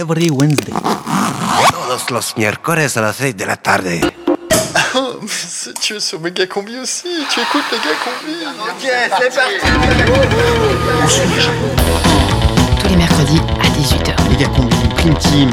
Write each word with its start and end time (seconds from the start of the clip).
every 0.00 0.30
Wednesday. 0.30 0.72
Todos 1.70 2.10
los 2.10 2.36
miércoles 2.36 2.96
a 2.96 3.02
las 3.02 3.16
6 3.16 3.36
de 3.36 3.46
la 3.46 3.56
tarde. 3.56 4.00
Oh, 4.94 5.18
mais 5.20 5.70
tu 5.80 5.96
es 5.96 6.00
sur 6.00 6.20
Méga 6.20 6.46
Combi 6.46 6.78
aussi 6.78 7.08
Tu 7.28 7.40
écoutes 7.40 7.64
Méga 7.70 7.94
Combi 8.02 8.34
Ok, 8.60 8.82
c'est 9.18 9.34
parti 9.34 9.56
Tous 12.80 12.88
les 12.88 12.96
mercredis 12.96 13.40
à 13.60 13.68
18h. 13.68 14.30
Méga 14.30 14.46
Combi, 14.48 14.76
Prime 14.96 15.18
Team. 15.18 15.50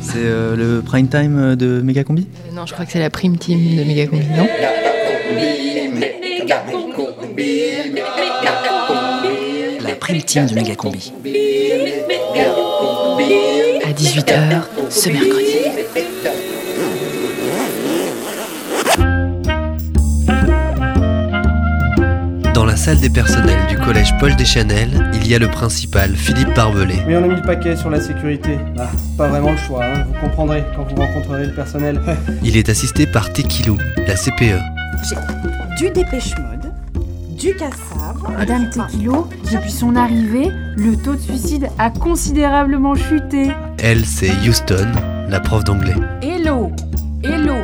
C'est 0.00 0.14
euh, 0.16 0.56
le 0.56 0.80
prime 0.80 1.08
time 1.08 1.38
euh, 1.38 1.56
de 1.56 1.80
Méga 1.82 2.04
Combi? 2.04 2.26
Euh, 2.48 2.54
non, 2.54 2.66
je 2.66 2.72
crois 2.72 2.86
que 2.86 2.92
c'est 2.92 3.00
la 3.00 3.10
prime 3.10 3.36
team 3.36 3.76
de 3.76 3.84
Megacombi, 3.84 4.26
non? 4.36 4.46
La 9.80 9.94
Prime 9.96 10.22
Team 10.22 10.46
de 10.46 10.54
Méga 10.54 10.74
Combi. 10.74 11.12
À 13.84 13.92
18h 13.92 14.62
ce 14.88 15.10
mercredi. 15.10 15.44
Dans 22.54 22.64
la 22.64 22.76
salle 22.76 23.00
des 23.00 23.10
personnels 23.10 23.66
du 23.68 23.76
collège 23.76 24.14
Paul 24.18 24.34
Deschanel, 24.36 25.10
il 25.12 25.26
y 25.26 25.34
a 25.34 25.38
le 25.38 25.48
principal, 25.48 26.14
Philippe 26.16 26.54
Barbelé. 26.54 26.94
Oui, 27.06 27.14
on 27.16 27.24
a 27.24 27.26
mis 27.26 27.36
le 27.36 27.42
paquet 27.42 27.76
sur 27.76 27.90
la 27.90 28.00
sécurité. 28.00 28.58
Bah, 28.74 28.88
pas 29.18 29.28
vraiment 29.28 29.50
le 29.50 29.58
choix, 29.58 29.84
hein. 29.84 30.04
vous 30.06 30.20
comprendrez 30.20 30.64
quand 30.74 30.84
vous 30.84 30.96
rencontrerez 30.96 31.46
le 31.46 31.52
personnel. 31.52 32.00
Il 32.42 32.56
est 32.56 32.70
assisté 32.70 33.06
par 33.06 33.30
Tekilo, 33.32 33.76
la. 34.06 34.14
CPE. 34.14 34.58
du 35.76 35.90
dépêche 35.90 36.30
mode, 36.38 36.53
du 37.34 37.54
cassave, 37.54 38.22
Madame 38.36 38.70
Tequilo, 38.70 39.28
depuis 39.52 39.70
son 39.70 39.96
arrivée, 39.96 40.50
le 40.76 40.96
taux 40.96 41.14
de 41.14 41.20
suicide 41.20 41.68
a 41.78 41.90
considérablement 41.90 42.94
chuté. 42.94 43.50
Elle, 43.78 44.04
c'est 44.04 44.30
Houston, 44.46 44.92
la 45.28 45.40
prof 45.40 45.64
d'anglais. 45.64 45.94
Hello, 46.22 46.70
hello, 47.22 47.56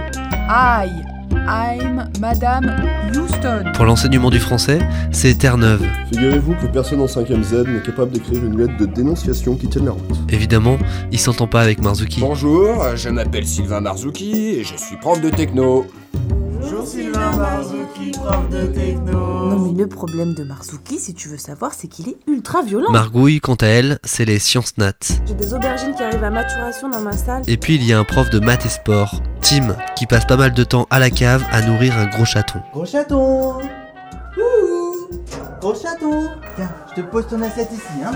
I, 0.49 0.89
I'm 1.33 2.09
Madame 2.21 2.75
Houston. 3.15 3.73
Pour 3.75 3.85
l'enseignement 3.85 4.31
du 4.31 4.41
français, 4.41 4.81
c'est 5.13 5.39
Terre-Neuve. 5.39 5.87
Figurez-vous 6.13 6.55
que 6.55 6.67
personne 6.67 7.01
en 7.01 7.07
5ème 7.07 7.43
Z 7.43 7.67
n'est 7.69 7.83
capable 7.83 8.13
d'écrire 8.13 8.45
une 8.45 8.59
lettre 8.59 8.77
de 8.79 8.87
dénonciation 8.87 9.57
qui 9.57 9.69
tienne 9.69 9.87
la 9.87 9.93
route. 9.93 10.19
Évidemment, 10.29 10.79
il 11.13 11.19
s'entend 11.19 11.47
pas 11.47 11.63
avec 11.63 11.81
Marzuki. 11.83 12.21
Bonjour, 12.21 12.97
je 12.97 13.09
m'appelle 13.09 13.47
Sylvain 13.47 13.81
Marzouki 13.81 14.57
et 14.57 14.65
je 14.65 14.77
suis 14.77 14.97
prof 14.97 15.21
de 15.21 15.31
techno. 15.31 15.87
Non 19.07 19.59
mais 19.59 19.79
le 19.79 19.87
problème 19.87 20.35
de 20.35 20.45
Marzuki, 20.45 20.99
si 20.99 21.13
tu 21.13 21.29
veux 21.29 21.37
savoir, 21.37 21.75
c'est 21.75 21.89
qu'il 21.89 22.09
est 22.09 22.17
ultra 22.27 22.63
violent. 22.63 22.91
Margouille, 22.91 23.41
quant 23.41 23.57
à 23.57 23.67
elle, 23.67 23.99
c'est 24.03 24.25
les 24.25 24.39
sciences 24.39 24.79
nat. 24.79 24.95
J'ai 25.27 25.35
des 25.35 25.53
aubergines 25.53 25.95
qui 25.95 26.03
arrivent 26.03 26.25
à 26.25 26.31
maturation 26.31 26.89
dans 26.89 27.01
ma 27.01 27.13
salle. 27.13 27.43
Et 27.47 27.59
puis 27.59 27.75
il 27.75 27.85
y 27.85 27.93
a 27.93 27.99
un 27.99 28.05
prof 28.05 28.31
de 28.31 28.41
maths 28.41 28.65
et 28.65 28.71
sport, 28.71 29.21
Tim, 29.43 29.77
qui 29.95 30.07
passe 30.07 30.25
pas 30.25 30.39
mal 30.39 30.55
de 30.55 30.65
temps 30.65 30.87
à 30.89 30.99
la 30.99 31.11
cave 31.11 31.45
à 31.53 31.61
nourrir 31.61 31.99
un 31.99 32.07
gros 32.07 32.25
chaton. 32.25 32.61
Gros 32.73 32.87
chaton 32.87 33.59
Ouh 33.59 35.11
Gros 35.61 35.75
chaton 35.75 36.29
Tiens, 36.57 36.71
je 36.91 37.03
te 37.03 37.07
pose 37.07 37.27
ton 37.29 37.43
assiette 37.43 37.71
ici, 37.73 38.03
hein 38.05 38.13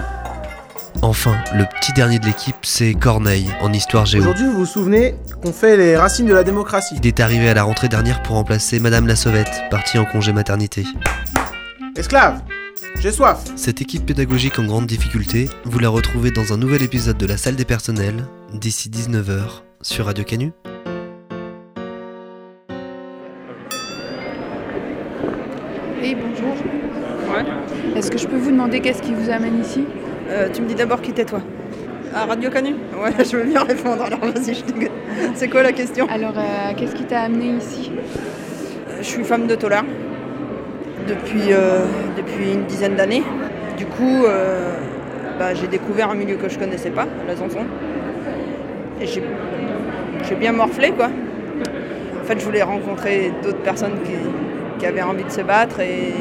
Enfin, 1.05 1.37
le 1.55 1.67
petit 1.67 1.93
dernier 1.93 2.19
de 2.19 2.25
l'équipe, 2.25 2.57
c'est 2.63 2.95
Corneille, 2.95 3.51
en 3.61 3.71
histoire 3.75 4.07
géo. 4.07 4.23
Aujourd'hui, 4.23 4.47
vous 4.47 4.61
vous 4.61 4.65
souvenez 4.65 5.15
qu'on 5.43 5.53
fait 5.53 5.77
les 5.77 5.99
racines 5.99 6.25
de 6.25 6.33
la 6.33 6.45
démocratie. 6.45 6.95
Il 6.99 7.07
est 7.07 7.21
arrivé 7.21 7.47
à 7.47 7.53
la 7.53 7.63
rentrée 7.63 7.89
dernière 7.89 8.23
pour 8.23 8.37
remplacer 8.37 8.79
Madame 8.79 9.07
la 9.07 9.15
Sauvette, 9.15 9.65
partie 9.71 9.99
en 9.99 10.07
congé 10.07 10.33
maternité. 10.33 10.87
Esclave 11.95 12.41
J'ai 13.01 13.13
soif 13.13 13.45
Cette 13.55 13.83
équipe 13.83 14.07
pédagogique 14.07 14.59
en 14.59 14.65
grande 14.65 14.87
difficulté, 14.87 15.51
vous 15.65 15.79
la 15.79 15.91
retrouvez 15.91 16.31
dans 16.31 16.55
un 16.55 16.57
nouvel 16.57 16.81
épisode 16.81 17.19
de 17.19 17.27
la 17.27 17.37
salle 17.37 17.57
des 17.57 17.67
personnels, 17.67 18.25
d'ici 18.55 18.89
19h, 18.89 19.61
sur 19.83 20.07
Radio 20.07 20.25
Canu. 20.25 20.53
Oui, 26.01 26.17
bonjour. 26.19 26.55
Est-ce 27.95 28.11
que 28.11 28.17
je 28.17 28.27
peux 28.27 28.39
vous 28.39 28.53
demander 28.53 28.81
qu'est-ce 28.81 29.03
qui 29.03 29.13
vous 29.13 29.29
amène 29.29 29.61
ici? 29.63 29.85
Euh, 30.29 30.49
tu 30.53 30.63
me 30.63 30.67
dis 30.69 30.75
d'abord 30.75 31.01
qui 31.03 31.13
t'es-toi 31.13 31.41
À 32.15 32.25
Radio 32.27 32.51
Canu 32.51 32.75
Ouais, 33.03 33.13
je 33.25 33.37
veux 33.37 33.45
bien 33.45 33.63
répondre, 33.63 34.03
alors 34.03 34.21
vas-y, 34.21 34.55
je 34.55 34.63
t'écoute. 34.63 34.91
C'est 35.35 35.49
quoi 35.49 35.63
la 35.63 35.73
question? 35.73 36.07
Alors, 36.09 36.35
euh, 36.37 36.73
qu'est-ce 36.77 36.95
qui 36.95 37.05
t'a 37.05 37.23
amené 37.23 37.57
ici? 37.59 37.91
Euh, 38.91 38.97
Je 38.99 39.05
suis 39.05 39.25
femme 39.25 39.47
de 39.47 39.55
tolard 39.55 39.85
depuis, 41.07 41.53
euh, 41.53 41.85
depuis 42.17 42.53
une 42.55 42.65
dizaine 42.65 42.95
d'années. 42.97 43.23
Du 43.77 43.85
coup, 43.87 44.25
euh, 44.25 44.75
bah, 45.39 45.53
j'ai 45.55 45.67
découvert 45.67 46.11
un 46.11 46.15
milieu 46.15 46.37
que 46.37 46.49
je 46.49 46.59
connaissais 46.59 46.91
pas, 46.91 47.07
la 47.27 47.37
Zanzon. 47.37 47.67
Et 49.01 49.07
j'ai 49.07 49.23
j'ai 50.27 50.37
bien 50.37 50.53
morflé, 50.53 50.91
quoi. 50.93 51.11
En 52.23 52.25
fait, 52.25 52.39
je 52.41 52.45
voulais 52.47 52.63
rencontrer 52.63 53.31
d'autres 53.43 53.59
personnes 53.59 53.99
qui, 54.05 54.13
qui 54.79 54.87
avaient 54.87 55.03
envie 55.03 55.25
de 55.25 55.31
se 55.31 55.43
battre 55.43 55.81
et 55.81 56.15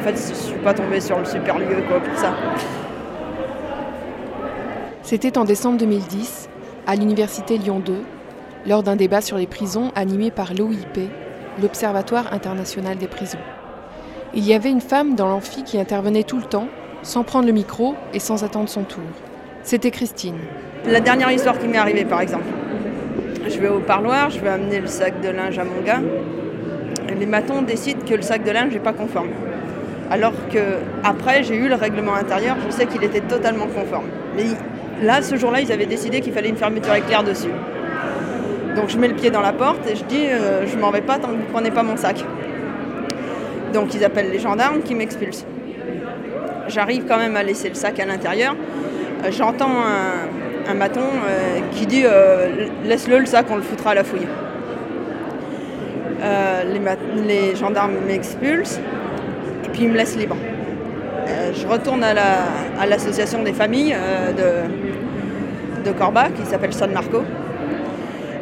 en 0.00 0.02
fait, 0.02 0.12
je 0.12 0.32
suis 0.34 0.58
pas 0.64 0.72
tombée 0.72 1.00
sur 1.00 1.18
le 1.18 1.26
super 1.26 1.58
lieu, 1.58 1.66
quoi, 1.86 2.00
pour 2.00 2.16
ça. 2.16 2.32
C'était 5.10 5.38
en 5.38 5.44
décembre 5.44 5.78
2010, 5.78 6.50
à 6.86 6.94
l'université 6.94 7.56
Lyon 7.56 7.80
2, 7.82 7.94
lors 8.66 8.82
d'un 8.82 8.94
débat 8.94 9.22
sur 9.22 9.38
les 9.38 9.46
prisons 9.46 9.90
animé 9.94 10.30
par 10.30 10.52
l'OIP, 10.52 11.08
l'Observatoire 11.62 12.30
international 12.34 12.98
des 12.98 13.06
prisons. 13.06 13.38
Il 14.34 14.46
y 14.46 14.52
avait 14.52 14.70
une 14.70 14.82
femme 14.82 15.14
dans 15.14 15.26
l'amphi 15.26 15.64
qui 15.64 15.80
intervenait 15.80 16.24
tout 16.24 16.36
le 16.36 16.42
temps, 16.42 16.68
sans 17.00 17.24
prendre 17.24 17.46
le 17.46 17.54
micro 17.54 17.94
et 18.12 18.18
sans 18.18 18.44
attendre 18.44 18.68
son 18.68 18.82
tour. 18.82 19.00
C'était 19.62 19.90
Christine. 19.90 20.36
La 20.84 21.00
dernière 21.00 21.32
histoire 21.32 21.58
qui 21.58 21.68
m'est 21.68 21.78
arrivée, 21.78 22.04
par 22.04 22.20
exemple. 22.20 22.44
Je 23.48 23.58
vais 23.58 23.68
au 23.68 23.80
parloir, 23.80 24.28
je 24.28 24.40
vais 24.40 24.50
amener 24.50 24.78
le 24.78 24.88
sac 24.88 25.22
de 25.22 25.30
linge 25.30 25.58
à 25.58 25.64
mon 25.64 25.80
gars. 25.80 26.02
Les 27.18 27.24
matons 27.24 27.62
décident 27.62 28.04
que 28.06 28.14
le 28.14 28.20
sac 28.20 28.44
de 28.44 28.50
linge 28.50 28.74
n'est 28.74 28.78
pas 28.78 28.92
conforme. 28.92 29.30
Alors 30.10 30.34
que 30.52 30.76
après, 31.02 31.44
j'ai 31.44 31.56
eu 31.56 31.66
le 31.66 31.76
règlement 31.76 32.14
intérieur, 32.14 32.56
je 32.66 32.70
sais 32.72 32.84
qu'il 32.84 33.02
était 33.04 33.22
totalement 33.22 33.68
conforme. 33.68 34.08
Mais 34.36 34.44
là, 35.02 35.22
ce 35.22 35.36
jour-là, 35.36 35.60
ils 35.60 35.72
avaient 35.72 35.86
décidé 35.86 36.20
qu'il 36.20 36.32
fallait 36.32 36.48
une 36.48 36.56
fermeture 36.56 36.94
éclair 36.94 37.22
dessus. 37.22 37.50
Donc 38.76 38.88
je 38.88 38.98
mets 38.98 39.08
le 39.08 39.14
pied 39.14 39.30
dans 39.30 39.40
la 39.40 39.52
porte 39.52 39.88
et 39.90 39.96
je 39.96 40.04
dis 40.04 40.26
euh, 40.26 40.66
je 40.66 40.76
m'en 40.76 40.90
vais 40.90 41.00
pas 41.00 41.18
tant 41.18 41.28
que 41.28 41.32
vous 41.32 41.38
ne 41.38 41.52
prenez 41.52 41.70
pas 41.70 41.82
mon 41.82 41.96
sac. 41.96 42.24
Donc 43.72 43.94
ils 43.94 44.04
appellent 44.04 44.30
les 44.30 44.38
gendarmes 44.38 44.82
qui 44.82 44.94
m'expulsent. 44.94 45.46
J'arrive 46.68 47.04
quand 47.08 47.16
même 47.16 47.36
à 47.36 47.42
laisser 47.42 47.68
le 47.68 47.74
sac 47.74 47.98
à 47.98 48.04
l'intérieur. 48.04 48.54
Euh, 49.24 49.30
J'entends 49.30 49.70
un, 50.68 50.74
maton 50.74 51.00
euh, 51.00 51.60
qui 51.72 51.86
dit 51.86 52.02
euh, 52.04 52.66
laisse-le 52.84 53.18
le 53.18 53.26
sac, 53.26 53.46
on 53.50 53.56
le 53.56 53.62
foutra 53.62 53.92
à 53.92 53.94
la 53.94 54.04
fouille. 54.04 54.26
Les, 56.20 56.80
les 57.26 57.56
gendarmes 57.56 57.94
m'expulsent 58.06 58.80
et 59.64 59.68
puis 59.68 59.84
ils 59.84 59.88
me 59.88 59.96
laissent 59.96 60.16
libre. 60.16 60.36
Euh, 61.28 61.52
je 61.54 61.66
retourne 61.66 62.02
à 62.02 62.14
la- 62.14 62.86
l'association 62.86 63.42
des 63.42 63.52
familles 63.52 63.94
euh, 63.94 64.32
de, 64.32 65.84
de 65.90 65.92
Corba 65.96 66.28
qui 66.30 66.44
s'appelle 66.48 66.72
San 66.72 66.90
Marco. 66.92 67.22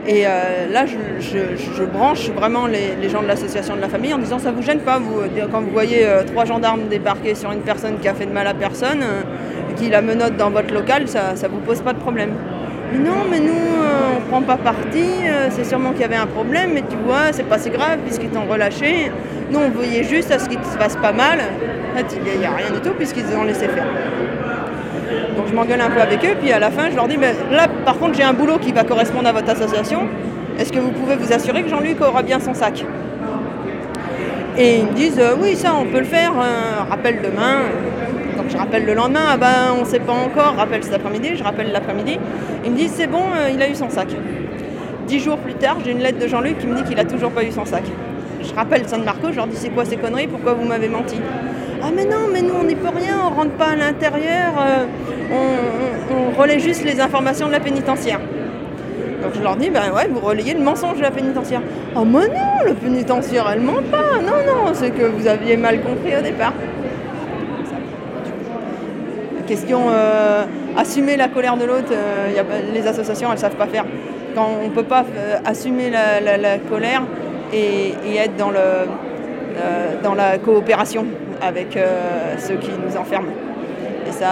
Et 0.06 0.24
euh, 0.24 0.30
là, 0.72 0.86
je, 0.86 0.96
je- 1.18 1.82
branche 1.84 2.30
vraiment 2.30 2.66
les, 2.66 2.94
les 3.00 3.08
gens 3.08 3.22
de 3.22 3.26
l'association 3.26 3.74
de 3.74 3.80
la 3.80 3.88
famille 3.88 4.14
en 4.14 4.18
disant 4.18 4.38
ça 4.38 4.52
vous 4.52 4.62
gêne 4.62 4.78
pas, 4.80 4.98
vous, 4.98 5.20
quand 5.50 5.60
vous 5.62 5.70
voyez 5.72 6.06
trois 6.26 6.44
gendarmes 6.44 6.82
débarquer 6.88 7.34
sur 7.34 7.50
une 7.50 7.60
personne 7.60 7.98
qui 7.98 8.06
a 8.06 8.14
fait 8.14 8.26
de 8.26 8.32
mal 8.32 8.46
à 8.46 8.54
personne, 8.54 9.00
euh, 9.02 9.22
qui 9.76 9.88
la 9.88 10.02
menotte 10.02 10.36
dans 10.36 10.50
votre 10.50 10.72
local, 10.72 11.08
ça, 11.08 11.34
ça 11.34 11.48
vous 11.48 11.58
pose 11.58 11.80
pas 11.80 11.92
de 11.92 11.98
problème. 11.98 12.30
Non, 12.94 13.24
mais 13.30 13.40
nous, 13.40 13.52
euh, 13.52 14.18
on 14.18 14.30
prend 14.30 14.42
pas 14.42 14.56
parti, 14.56 15.04
euh, 15.24 15.48
c'est 15.50 15.64
sûrement 15.64 15.90
qu'il 15.90 16.02
y 16.02 16.04
avait 16.04 16.16
un 16.16 16.26
problème, 16.26 16.70
mais 16.74 16.82
tu 16.88 16.96
vois, 17.04 17.32
c'est 17.32 17.48
pas 17.48 17.58
si 17.58 17.70
grave 17.70 17.98
puisqu'ils 18.04 18.30
t'ont 18.30 18.44
relâché. 18.44 19.10
Nous, 19.50 19.58
on 19.58 19.70
voyait 19.70 20.04
juste 20.04 20.30
à 20.30 20.38
ce 20.38 20.48
qu'il 20.48 20.58
se 20.64 20.78
passe 20.78 20.96
pas 20.96 21.12
mal. 21.12 21.40
Il 21.98 22.38
n'y 22.38 22.44
a, 22.44 22.50
rien 22.50 22.70
du 22.70 22.80
tout 22.80 22.94
puisqu'ils 22.94 23.24
ont 23.34 23.44
laissé 23.44 23.68
faire. 23.68 23.86
Donc 25.36 25.46
je 25.48 25.54
m'engueule 25.54 25.80
un 25.80 25.88
peu 25.88 26.00
avec 26.00 26.22
eux, 26.24 26.34
puis 26.38 26.52
à 26.52 26.58
la 26.58 26.70
fin 26.70 26.90
je 26.90 26.96
leur 26.96 27.08
dis, 27.08 27.16
mais 27.16 27.34
là 27.50 27.68
par 27.84 27.98
contre 27.98 28.14
j'ai 28.16 28.22
un 28.22 28.34
boulot 28.34 28.58
qui 28.58 28.72
va 28.72 28.84
correspondre 28.84 29.28
à 29.28 29.32
votre 29.32 29.48
association. 29.48 30.02
Est-ce 30.58 30.72
que 30.72 30.78
vous 30.78 30.90
pouvez 30.90 31.16
vous 31.16 31.32
assurer 31.32 31.62
que 31.62 31.68
Jean-Luc 31.68 32.00
aura 32.02 32.22
bien 32.22 32.38
son 32.38 32.52
sac? 32.52 32.84
Et 34.58 34.78
ils 34.78 34.86
me 34.86 34.92
disent, 34.92 35.18
euh, 35.18 35.36
oui 35.40 35.56
ça 35.56 35.74
on 35.80 35.86
peut 35.86 36.00
le 36.00 36.04
faire, 36.04 36.32
euh, 36.32 36.82
rappelle 36.88 37.20
demain. 37.22 37.62
Je 38.48 38.56
rappelle 38.56 38.84
le 38.84 38.94
lendemain, 38.94 39.24
ah 39.28 39.36
ben 39.36 39.74
on 39.76 39.80
ne 39.80 39.86
sait 39.86 39.98
pas 39.98 40.12
encore, 40.12 40.54
rappelle 40.56 40.84
cet 40.84 40.94
après-midi, 40.94 41.30
je 41.34 41.42
rappelle 41.42 41.72
l'après-midi. 41.72 42.18
Ils 42.64 42.70
me 42.70 42.76
disent, 42.76 42.92
c'est 42.94 43.08
bon, 43.08 43.22
euh, 43.36 43.50
il 43.52 43.60
a 43.60 43.68
eu 43.68 43.74
son 43.74 43.90
sac. 43.90 44.08
Dix 45.08 45.20
jours 45.20 45.38
plus 45.38 45.54
tard, 45.54 45.78
j'ai 45.84 45.90
une 45.90 46.00
lettre 46.00 46.18
de 46.18 46.26
Jean-Luc 46.26 46.58
qui 46.58 46.66
me 46.66 46.76
dit 46.76 46.84
qu'il 46.84 46.98
a 46.98 47.04
toujours 47.04 47.30
pas 47.30 47.44
eu 47.44 47.50
son 47.50 47.64
sac. 47.64 47.82
Je 48.42 48.54
rappelle 48.54 48.88
San 48.88 49.02
Marco, 49.02 49.28
je 49.30 49.36
leur 49.36 49.46
dis, 49.46 49.56
c'est 49.56 49.70
quoi 49.70 49.84
ces 49.84 49.96
conneries, 49.96 50.28
pourquoi 50.28 50.54
vous 50.54 50.64
m'avez 50.64 50.88
menti? 50.88 51.16
Ah 51.82 51.90
mais 51.94 52.04
non, 52.04 52.28
mais 52.32 52.42
nous 52.42 52.54
on 52.54 52.64
n'y 52.64 52.74
peut 52.74 52.88
rien, 52.88 53.18
on 53.24 53.34
rentre 53.34 53.52
pas 53.52 53.68
à 53.68 53.76
l'intérieur, 53.76 54.52
euh, 54.58 54.84
on, 56.10 56.40
relaie 56.40 56.58
juste 56.58 56.84
les 56.84 57.00
informations 57.00 57.46
de 57.46 57.52
la 57.52 57.60
pénitentiaire. 57.60 58.20
Donc 59.22 59.32
je 59.34 59.42
leur 59.42 59.56
dis, 59.56 59.70
ben 59.70 59.92
ouais, 59.94 60.08
vous 60.08 60.20
relayez 60.20 60.54
le 60.54 60.60
mensonge 60.60 60.98
de 60.98 61.02
la 61.02 61.10
pénitentiaire. 61.10 61.62
Oh 61.96 62.04
mais 62.04 62.28
non, 62.28 62.64
le 62.66 62.74
pénitentiaire, 62.74 63.48
elle 63.52 63.60
ment 63.60 63.82
pas. 63.90 64.20
Non, 64.22 64.38
non, 64.46 64.72
c'est 64.74 64.90
que 64.90 65.04
vous 65.04 65.26
aviez 65.26 65.56
mal 65.56 65.80
compris 65.80 66.16
au 66.16 66.22
départ. 66.22 66.52
Question 69.46 69.82
euh, 69.90 70.44
assumer 70.76 71.16
la 71.16 71.28
colère 71.28 71.56
de 71.56 71.64
l'autre, 71.64 71.92
euh, 71.92 72.32
y 72.34 72.38
a 72.38 72.44
pas- 72.44 72.54
les 72.74 72.86
associations 72.86 73.30
elles 73.32 73.38
savent 73.38 73.54
pas 73.56 73.66
faire. 73.66 73.84
Quand 74.34 74.48
on 74.64 74.70
peut 74.70 74.82
pas 74.82 75.04
euh, 75.16 75.36
assumer 75.44 75.88
la, 75.90 76.20
la- 76.20 76.36
la 76.36 76.58
colère 76.58 77.02
et, 77.52 77.94
et 78.04 78.16
être 78.16 78.36
dans, 78.36 78.50
le, 78.50 78.66
dans 80.02 80.14
la 80.14 80.38
coopération 80.38 81.06
avec 81.40 81.78
ceux 82.38 82.56
qui 82.56 82.70
nous 82.84 82.96
enferment. 82.96 83.28
Et 84.08 84.12
ça, 84.12 84.28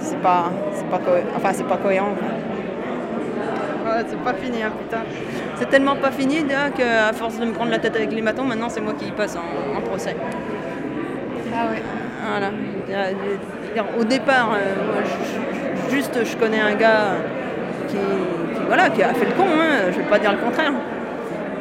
c'est 0.00 0.18
pas, 0.20 0.50
pas, 0.90 1.00
enfin, 1.36 1.50
c'est 1.52 1.66
pas 1.66 1.76
cohérent. 1.76 2.10
Ouais, 3.84 4.02
c'est 4.08 4.18
pas 4.18 4.34
fini, 4.34 4.62
hein, 4.64 4.72
putain. 4.82 5.02
C'est 5.56 5.68
tellement 5.70 5.94
pas 5.96 6.10
fini 6.10 6.44
qu'à 6.76 7.12
force 7.14 7.38
de 7.38 7.44
me 7.46 7.52
prendre 7.52 7.70
la 7.70 7.78
tête 7.78 7.94
avec 7.96 8.12
les 8.12 8.20
matons, 8.22 8.42
maintenant 8.44 8.68
c'est 8.68 8.80
moi 8.80 8.94
qui 8.98 9.06
y 9.06 9.12
passe 9.12 9.36
en, 9.36 9.78
en 9.78 9.80
procès. 9.80 10.16
Ah 11.54 11.70
ouais. 11.70 11.82
Voilà. 12.28 12.50
Euh, 13.76 14.00
Au 14.00 14.04
départ, 14.04 14.54
euh, 14.54 14.86
moi, 14.86 15.02
juste 15.90 16.18
je 16.24 16.36
connais 16.36 16.60
un 16.60 16.74
gars 16.74 17.16
qui, 17.88 17.96
voilà, 18.66 18.88
qui 18.90 19.02
a 19.02 19.12
fait 19.12 19.26
le 19.26 19.32
con, 19.32 19.44
hein, 19.44 19.90
je 19.90 19.98
ne 19.98 20.02
vais 20.02 20.10
pas 20.10 20.18
dire 20.18 20.32
le 20.32 20.38
contraire. 20.38 20.72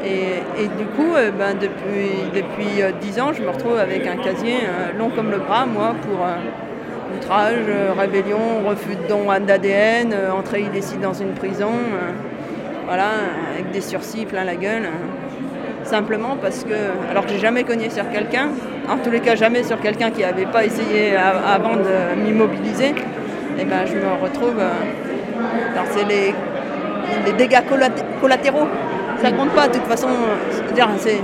Et, 0.05 0.67
du 0.77 0.85
coup, 0.95 1.15
euh, 1.15 1.31
ben, 1.31 1.55
depuis, 1.59 2.11
depuis 2.33 2.81
euh, 2.81 2.91
10 3.01 3.19
ans, 3.19 3.33
je 3.33 3.41
me 3.41 3.49
retrouve 3.49 3.77
avec 3.77 4.05
un 4.05 4.17
casier 4.17 4.57
euh, 4.63 4.97
long 4.97 5.09
comme 5.09 5.31
le 5.31 5.39
bras, 5.39 5.65
moi, 5.65 5.95
pour 6.03 6.23
euh, 6.23 7.17
outrage, 7.17 7.65
euh, 7.67 7.91
rébellion, 7.97 8.61
refus 8.67 8.95
de 8.95 9.07
don 9.09 9.25
d'ADN, 9.25 10.13
euh, 10.13 10.31
entrée 10.31 10.61
illicite 10.61 11.01
dans 11.01 11.13
une 11.13 11.33
prison, 11.33 11.71
euh, 11.71 12.11
voilà, 12.85 13.09
avec 13.55 13.71
des 13.71 13.81
sursis 13.81 14.25
plein 14.25 14.43
la 14.43 14.55
gueule. 14.55 14.83
Euh, 15.85 15.89
simplement 15.89 16.37
parce 16.41 16.63
que, 16.63 16.73
alors 17.11 17.25
que 17.25 17.31
j'ai 17.31 17.39
jamais 17.39 17.63
cogné 17.63 17.89
sur 17.89 18.09
quelqu'un, 18.09 18.49
en 18.89 18.97
tous 18.97 19.11
les 19.11 19.19
cas 19.19 19.35
jamais 19.35 19.63
sur 19.63 19.79
quelqu'un 19.79 20.11
qui 20.11 20.21
n'avait 20.21 20.45
pas 20.45 20.65
essayé 20.65 21.15
avant 21.15 21.75
de 21.75 22.21
m'immobiliser, 22.21 22.93
et 23.59 23.65
ben 23.65 23.85
je 23.85 23.93
me 23.95 24.21
retrouve. 24.23 24.55
euh, 24.59 25.73
alors 25.73 25.85
c'est 25.91 26.05
les, 26.07 26.33
les 27.25 27.33
dégâts 27.33 27.61
collat- 27.69 28.03
collatéraux, 28.21 28.67
ça 29.21 29.31
compte 29.31 29.51
pas 29.51 29.67
de 29.67 29.73
toute 29.73 29.87
façon. 29.87 30.07
euh, 30.07 30.83
c'est 30.97 31.21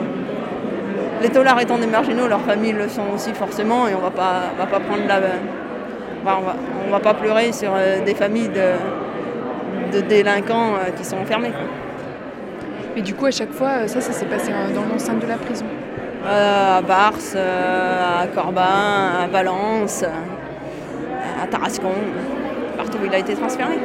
les 1.21 1.29
taulards 1.29 1.59
étant 1.61 1.77
des 1.77 1.85
marginaux, 1.87 2.27
leurs 2.27 2.41
familles 2.41 2.73
le 2.73 2.89
sont 2.89 3.03
aussi 3.13 3.31
forcément, 3.33 3.87
et 3.87 3.93
on 3.93 3.99
va 3.99 4.09
pas, 4.09 4.41
va 4.57 4.65
pas 4.65 4.79
prendre 4.79 5.03
la, 5.07 5.19
on 6.25 6.25
va, 6.41 6.55
on 6.87 6.91
va 6.91 6.99
pas 6.99 7.13
pleurer 7.13 7.51
sur 7.51 7.71
euh, 7.75 8.03
des 8.03 8.15
familles 8.15 8.49
de, 8.49 10.01
délinquants 10.01 10.73
euh, 10.75 10.89
qui 10.97 11.03
sont 11.05 11.17
enfermés. 11.17 11.51
Mais 12.95 13.01
du 13.01 13.13
coup, 13.13 13.25
à 13.25 13.31
chaque 13.31 13.51
fois, 13.51 13.69
euh, 13.69 13.87
ça, 13.87 14.01
ça 14.01 14.11
s'est 14.11 14.25
passé 14.25 14.51
euh, 14.51 14.73
dans 14.73 14.85
l'enceinte 14.85 15.19
de 15.19 15.27
la 15.27 15.37
prison. 15.37 15.65
Euh, 16.25 16.77
à 16.77 16.81
Bars, 16.81 17.13
à 17.35 18.27
Corbin, 18.27 19.23
à 19.23 19.27
Valence, 19.27 20.03
à 20.03 21.47
Tarascon, 21.47 21.93
partout 22.77 22.97
où 23.01 23.05
il 23.05 23.15
a 23.15 23.17
été 23.17 23.33
transféré. 23.33 23.79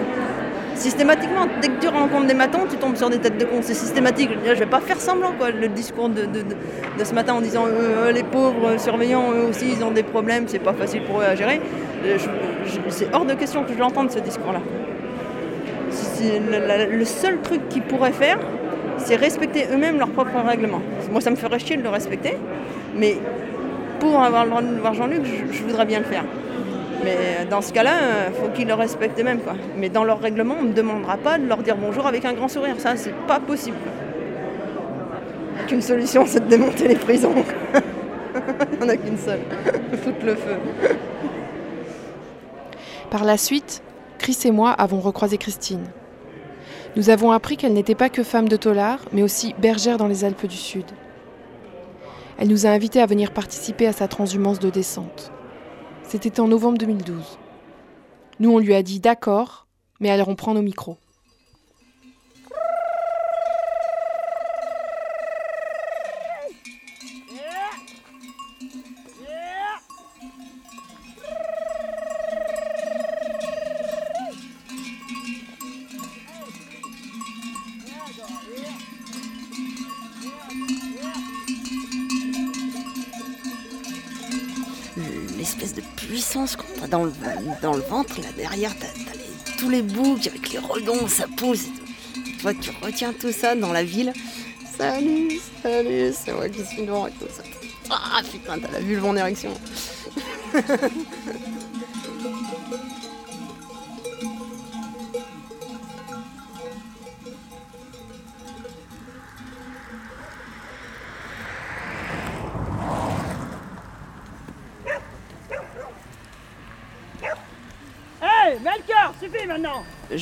Systématiquement, 0.74 1.46
dès 1.62 1.68
que 1.68 1.80
tu 1.80 1.88
rencontres 1.88 2.26
des 2.26 2.34
matons, 2.34 2.66
tu 2.68 2.76
tombes 2.76 2.96
sur 2.96 3.08
des 3.08 3.18
têtes 3.18 3.38
de 3.38 3.46
con. 3.46 3.60
C'est 3.62 3.72
systématique. 3.72 4.28
Je 4.44 4.50
ne 4.50 4.54
vais 4.54 4.66
pas 4.66 4.80
faire 4.80 5.00
semblant, 5.00 5.32
quoi. 5.38 5.50
Le 5.50 5.68
discours 5.68 6.10
de, 6.10 6.28
ce 7.02 7.14
matin 7.14 7.32
en 7.32 7.40
disant 7.40 7.64
les 8.12 8.22
pauvres 8.22 8.78
surveillants, 8.78 9.32
eux 9.32 9.48
aussi, 9.48 9.72
ils 9.72 9.82
ont 9.82 9.92
des 9.92 10.02
problèmes, 10.02 10.44
c'est 10.48 10.58
pas 10.58 10.74
facile 10.74 11.02
pour 11.04 11.22
eux 11.22 11.24
à 11.24 11.34
gérer. 11.34 11.62
C'est 12.90 13.14
hors 13.14 13.24
de 13.24 13.32
question 13.32 13.64
que 13.64 13.72
je 13.72 13.78
l'entende, 13.78 14.10
ce 14.10 14.18
discours-là. 14.18 14.60
Le 16.90 17.04
seul 17.06 17.40
truc 17.40 17.70
qu'ils 17.70 17.82
pourraient 17.82 18.12
faire, 18.12 18.38
c'est 18.98 19.16
respecter 19.16 19.66
eux-mêmes 19.72 19.98
leurs 19.98 20.10
propres 20.10 20.38
règlements. 20.46 20.82
Moi, 21.10 21.20
ça 21.20 21.30
me 21.30 21.36
ferait 21.36 21.58
chier 21.58 21.76
de 21.76 21.82
le 21.82 21.88
respecter, 21.88 22.36
mais 22.94 23.16
pour 24.00 24.22
avoir 24.22 24.44
le 24.44 24.50
droit 24.50 24.62
de 24.62 24.80
voir 24.80 24.94
Jean-Luc, 24.94 25.22
je, 25.24 25.62
voudrais 25.62 25.86
bien 25.86 25.98
le 25.98 26.04
faire. 26.04 26.24
Mais 27.04 27.46
dans 27.48 27.60
ce 27.60 27.72
cas-là, 27.72 27.92
il 28.28 28.34
faut 28.34 28.48
qu'ils 28.48 28.66
le 28.66 28.74
respectent 28.74 29.18
eux-mêmes. 29.20 29.40
Mais 29.76 29.88
dans 29.88 30.04
leur 30.04 30.20
règlement, 30.20 30.56
on 30.58 30.64
ne 30.64 30.68
me 30.68 30.74
demandera 30.74 31.16
pas 31.16 31.38
de 31.38 31.46
leur 31.46 31.58
dire 31.58 31.76
bonjour 31.76 32.06
avec 32.06 32.24
un 32.24 32.32
grand 32.32 32.48
sourire. 32.48 32.76
Ça, 32.78 32.96
c'est 32.96 33.14
pas 33.26 33.38
possible. 33.38 33.76
Qu'une 35.68 35.82
solution, 35.82 36.24
c'est 36.26 36.40
de 36.40 36.48
démonter 36.48 36.88
les 36.88 36.96
prisons. 36.96 37.34
Il 38.72 38.78
n'y 38.78 38.84
en 38.84 38.88
a 38.88 38.96
qu'une 38.96 39.18
seule. 39.18 39.40
Foutre 40.02 40.24
le 40.24 40.34
feu. 40.34 40.56
Par 43.10 43.24
la 43.24 43.36
suite, 43.36 43.82
Chris 44.18 44.38
et 44.44 44.50
moi 44.50 44.70
avons 44.70 45.00
recroisé 45.00 45.38
Christine. 45.38 45.84
Nous 46.96 47.10
avons 47.10 47.30
appris 47.30 47.58
qu'elle 47.58 47.74
n'était 47.74 47.94
pas 47.94 48.08
que 48.08 48.22
femme 48.22 48.48
de 48.48 48.56
tolard, 48.56 49.00
mais 49.12 49.22
aussi 49.22 49.54
bergère 49.58 49.98
dans 49.98 50.06
les 50.06 50.24
Alpes 50.24 50.46
du 50.46 50.56
Sud. 50.56 50.86
Elle 52.38 52.48
nous 52.48 52.64
a 52.64 52.70
invités 52.70 53.02
à 53.02 53.06
venir 53.06 53.32
participer 53.32 53.86
à 53.86 53.92
sa 53.92 54.08
transhumance 54.08 54.60
de 54.60 54.70
descente. 54.70 55.30
C'était 56.04 56.40
en 56.40 56.48
novembre 56.48 56.78
2012. 56.78 57.38
Nous, 58.40 58.50
on 58.50 58.58
lui 58.58 58.74
a 58.74 58.82
dit 58.82 58.98
d'accord, 58.98 59.66
mais 60.00 60.10
alors 60.10 60.28
on 60.28 60.36
prend 60.36 60.54
nos 60.54 60.62
micros. 60.62 60.96
l'espèce 85.36 85.74
de 85.74 85.82
dans 86.86 87.04
le, 87.04 87.12
dans 87.62 87.74
le 87.74 87.82
ventre, 87.82 88.20
là 88.20 88.28
derrière, 88.36 88.72
t'as, 88.78 88.86
tous 89.58 89.70
les 89.70 89.82
boucs 89.82 90.26
avec 90.26 90.52
les 90.52 90.58
redons, 90.58 91.08
ça 91.08 91.26
pousse. 91.36 91.64
et 91.64 91.66
tout. 91.66 92.40
Toi, 92.40 92.52
tu 92.54 92.70
retiens 92.82 93.12
tout 93.12 93.32
ça 93.32 93.54
dans 93.54 93.72
la 93.72 93.84
ville. 93.84 94.12
Salut, 94.78 95.40
salut, 95.62 96.12
c'est 96.12 96.32
moi 96.32 96.48
qui 96.48 96.64
suis 96.64 96.82
devant 96.82 97.06
et 97.06 97.12
tout 97.12 97.26
ça. 97.34 97.42
Ah 97.90 98.20
putain, 98.30 98.58
t'as 98.58 98.80
vulve 98.80 99.04
en 99.04 99.16
érection. 99.16 99.52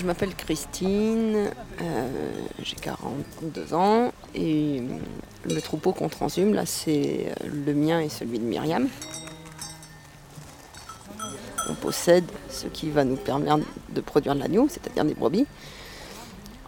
Je 0.05 0.07
m'appelle 0.07 0.35
Christine, 0.35 1.51
euh, 1.81 2.33
j'ai 2.63 2.77
42 2.77 3.73
ans 3.73 4.13
et 4.35 4.83
le 5.47 5.61
troupeau 5.63 5.93
qu'on 5.93 6.11
transhume, 6.11 6.53
là, 6.53 6.67
c'est 6.67 7.29
euh, 7.43 7.49
le 7.51 7.73
mien 7.73 8.01
et 8.01 8.11
celui 8.11 8.39
de 8.39 8.45
Myriam. 8.45 8.87
On 11.71 11.75
possède 11.77 12.27
ce 12.51 12.67
qui 12.67 12.91
va 12.91 13.05
nous 13.05 13.17
permettre 13.17 13.67
de 13.95 14.01
produire 14.03 14.35
de 14.35 14.41
l'agneau, 14.41 14.69
c'est-à-dire 14.69 15.07
des 15.07 15.15
brebis. 15.15 15.47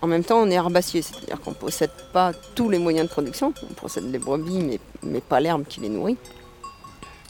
En 0.00 0.07
même 0.07 0.25
temps, 0.25 0.38
on 0.38 0.50
est 0.50 0.55
herbacier, 0.55 1.02
c'est-à-dire 1.02 1.38
qu'on 1.38 1.50
ne 1.50 1.57
possède 1.57 1.93
pas 2.14 2.33
tous 2.55 2.71
les 2.71 2.78
moyens 2.78 3.07
de 3.07 3.12
production. 3.12 3.52
On 3.71 3.75
possède 3.75 4.11
les 4.11 4.19
brebis, 4.19 4.62
mais, 4.62 4.81
mais 5.02 5.21
pas 5.21 5.40
l'herbe 5.40 5.64
qui 5.69 5.81
les 5.81 5.90
nourrit. 5.90 6.16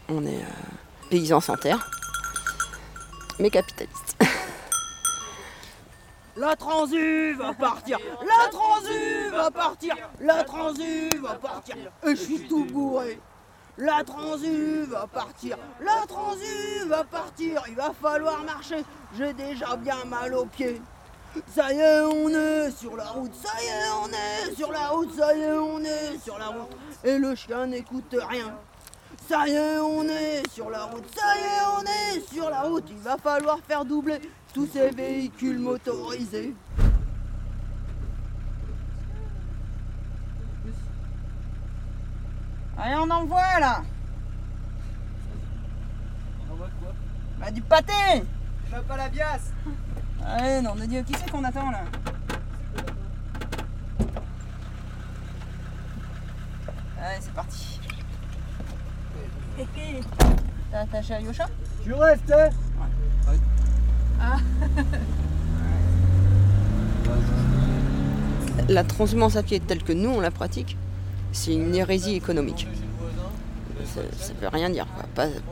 On 0.09 0.25
est 0.25 0.37
euh, 0.37 1.11
paysans 1.11 1.41
sans 1.41 1.57
terre, 1.57 1.91
mais 3.41 3.51
capitalistes. 3.51 4.06
La 6.37 6.55
transu 6.55 7.35
va 7.35 7.55
partir. 7.55 7.99
La 8.21 8.51
transu 8.51 9.31
va 9.31 9.51
partir. 9.51 9.95
La 10.21 10.45
transu 10.45 11.09
va 11.23 11.35
partir. 11.35 11.77
Et 12.05 12.11
je 12.11 12.15
suis 12.15 12.47
tout 12.47 12.67
bourré. 12.67 13.19
La 13.79 14.05
transu 14.05 14.85
va 14.85 15.07
partir. 15.07 15.57
La 15.81 16.07
transu 16.07 16.87
va 16.89 17.05
partir. 17.05 17.63
Il 17.69 17.75
va 17.75 17.91
falloir 18.03 18.45
marcher. 18.45 18.85
J'ai 19.17 19.33
déjà 19.33 19.77
bien 19.77 20.05
mal 20.05 20.35
aux 20.35 20.45
pieds. 20.45 20.83
Ça 21.55 21.73
y 21.73 21.79
est, 21.79 22.01
on 22.01 22.29
est 22.29 22.71
sur 22.71 22.97
la 22.97 23.05
route, 23.05 23.35
ça 23.35 23.53
y 23.63 23.67
est, 23.67 23.91
on 24.03 24.09
est 24.09 24.55
sur 24.55 24.73
la 24.73 24.89
route, 24.89 25.15
ça 25.15 25.37
y 25.37 25.41
est, 25.43 25.53
on 25.53 25.81
est 25.81 26.19
sur 26.23 26.39
la 26.39 26.47
route. 26.47 26.71
Et 27.05 27.19
le 27.19 27.35
chien 27.35 27.67
n'écoute 27.67 28.17
rien. 28.29 28.57
Ça 29.29 29.47
y 29.47 29.53
est, 29.53 29.79
on 29.79 30.05
est 30.05 30.43
sur 30.51 30.71
la 30.71 30.85
route, 30.85 31.05
ça 31.15 31.37
y 31.37 31.43
est, 31.43 31.79
on 31.79 31.83
est 31.83 32.35
sur 32.35 32.49
la 32.49 32.61
route. 32.63 32.85
Il 32.89 32.99
va 32.99 33.19
falloir 33.19 33.59
faire 33.69 33.85
doubler 33.85 34.19
tous 34.57 34.67
ces 34.73 34.89
véhicules 34.89 35.59
motorisés. 35.59 36.55
Allez, 42.79 42.95
on 42.95 43.11
envoie 43.11 43.61
là. 43.61 43.83
On 46.41 46.55
envoie 46.55 46.71
quoi? 46.81 46.95
Bah 47.39 47.51
du 47.51 47.61
pâté. 47.61 47.93
Je 48.73 48.81
pas 48.81 48.97
la 48.97 49.11
biasse. 49.11 49.53
Ah 50.25 50.37
Allez, 50.39 50.63
non, 50.63 50.75
de 50.75 50.87
Dieu, 50.87 51.03
qui 51.03 51.13
c'est 51.13 51.31
qu'on 51.31 51.45
attend 51.45 51.71
là? 51.71 51.85
Allez, 56.99 57.21
c'est 57.21 57.35
parti. 57.35 57.79
T'as 60.71 60.81
attaché 60.81 61.13
à 61.13 61.21
Yosha 61.21 61.47
Tu 61.85 61.93
restes, 61.93 62.33
hein 62.33 62.49
la 68.69 68.83
transhumance 68.83 69.37
à 69.37 69.43
pied 69.43 69.61
telle 69.61 69.83
que 69.83 69.93
nous 69.93 70.11
on 70.11 70.21
la 70.21 70.31
pratique, 70.33 70.77
c'est 71.33 71.53
une 71.53 71.75
hérésie 71.75 72.17
économique. 72.17 72.67
Ça, 73.85 74.01
ça 74.19 74.33
veut 74.41 74.49
rien 74.49 74.71
dire. 74.71 74.87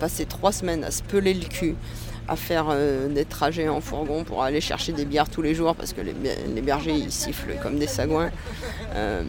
passer 0.00 0.26
trois 0.26 0.50
semaines 0.50 0.82
à 0.82 0.90
se 0.90 1.02
peler 1.02 1.34
le 1.34 1.44
cul, 1.44 1.76
à 2.26 2.36
faire 2.36 2.66
euh, 2.70 3.08
des 3.08 3.24
trajets 3.24 3.68
en 3.68 3.80
fourgon 3.80 4.24
pour 4.24 4.42
aller 4.42 4.60
chercher 4.60 4.92
des 4.92 5.04
bières 5.04 5.28
tous 5.28 5.42
les 5.42 5.54
jours 5.54 5.74
parce 5.74 5.92
que 5.92 6.00
les, 6.00 6.60
bergers 6.62 7.10
sifflent 7.10 7.56
comme 7.62 7.78
des 7.78 7.86
sagouins, 7.86 8.30
euh, 8.94 9.22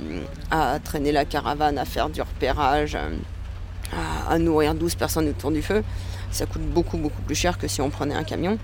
à 0.49 0.79
traîner 0.83 1.11
la 1.11 1.25
caravane, 1.25 1.77
à 1.77 1.85
faire 1.85 2.09
du 2.09 2.21
repérage, 2.21 2.95
euh, 2.95 3.09
à, 4.27 4.33
à 4.33 4.39
nourrir 4.39 4.73
12 4.73 4.95
personnes 4.95 5.29
autour 5.29 5.51
du 5.51 5.61
feu, 5.61 5.83
ça 6.31 6.45
coûte 6.45 6.63
beaucoup 6.63 6.97
beaucoup 6.97 7.21
plus 7.21 7.35
cher 7.35 7.57
que 7.57 7.67
si 7.67 7.81
on 7.81 7.89
prenait 7.89 8.15
un 8.15 8.23
camion. 8.23 8.57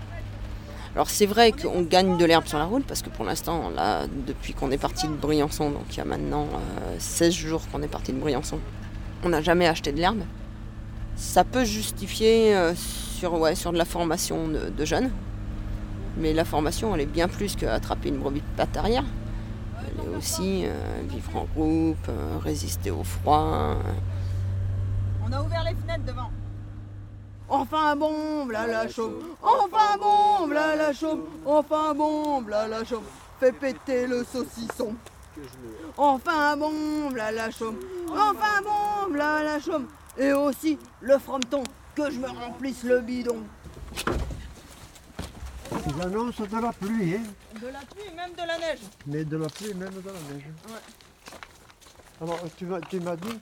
Alors 0.93 1.09
c'est 1.09 1.25
vrai 1.25 1.53
qu'on 1.53 1.83
gagne 1.83 2.17
de 2.17 2.25
l'herbe 2.25 2.45
sur 2.45 2.57
la 2.57 2.65
route 2.65 2.85
parce 2.85 3.01
que 3.01 3.09
pour 3.09 3.23
l'instant, 3.23 3.69
là, 3.69 4.07
depuis 4.27 4.53
qu'on 4.53 4.71
est 4.71 4.77
parti 4.77 5.07
de 5.07 5.13
Briançon, 5.13 5.71
donc 5.71 5.85
il 5.91 5.97
y 5.97 6.01
a 6.01 6.05
maintenant 6.05 6.47
euh, 6.53 6.95
16 6.99 7.33
jours 7.33 7.61
qu'on 7.71 7.81
est 7.81 7.87
parti 7.87 8.11
de 8.11 8.19
Briançon, 8.19 8.59
on 9.23 9.29
n'a 9.29 9.41
jamais 9.41 9.67
acheté 9.67 9.91
de 9.91 9.97
l'herbe. 9.97 10.21
Ça 11.15 11.43
peut 11.43 11.65
justifier 11.65 12.55
euh, 12.55 12.73
sur, 12.75 13.39
ouais, 13.39 13.55
sur 13.55 13.71
de 13.71 13.77
la 13.77 13.85
formation 13.85 14.47
de, 14.47 14.85
jeunes, 14.85 15.11
mais 16.17 16.33
la 16.33 16.45
formation, 16.45 16.95
elle 16.95 17.01
est 17.01 17.05
bien 17.05 17.27
plus 17.27 17.55
qu'attraper 17.55 18.09
une 18.09 18.17
brebis 18.17 18.41
de 18.41 18.57
patte 18.57 18.75
arrière. 18.75 19.03
Elle 19.79 20.05
est 20.05 20.17
aussi 20.17 20.63
euh, 20.65 20.73
vivre 21.07 21.35
en 21.35 21.45
groupe, 21.55 22.07
euh, 22.09 22.37
résister 22.43 22.91
au 22.91 23.03
froid. 23.03 23.77
On 25.27 25.31
a 25.31 25.41
ouvert 25.41 25.63
les 25.63 25.75
fenêtres 25.75 26.05
devant. 26.05 26.31
Enfin 27.53 27.97
bon, 27.97 28.45
v'là 28.45 28.65
la 28.65 28.87
chaume. 28.87 29.35
Enfin 29.43 29.97
bon, 29.99 30.47
v'là 30.47 30.73
la 30.77 30.93
chaume. 30.93 31.25
Enfin 31.45 31.93
bon, 31.93 32.41
v'là 32.43 32.65
la 32.65 32.85
chaume. 32.85 33.03
Fais 33.41 33.51
péter 33.51 34.07
le 34.07 34.23
saucisson. 34.23 34.95
Enfin 35.97 36.55
bon, 36.55 37.09
v'là 37.09 37.33
la 37.33 37.51
chaume. 37.51 37.77
Enfin 38.09 38.61
bon, 38.63 39.11
v'là 39.11 39.43
la 39.43 39.59
chaume. 39.59 39.87
Et 40.17 40.31
aussi 40.31 40.79
le 41.01 41.17
frometon, 41.17 41.63
que 41.93 42.09
je 42.09 42.19
me 42.19 42.29
remplisse 42.29 42.83
le 42.83 43.01
bidon. 43.01 43.43
Ils 45.87 46.01
annoncent 46.01 46.45
de 46.45 46.61
la 46.61 46.71
pluie, 46.71 47.15
hein 47.15 47.59
De 47.61 47.67
la 47.67 47.79
pluie, 47.79 48.15
même 48.15 48.31
de 48.31 48.47
la 48.47 48.57
neige. 48.59 48.79
Mais 49.07 49.25
de 49.25 49.35
la 49.35 49.49
pluie, 49.49 49.73
même 49.73 49.89
de 49.89 50.07
la 50.07 50.33
neige. 50.33 50.45
Ouais. 50.67 52.21
Alors, 52.21 52.39
tu 52.55 52.65
m'as, 52.65 52.79
tu 52.79 53.01
m'as 53.01 53.17
dit... 53.17 53.39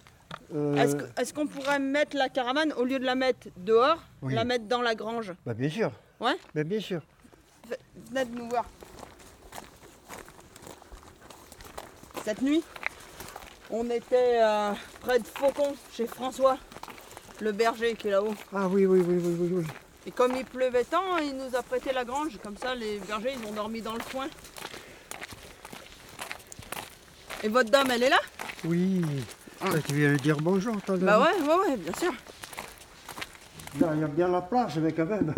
euh, 0.55 0.75
Est-ce 0.75 0.95
que- 0.95 1.21
est-ce 1.21 1.33
qu'on 1.33 1.47
pourrait 1.47 1.79
mettre 1.79 2.15
la 2.17 2.29
caravane, 2.29 2.73
au 2.73 2.83
lieu 2.85 2.99
de 2.99 3.05
la 3.05 3.15
mettre 3.15 3.47
dehors, 3.57 3.99
Oui. 4.21 4.33
la 4.33 4.43
mettre 4.43 4.65
dans 4.65 4.81
la 4.81 4.95
grange? 4.95 5.33
Bah, 5.45 5.53
bien 5.53 5.69
sûr. 5.69 5.91
Ouais 6.19 6.35
bien 6.53 6.79
sûr. 6.79 7.01
Venez 8.11 8.25
de 8.25 8.35
nous 8.37 8.49
voir. 8.49 8.65
Cette 12.25 12.41
nuit, 12.41 12.63
on 13.69 13.89
était 13.89 14.39
euh, 14.43 14.71
près 15.01 15.19
de 15.19 15.25
Faucon, 15.25 15.75
chez 15.93 16.05
François, 16.07 16.57
le 17.39 17.51
berger 17.51 17.95
qui 17.95 18.07
est 18.07 18.11
là-haut. 18.11 18.35
Ah 18.53 18.67
oui, 18.67 18.85
oui, 18.85 18.99
oui, 18.99 19.17
oui, 19.23 19.35
oui. 19.39 19.49
oui. 19.53 19.65
Et 20.05 20.11
comme 20.11 20.35
il 20.35 20.45
pleuvait 20.45 20.83
tant, 20.83 21.17
il 21.17 21.35
nous 21.37 21.55
a 21.55 21.61
prêté 21.63 21.91
la 21.93 22.03
grange. 22.03 22.37
Comme 22.43 22.57
ça, 22.57 22.73
les 22.75 22.99
bergers, 22.99 23.35
ils 23.41 23.47
ont 23.47 23.53
dormi 23.53 23.81
dans 23.81 23.93
le 23.93 23.99
foin. 24.01 24.27
Et 27.43 27.47
votre 27.47 27.69
dame, 27.69 27.89
elle 27.91 28.03
est 28.03 28.09
là? 28.09 28.19
Oui. 28.65 29.01
Ah, 29.61 29.65
tu 29.85 29.93
viens 29.95 30.09
lui 30.11 30.17
dire 30.19 30.37
bonjour, 30.37 30.75
t'as 30.85 30.95
Bah 30.97 31.19
ouais, 31.19 31.41
ouais, 31.47 31.69
ouais, 31.69 31.77
bien 31.77 31.93
sûr. 31.99 32.13
Il 33.75 33.81
y 33.81 33.83
a- 33.83 33.93
il 33.93 33.99
y 34.01 34.03
a 34.03 34.07
bien 34.07 34.27
la 34.29 34.41
plage, 34.41 34.77
mais 34.79 34.91
quand 34.93 35.05
même. 35.05 35.33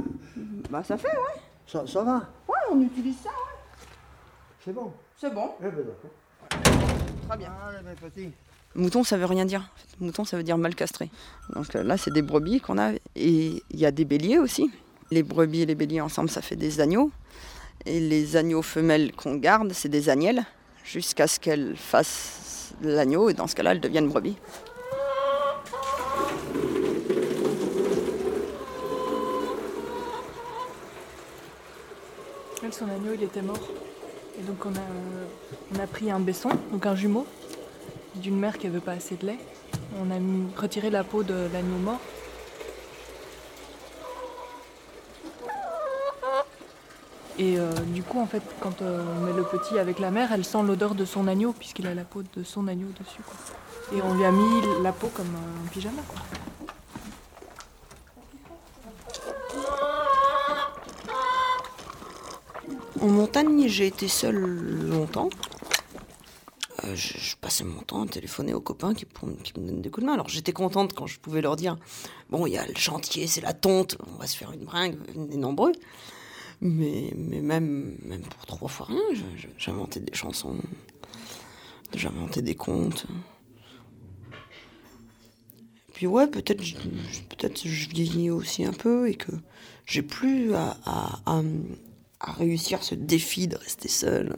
Bah 0.70 0.84
ça 0.84 0.98
fait, 0.98 1.08
ouais. 1.10 1.42
Ça, 1.68 1.86
ça 1.88 2.04
va 2.04 2.18
Ouais, 2.48 2.56
on 2.72 2.82
utilise 2.82 3.18
ça, 3.24 3.30
ouais. 3.30 3.86
C'est 4.63 4.74
bon 4.74 4.94
C'est 5.18 5.34
bon. 5.34 5.51
Eh 5.60 5.63
ben 5.63 5.72
d'accord. 5.86 6.62
Très 7.30 7.38
bien. 7.38 7.51
Allez, 7.68 7.78
mes 7.88 7.96
petits. 8.10 8.32
Mouton, 8.75 9.04
ça 9.04 9.18
veut 9.18 9.25
rien 9.25 9.46
dire. 9.46 9.70
Mouton, 10.00 10.24
ça 10.24 10.38
veut 10.38 10.44
dire 10.44 10.58
mal 10.58 10.75
castré. 10.75 11.10
Donc 11.56 11.75
euh, 11.75 11.84
là, 11.84 11.98
c'est 11.98 12.12
des 12.12 12.22
brebis 12.22 12.62
qu'on 12.62 12.78
a. 12.78 12.94
Et 13.16 13.63
il 13.70 13.80
y 13.80 13.86
a 13.86 13.92
des 13.92 14.06
béliers 14.06 14.40
aussi. 14.40 14.72
Les 15.10 15.24
brebis 15.24 15.62
et 15.63 15.66
les 15.66 15.75
béliers 15.75 16.00
ensemble, 16.01 16.30
ça 16.30 16.42
fait 16.42 16.56
des 16.56 16.80
agneaux. 16.80 17.12
Et 17.86 18.00
les 18.00 18.38
agneaux 18.38 18.62
femelles 18.62 19.12
qu'on 19.13 19.36
garde, 19.36 19.74
c'est 19.74 19.90
des 19.90 20.08
agnelles, 20.10 20.44
jusqu'à 20.86 21.28
ce 21.28 21.40
qu'elles 21.40 21.75
fassent 21.75 22.38
l'agneau. 22.82 23.30
Et 23.30 23.34
dans 23.34 23.48
ce 23.48 23.56
cas-là, 23.56 23.72
elles 23.72 23.82
deviennent 23.82 24.10
brebis. 24.10 24.36
Elle, 32.63 32.74
son 32.74 32.86
agneau, 32.86 33.13
il 33.16 33.24
était 33.24 33.42
mort. 33.42 33.60
Et 34.40 34.44
donc 34.44 34.66
on 34.66 35.80
a, 35.82 35.88
pris 35.88 36.10
un 36.10 36.20
besson, 36.20 36.50
donc 36.72 36.86
un 36.86 36.96
jumeau, 36.96 37.25
d'une 38.16 38.40
mère 38.40 38.58
qui 38.58 38.68
avait 38.68 38.80
pas 38.80 38.94
assez 38.94 39.16
de 39.16 39.25
lait. 39.25 39.40
On 40.00 40.10
a 40.10 40.60
retiré 40.60 40.90
la 40.90 41.04
peau 41.04 41.24
de 41.24 41.48
l'agneau 41.51 41.78
mort. 41.78 42.00
Et 47.38 47.58
euh, 47.58 47.72
du 47.88 48.04
coup, 48.04 48.20
en 48.20 48.26
fait, 48.26 48.44
quand 48.60 48.82
euh, 48.82 49.04
on 49.18 49.22
met 49.22 49.34
le 49.34 49.44
petit 49.44 49.80
avec 49.80 50.00
la 50.00 50.12
mère, 50.12 50.32
elle 50.32 50.46
sent 50.46 50.64
l'odeur 50.64 50.96
de 50.96 51.06
son 51.06 51.28
agneau, 51.28 51.54
puisqu'il 51.54 51.88
a 51.88 51.94
la 51.94 52.04
peau 52.04 52.24
de 52.36 52.44
son 52.44 52.68
agneau 52.68 52.88
dessus. 53.00 53.22
quoi. 53.26 53.36
Et 53.98 54.02
on 54.02 54.14
lui 54.14 54.26
a 54.26 54.32
mis 54.32 54.62
la 54.84 54.92
peau 54.92 55.08
comme 55.08 55.28
un 55.36 55.68
pyjama. 55.70 56.02
Quoi. 56.08 56.22
En 63.02 63.08
montagne, 63.08 63.68
j'ai 63.68 63.88
été 63.88 64.08
seule 64.08 64.38
longtemps. 64.38 65.30
Euh, 66.84 66.96
je, 66.96 67.36
passais 67.36 67.64
mon 67.64 67.82
temps 67.82 68.04
à 68.04 68.08
téléphoner 68.08 68.54
aux 68.54 68.62
copains 68.62 68.94
qui, 68.94 69.06
qui 69.44 69.60
me 69.60 69.68
donnent 69.68 69.82
des 69.82 69.90
coups 69.90 70.04
de 70.04 70.08
main. 70.08 70.14
Alors 70.14 70.30
j'étais 70.30 70.54
contente 70.54 70.94
quand 70.94 71.08
je 71.08 71.20
pouvais 71.20 71.42
leur 71.42 71.56
dire 71.56 71.78
Bon, 72.30 72.46
il 72.46 72.54
y 72.54 72.58
a 72.58 72.66
le 72.66 72.76
chantier, 72.76 73.26
c'est 73.28 73.42
la 73.42 73.54
tonte, 73.54 73.98
on 74.08 74.18
va 74.18 74.28
se 74.28 74.38
faire 74.38 74.52
une 74.52 74.66
bringue, 74.66 74.98
venez 75.16 75.38
nombreux. 75.38 75.72
Mais, 76.62 77.12
mais 77.15 77.41
même, 77.41 77.98
même 78.06 78.22
pour 78.22 78.46
trois 78.46 78.68
fois 78.70 78.86
rien, 78.88 79.01
j'inventais 79.58 80.00
des 80.00 80.13
chansons, 80.13 80.58
j'inventais 81.96 82.44
des 82.44 82.53
contes. 82.56 83.08
Et 85.89 85.91
puis 85.94 86.06
ouais, 86.08 86.27
peut-être 86.27 86.63
je- 86.63 86.75
je- 87.12 87.22
vieillis 87.89 88.30
aussi 88.30 88.63
un 88.63 88.74
peu 88.74 89.10
et 89.10 89.15
que 89.15 89.32
j'ai 89.88 90.03
plus 90.03 90.53
à, 90.53 90.77
à- 90.86 91.20
à- 91.25 91.41
réussir 92.34 92.84
ce 92.84 92.94
défi 92.94 93.48
de 93.48 93.56
rester 93.58 93.88
seul. 93.89 94.36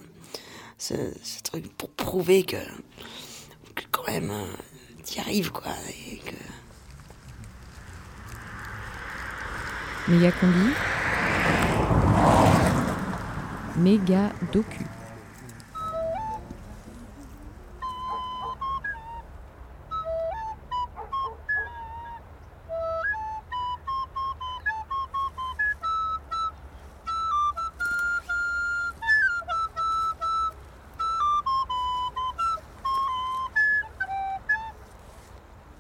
Ce, 0.78 0.94
ce 1.24 1.42
truc 1.44 1.68
pour 1.78 1.90
prouver 1.90 2.44
que, 2.44 2.56
quand 3.92 4.08
même 4.08 4.32
euh, 4.32 4.46
t'y 5.04 5.20
arrives 5.20 5.52
quoi. 5.52 5.72
Et 6.12 6.18
que... 6.18 6.36
Méga 10.12 10.32
combi. 10.32 10.70
Méga 13.76 14.32
docu. 14.52 14.86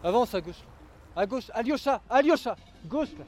Avance 0.03 0.33
à 0.33 0.41
gauche. 0.41 0.55
À 1.15 1.25
gauche, 1.25 1.49
Alyosha, 1.53 2.01
Alyosha, 2.09 2.55
gauche 2.85 3.09
là. 3.17 3.25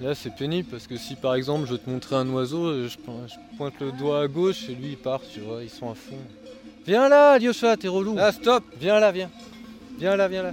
Là 0.00 0.14
c'est 0.14 0.34
pénible 0.34 0.68
parce 0.70 0.86
que 0.86 0.96
si 0.96 1.16
par 1.16 1.34
exemple 1.34 1.66
je 1.66 1.72
veux 1.72 1.78
te 1.78 1.90
montrer 1.90 2.16
un 2.16 2.28
oiseau, 2.30 2.86
je, 2.88 2.96
po- 2.96 3.12
je 3.26 3.56
pointe 3.56 3.74
le 3.80 3.90
doigt 3.92 4.22
à 4.22 4.28
gauche 4.28 4.68
et 4.68 4.74
lui 4.74 4.90
il 4.90 4.96
part, 4.96 5.20
tu 5.32 5.40
vois, 5.40 5.62
ils 5.64 5.70
sont 5.70 5.90
à 5.90 5.94
fond. 5.94 6.16
Viens 6.86 7.08
là, 7.08 7.32
Alyosha, 7.32 7.76
t'es 7.76 7.88
relou. 7.88 8.14
Là 8.14 8.30
stop, 8.32 8.62
viens 8.80 9.00
là, 9.00 9.10
viens. 9.10 9.30
Viens 9.98 10.14
là, 10.16 10.28
viens 10.28 10.44
là. 10.44 10.52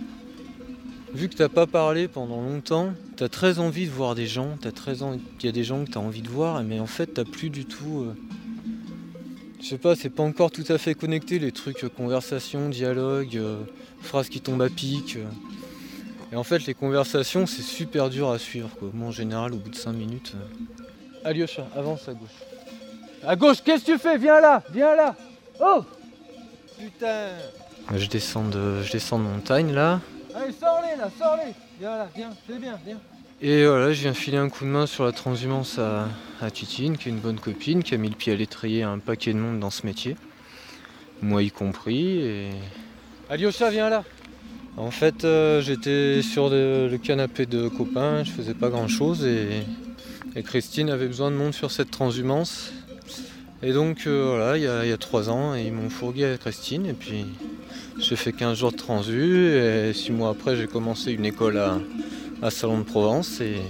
Vu 1.14 1.30
que 1.30 1.36
t'as 1.36 1.48
pas 1.48 1.68
parlé 1.68 2.08
pendant 2.08 2.42
longtemps, 2.42 2.94
t'as 3.16 3.30
très 3.30 3.60
envie 3.60 3.86
de 3.86 3.92
voir 3.92 4.16
des 4.16 4.26
gens, 4.28 4.58
t'as 4.60 4.72
très 4.72 5.02
envie. 5.04 5.22
Il 5.40 5.46
y 5.46 5.50
a 5.50 5.52
des 5.52 5.64
gens 5.64 5.86
que 5.86 5.92
t'as 5.92 6.00
envie 6.00 6.22
de 6.24 6.28
voir, 6.28 6.62
mais 6.64 6.80
en 6.80 6.88
fait 6.88 7.06
t'as 7.08 7.24
plus 7.24 7.50
du 7.52 7.66
tout. 7.66 8.06
euh, 8.08 8.14
Je 9.62 9.66
sais 9.68 9.78
pas, 9.78 9.96
c'est 9.96 10.10
pas 10.10 10.24
encore 10.24 10.50
tout 10.52 10.66
à 10.70 10.78
fait 10.80 10.96
connecté 10.96 11.38
les 11.40 11.52
trucs 11.52 11.84
euh, 11.84 11.90
conversation, 11.90 12.68
dialogue, 12.70 13.38
euh, 13.38 13.60
phrases 14.02 14.28
qui 14.28 14.42
tombent 14.42 14.64
à 14.64 14.70
pic. 14.70 15.18
Et 16.36 16.38
en 16.38 16.44
fait, 16.44 16.66
les 16.66 16.74
conversations, 16.74 17.46
c'est 17.46 17.62
super 17.62 18.10
dur 18.10 18.30
à 18.30 18.38
suivre. 18.38 18.70
Quoi. 18.78 18.90
Moi, 18.94 19.08
en 19.08 19.12
général, 19.12 19.54
au 19.54 19.56
bout 19.56 19.70
de 19.70 19.76
5 19.76 19.94
minutes. 19.94 20.34
euh, 20.36 21.30
Alyosha, 21.30 21.66
avance 21.74 22.10
à 22.10 22.14
gauche. 22.14 22.28
À 23.26 23.38
gauche, 23.38 23.62
qu'est-ce 23.64 23.86
que 23.86 23.94
tu 23.94 23.98
fais? 23.98 24.18
Viens 24.18 24.42
là 24.42 24.62
Viens 24.70 24.98
là 24.98 25.16
Oh 25.62 25.86
Putain 26.78 27.30
Je 27.96 28.06
descends 28.08 28.44
de, 28.50 28.84
je 28.84 28.92
descends 28.92 29.18
de 29.18 29.24
montagne 29.24 29.72
là. 29.72 30.02
Allez, 30.36 30.52
sors-les 30.52 30.98
là, 30.98 31.10
sors-les 31.18 31.54
Viens 31.80 31.98
là, 32.00 32.10
viens, 32.14 32.32
c'est 32.46 32.60
bien, 32.60 32.78
viens. 32.86 33.00
Et 33.42 33.66
voilà, 33.66 33.94
je 33.94 34.02
viens 34.02 34.14
filer 34.14 34.38
un 34.38 34.50
coup 34.50 34.66
de 34.66 34.70
main 34.70 34.88
sur 34.88 35.06
la 35.06 35.14
transhumance 35.14 35.80
à, 35.80 36.10
à 36.42 36.52
Titine, 36.52 36.98
qui 36.98 37.08
est 37.08 37.12
une 37.14 37.20
bonne 37.20 37.40
copine, 37.40 37.82
qui 37.82 37.94
a 37.96 37.98
mis 37.98 38.10
le 38.10 38.16
pied 38.16 38.34
à 38.34 38.36
l'étrier 38.36 38.84
à 38.84 38.90
un 38.90 39.00
paquet 39.00 39.32
de 39.32 39.40
monde 39.40 39.62
dans 39.62 39.70
ce 39.72 39.86
métier. 39.86 40.18
Moi 41.22 41.44
y 41.44 41.50
compris. 41.52 42.20
Et... 42.20 42.50
Alyosha, 43.30 43.70
viens 43.70 43.90
là 43.90 44.04
En 44.78 44.92
fait, 44.92 45.24
euh, 45.24 45.62
j'étais 45.62 46.22
sur 46.22 46.50
le, 46.50 46.98
canapé 47.02 47.46
de 47.46 47.70
copains, 47.70 48.26
je 48.26 48.32
faisais 48.32 48.54
pas 48.54 48.70
grand 48.70 48.88
chose 48.88 49.26
et, 49.26 49.64
Christine 50.44 50.90
avait 50.90 51.08
besoin 51.08 51.32
de 51.32 51.38
monde 51.38 51.54
sur 51.54 51.72
cette 51.72 51.92
transhumance. 51.92 52.74
Et 53.64 53.72
donc 53.72 54.04
euh, 54.06 54.26
voilà, 54.28 54.58
il 54.58 54.90
y, 54.90 54.92
a, 54.92 54.98
trois 54.98 55.30
ans, 55.30 55.56
ils 55.56 55.72
m'ont 55.72 55.90
fourgué 55.90 56.26
à 56.26 56.38
Christine 56.38 56.86
et 56.86 56.94
puis 56.94 57.26
j'ai 58.00 58.18
fait 58.18 58.34
15 58.34 58.58
jours 58.58 58.74
de 58.74 58.76
transu 58.76 59.48
et 59.48 59.94
six 59.94 60.12
mois 60.12 60.32
après 60.32 60.58
j'ai 60.58 60.68
commencé 60.68 61.14
une 61.14 61.26
école 61.26 61.58
à, 62.42 62.52
Salon 62.52 62.80
de 62.80 62.84
Provence 62.84 63.40
et, 63.40 63.62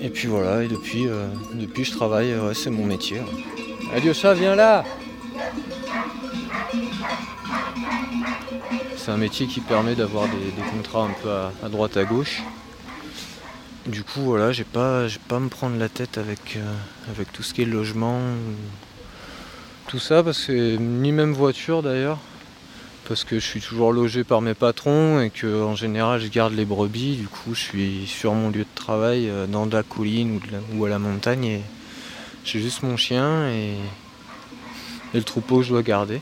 et 0.00 0.08
puis 0.08 0.28
voilà, 0.28 0.62
et 0.62 0.68
depuis, 0.68 1.08
euh, 1.08 1.26
depuis 1.54 1.84
je 1.84 1.90
travaille, 1.90 2.32
c'est 2.54 2.70
mon 2.70 2.86
métier. 2.86 3.16
Alyosha, 3.92 4.34
viens 4.34 4.54
là 4.54 4.84
C'est 9.06 9.12
un 9.12 9.18
métier 9.18 9.46
qui 9.46 9.60
permet 9.60 9.94
d'avoir 9.94 10.24
des, 10.26 10.50
des 10.50 10.68
contrats 10.68 11.04
un 11.04 11.12
peu 11.22 11.30
à, 11.30 11.52
à 11.64 11.68
droite 11.68 11.96
à 11.96 12.02
gauche. 12.02 12.42
Du 13.86 14.02
coup 14.02 14.22
voilà, 14.22 14.50
j'ai 14.50 14.64
pas, 14.64 15.06
j'ai 15.06 15.20
pas 15.28 15.36
à 15.36 15.38
me 15.38 15.48
prendre 15.48 15.78
la 15.78 15.88
tête 15.88 16.18
avec, 16.18 16.56
euh, 16.56 16.74
avec 17.08 17.32
tout 17.32 17.44
ce 17.44 17.54
qui 17.54 17.62
est 17.62 17.66
logement, 17.66 18.18
ou 18.18 18.54
tout 19.86 20.00
ça, 20.00 20.24
parce 20.24 20.46
que 20.46 20.74
ni 20.76 21.12
même 21.12 21.32
voiture 21.34 21.84
d'ailleurs, 21.84 22.18
parce 23.06 23.22
que 23.22 23.38
je 23.38 23.46
suis 23.46 23.60
toujours 23.60 23.92
logé 23.92 24.24
par 24.24 24.40
mes 24.42 24.54
patrons 24.54 25.20
et 25.20 25.30
que 25.30 25.62
en 25.62 25.76
général 25.76 26.20
je 26.20 26.26
garde 26.26 26.54
les 26.54 26.64
brebis, 26.64 27.14
du 27.14 27.28
coup 27.28 27.54
je 27.54 27.60
suis 27.60 28.08
sur 28.08 28.34
mon 28.34 28.50
lieu 28.50 28.64
de 28.64 28.74
travail 28.74 29.28
euh, 29.30 29.46
dans 29.46 29.66
de 29.66 29.76
la 29.76 29.84
colline 29.84 30.34
ou, 30.34 30.40
de 30.40 30.50
la- 30.50 30.76
ou 30.76 30.84
à 30.84 30.88
la 30.88 30.98
montagne 30.98 31.44
et 31.44 31.60
j'ai 32.44 32.60
juste 32.60 32.82
mon 32.82 32.96
chien 32.96 33.48
et, 33.50 33.74
et 35.14 35.18
le 35.18 35.22
troupeau 35.22 35.58
que 35.58 35.62
je 35.62 35.68
dois 35.68 35.84
garder. 35.84 36.20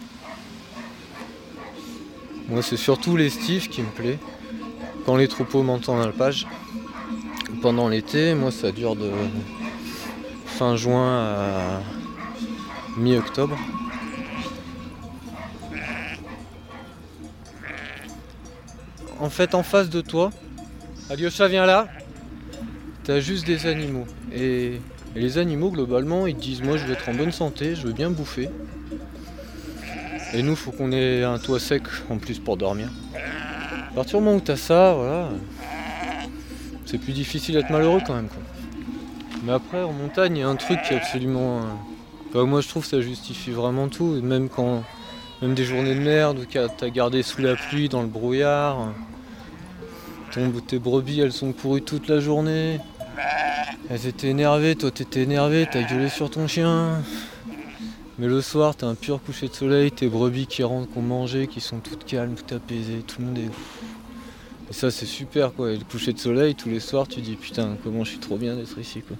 Moi 2.48 2.62
c'est 2.62 2.76
surtout 2.76 3.16
l'estif 3.16 3.68
qui 3.70 3.82
me 3.82 3.88
plaît, 3.88 4.18
quand 5.06 5.16
les 5.16 5.28
troupeaux 5.28 5.62
montent 5.62 5.88
en 5.88 6.00
alpage. 6.00 6.46
Pendant 7.62 7.88
l'été, 7.88 8.34
moi 8.34 8.50
ça 8.50 8.72
dure 8.72 8.96
de 8.96 9.10
fin 10.46 10.76
juin 10.76 11.18
à 11.18 11.82
mi-octobre. 12.96 13.58
En 19.20 19.30
fait, 19.30 19.54
en 19.54 19.62
face 19.62 19.88
de 19.88 20.00
toi, 20.00 20.30
Alyosha, 21.08 21.48
viens 21.48 21.66
là. 21.66 21.88
T'as 23.04 23.20
juste 23.20 23.46
des 23.46 23.66
animaux. 23.66 24.06
Et, 24.32 24.80
et 25.16 25.20
les 25.20 25.38
animaux, 25.38 25.70
globalement, 25.70 26.26
ils 26.26 26.34
te 26.34 26.40
disent 26.42 26.62
Moi, 26.62 26.76
je 26.76 26.84
veux 26.84 26.92
être 26.92 27.08
en 27.08 27.14
bonne 27.14 27.32
santé, 27.32 27.74
je 27.74 27.86
veux 27.86 27.92
bien 27.92 28.10
bouffer. 28.10 28.48
Et 30.34 30.42
nous, 30.42 30.56
faut 30.56 30.72
qu'on 30.72 30.90
ait 30.92 31.22
un 31.22 31.38
toit 31.38 31.60
sec 31.60 31.82
en 32.10 32.18
plus 32.18 32.38
pour 32.38 32.56
dormir. 32.56 32.88
À 33.90 33.94
partir 33.94 34.18
du 34.18 34.24
moment 34.24 34.36
où 34.38 34.40
t'as 34.40 34.56
ça, 34.56 34.94
voilà, 34.94 35.28
c'est 36.86 36.98
plus 36.98 37.12
difficile 37.12 37.54
d'être 37.54 37.70
malheureux 37.70 38.00
quand 38.04 38.14
même. 38.14 38.28
Mais 39.44 39.52
après, 39.52 39.82
en 39.82 39.92
montagne, 39.92 40.36
il 40.36 40.40
y 40.40 40.42
a 40.42 40.48
un 40.48 40.56
truc 40.56 40.82
qui 40.82 40.94
est 40.94 40.96
absolument. 40.96 41.60
euh, 42.34 42.44
moi, 42.44 42.60
je 42.60 42.68
trouve 42.68 42.82
que 42.82 42.88
ça 42.88 43.00
justifie 43.00 43.50
vraiment 43.50 43.88
tout. 43.88 44.20
Même 44.22 44.48
quand. 44.48 44.82
Même 45.42 45.54
des 45.54 45.64
journées 45.64 45.94
de 45.94 46.00
merde 46.00 46.38
où 46.38 46.44
t'as 46.46 46.88
gardé 46.88 47.22
sous 47.22 47.42
la 47.42 47.54
pluie, 47.54 47.88
dans 47.88 48.00
le 48.02 48.08
brouillard. 48.08 48.92
Ton- 50.32 50.50
tes 50.66 50.78
brebis, 50.78 51.20
elles 51.20 51.32
sont 51.32 51.52
courues 51.52 51.82
toute 51.82 52.08
la 52.08 52.18
journée. 52.20 52.80
Elles 53.90 54.06
étaient 54.06 54.28
énervées, 54.28 54.74
toi 54.74 54.90
t'étais 54.90 55.22
énervé, 55.22 55.68
t'as 55.70 55.82
gueulé 55.82 56.08
sur 56.08 56.30
ton 56.30 56.48
chien. 56.48 57.02
Mais 58.18 58.28
le 58.28 58.40
soir, 58.40 58.76
t'as 58.76 58.86
un 58.86 58.94
pur 58.94 59.20
coucher 59.20 59.48
de 59.48 59.54
soleil, 59.54 59.90
tes 59.90 60.06
brebis 60.06 60.46
qui 60.46 60.62
rentrent, 60.62 60.90
qui 60.92 60.98
ont 60.98 61.02
mangé, 61.02 61.48
qui 61.48 61.60
sont 61.60 61.80
toutes 61.80 62.04
calmes, 62.04 62.34
toutes 62.36 62.52
apaisées, 62.52 63.02
tout 63.06 63.20
le 63.20 63.26
monde 63.26 63.38
est. 63.38 63.50
Et 64.70 64.72
ça, 64.72 64.90
c'est 64.90 65.06
super 65.06 65.52
quoi. 65.52 65.72
Et 65.72 65.76
le 65.76 65.84
coucher 65.84 66.12
de 66.12 66.18
soleil, 66.18 66.54
tous 66.54 66.68
les 66.68 66.80
soirs, 66.80 67.08
tu 67.08 67.20
dis 67.20 67.34
putain, 67.34 67.76
comment 67.82 68.04
je 68.04 68.10
suis 68.10 68.20
trop 68.20 68.36
bien 68.36 68.54
d'être 68.54 68.78
ici 68.78 69.02
quoi. 69.02 69.16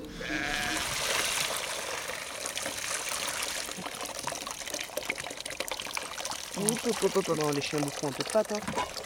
Hein. 8.52 9.03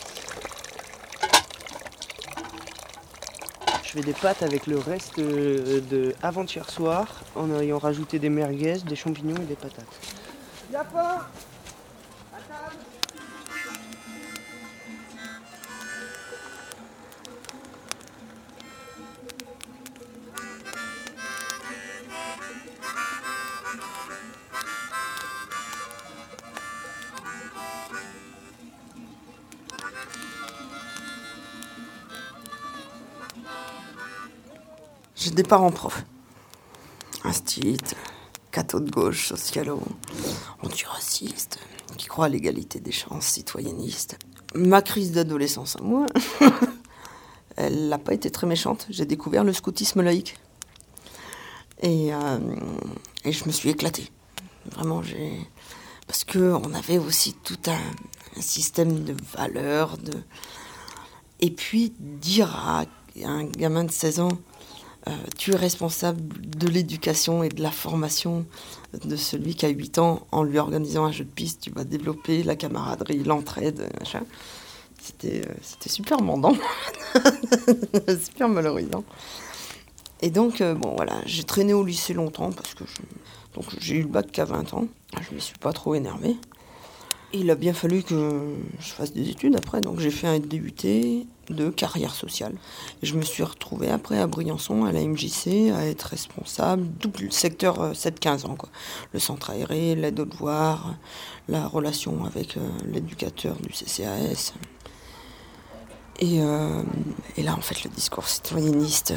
Je 3.89 3.95
fais 3.95 4.03
des 4.03 4.13
pâtes 4.13 4.43
avec 4.43 4.67
le 4.67 4.79
reste 4.79 5.19
euh, 5.19 5.81
de 5.91 6.15
avant-hier 6.23 6.69
soir 6.69 7.23
en 7.35 7.59
ayant 7.59 7.79
rajouté 7.79 8.19
des 8.19 8.29
merguez, 8.29 8.77
des 8.87 8.97
champignons 8.97 9.37
et 9.37 9.47
des 9.47 9.55
patates. 9.55 9.87
Pas 10.71 11.31
des 35.39 35.45
parents 35.45 35.71
profs. 35.71 36.05
Instit, 37.23 37.79
catho 38.51 38.81
de 38.81 38.91
gauche, 38.91 39.29
socialo, 39.29 39.81
antiraciste, 40.65 41.61
qui 41.97 42.09
croient 42.09 42.25
à 42.25 42.29
l'égalité 42.29 42.81
des 42.81 42.91
chances, 42.91 43.27
citoyenniste. 43.27 44.19
Ma 44.57 44.83
crise 44.83 45.13
d'adolescence 45.13 45.77
à 45.77 45.81
moi, 45.81 46.07
elle 47.57 47.89
n'a 47.89 47.99
pas 47.99 48.15
été 48.15 48.33
très 48.33 48.49
méchante. 48.49 48.89
J'ai 48.91 49.07
découvert 49.07 49.45
le 49.45 49.53
scoutisme 49.53 50.03
laïque. 50.03 50.37
Et, 51.83 52.13
euh, 52.13 52.39
et 53.25 53.31
je 53.31 53.45
me 53.45 53.53
suis 53.53 53.71
éclatée. 53.71 54.11
Vraiment, 54.73 55.03
j'ai. 55.03 55.49
Parce 56.09 56.25
qu'on 56.25 56.75
avait 56.75 56.99
aussi 56.99 57.35
tout 57.45 57.61
un, 57.69 58.37
un 58.37 58.41
système 58.41 59.05
de 59.05 59.15
valeurs. 59.37 59.99
De... 59.99 60.15
Et 61.39 61.53
puis, 61.53 61.93
dire 62.01 62.57
à 62.57 62.87
un 63.25 63.45
gamin 63.45 63.85
de 63.85 63.93
16 63.93 64.19
ans, 64.19 64.39
euh, 65.09 65.13
tu 65.39 65.53
es 65.53 65.57
responsable 65.57 66.21
de 66.45 66.67
l'éducation 66.69 67.43
et 67.43 67.49
de 67.49 67.63
la 67.63 67.71
formation 67.71 68.45
de 69.05 69.17
celui 69.17 69.55
qui 69.55 69.65
a 69.65 69.71
8 69.71 69.99
ans 69.99 70.27
en 70.33 70.43
lui 70.43 70.59
organisant 70.59 71.05
un 71.05 71.13
jeu 71.13 71.25
de 71.25 71.31
piste, 71.31 71.63
tu 71.63 71.71
vas 71.71 71.85
développer 71.85 72.43
la 72.43 72.57
camaraderie, 72.57 73.25
l'entraide, 73.25 73.89
machin. 73.99 74.23
C'était, 75.01 75.47
euh, 75.47 75.55
c'était 75.63 75.89
super 75.89 76.21
mandant, 76.21 76.55
super 78.23 78.49
valorisant. 78.49 79.05
Et 80.21 80.31
donc, 80.31 80.61
euh, 80.61 80.75
bon 80.75 80.95
voilà, 80.97 81.15
j'ai 81.25 81.45
traîné 81.45 81.73
au 81.73 81.85
lycée 81.85 82.13
longtemps 82.13 82.51
parce 82.51 82.75
que 82.75 82.85
j'ai 83.81 83.97
eu 83.97 84.03
le 84.03 84.09
bac 84.09 84.31
qu'à 84.31 84.45
20 84.45 84.75
ans. 84.75 84.89
Je 85.21 85.35
me 85.35 85.41
suis 85.41 85.57
pas 85.59 85.73
trop 85.73 85.95
énervée. 85.95 86.37
Il 87.33 87.51
a 87.51 87.55
bien 87.55 87.73
fallu 87.73 88.03
que 88.03 88.55
je 88.81 88.89
fasse 88.91 89.13
des 89.13 89.31
études 89.31 89.57
après, 89.57 89.81
donc 89.81 90.01
j'ai 90.01 90.11
fait 90.11 90.27
un 90.27 90.39
DUT 90.39 91.27
de 91.51 91.71
carrière 91.71 92.15
sociale. 92.15 92.55
Je 93.03 93.15
me 93.15 93.23
suis 93.23 93.43
retrouvée 93.43 93.91
après 93.91 94.19
à 94.19 94.27
Briançon, 94.27 94.85
à 94.85 94.93
la 94.93 95.01
MJC, 95.01 95.71
à 95.75 95.87
être 95.87 96.03
responsable 96.03 96.87
tout 97.01 97.13
le 97.21 97.31
secteur 97.31 97.81
euh, 97.81 97.93
7-15 97.93 98.47
ans. 98.47 98.57
Quoi. 98.57 98.69
Le 99.13 99.19
centre 99.19 99.51
aéré, 99.51 99.95
l'aide 99.95 100.21
aux 100.21 100.25
devoirs, 100.25 100.95
la 101.49 101.67
relation 101.67 102.25
avec 102.25 102.57
euh, 102.57 102.61
l'éducateur 102.87 103.57
du 103.57 103.71
CCAS. 103.71 104.53
Et, 106.21 106.41
euh, 106.41 106.83
et 107.37 107.43
là, 107.43 107.55
en 107.55 107.61
fait, 107.61 107.85
le 107.85 107.91
discours 107.91 108.29
citoyenniste 108.29 109.15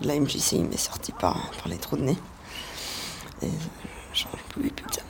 de 0.00 0.06
la 0.06 0.18
MJC, 0.18 0.52
il 0.52 0.64
m'est 0.64 0.76
sorti 0.76 1.12
par, 1.12 1.50
par 1.52 1.68
les 1.68 1.78
trous 1.78 1.96
de 1.96 2.02
nez. 2.02 2.18
Et 3.42 3.48
j'en 4.12 4.28
pouvais 4.50 4.68
plus 4.68 4.86
ça. 4.92 5.02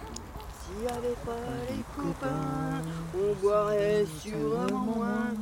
S'il 0.64 0.84
y 0.84 0.88
avait 0.88 1.16
pas 1.26 1.32
les 1.68 1.82
copains, 1.96 2.82
on 3.14 3.34
boirait 3.40 4.06
sûrement 4.22 4.78
moins. 4.78 5.32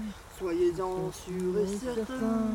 Soyez-en 0.43 1.13
sûrs 1.13 1.57
et 1.57 1.67
certains. 1.69 2.51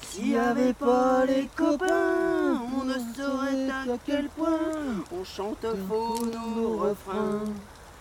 S'il 0.00 0.30
y 0.30 0.38
avait 0.38 0.72
pas 0.72 1.26
les 1.26 1.50
copains, 1.54 2.62
on 2.74 2.84
ne 2.84 2.94
saurait 2.94 3.68
à 3.68 3.98
quel 4.06 4.28
point 4.30 5.04
on 5.12 5.22
chante 5.22 5.66
faux 5.86 6.24
nos 6.24 6.78
refrains. 6.78 7.44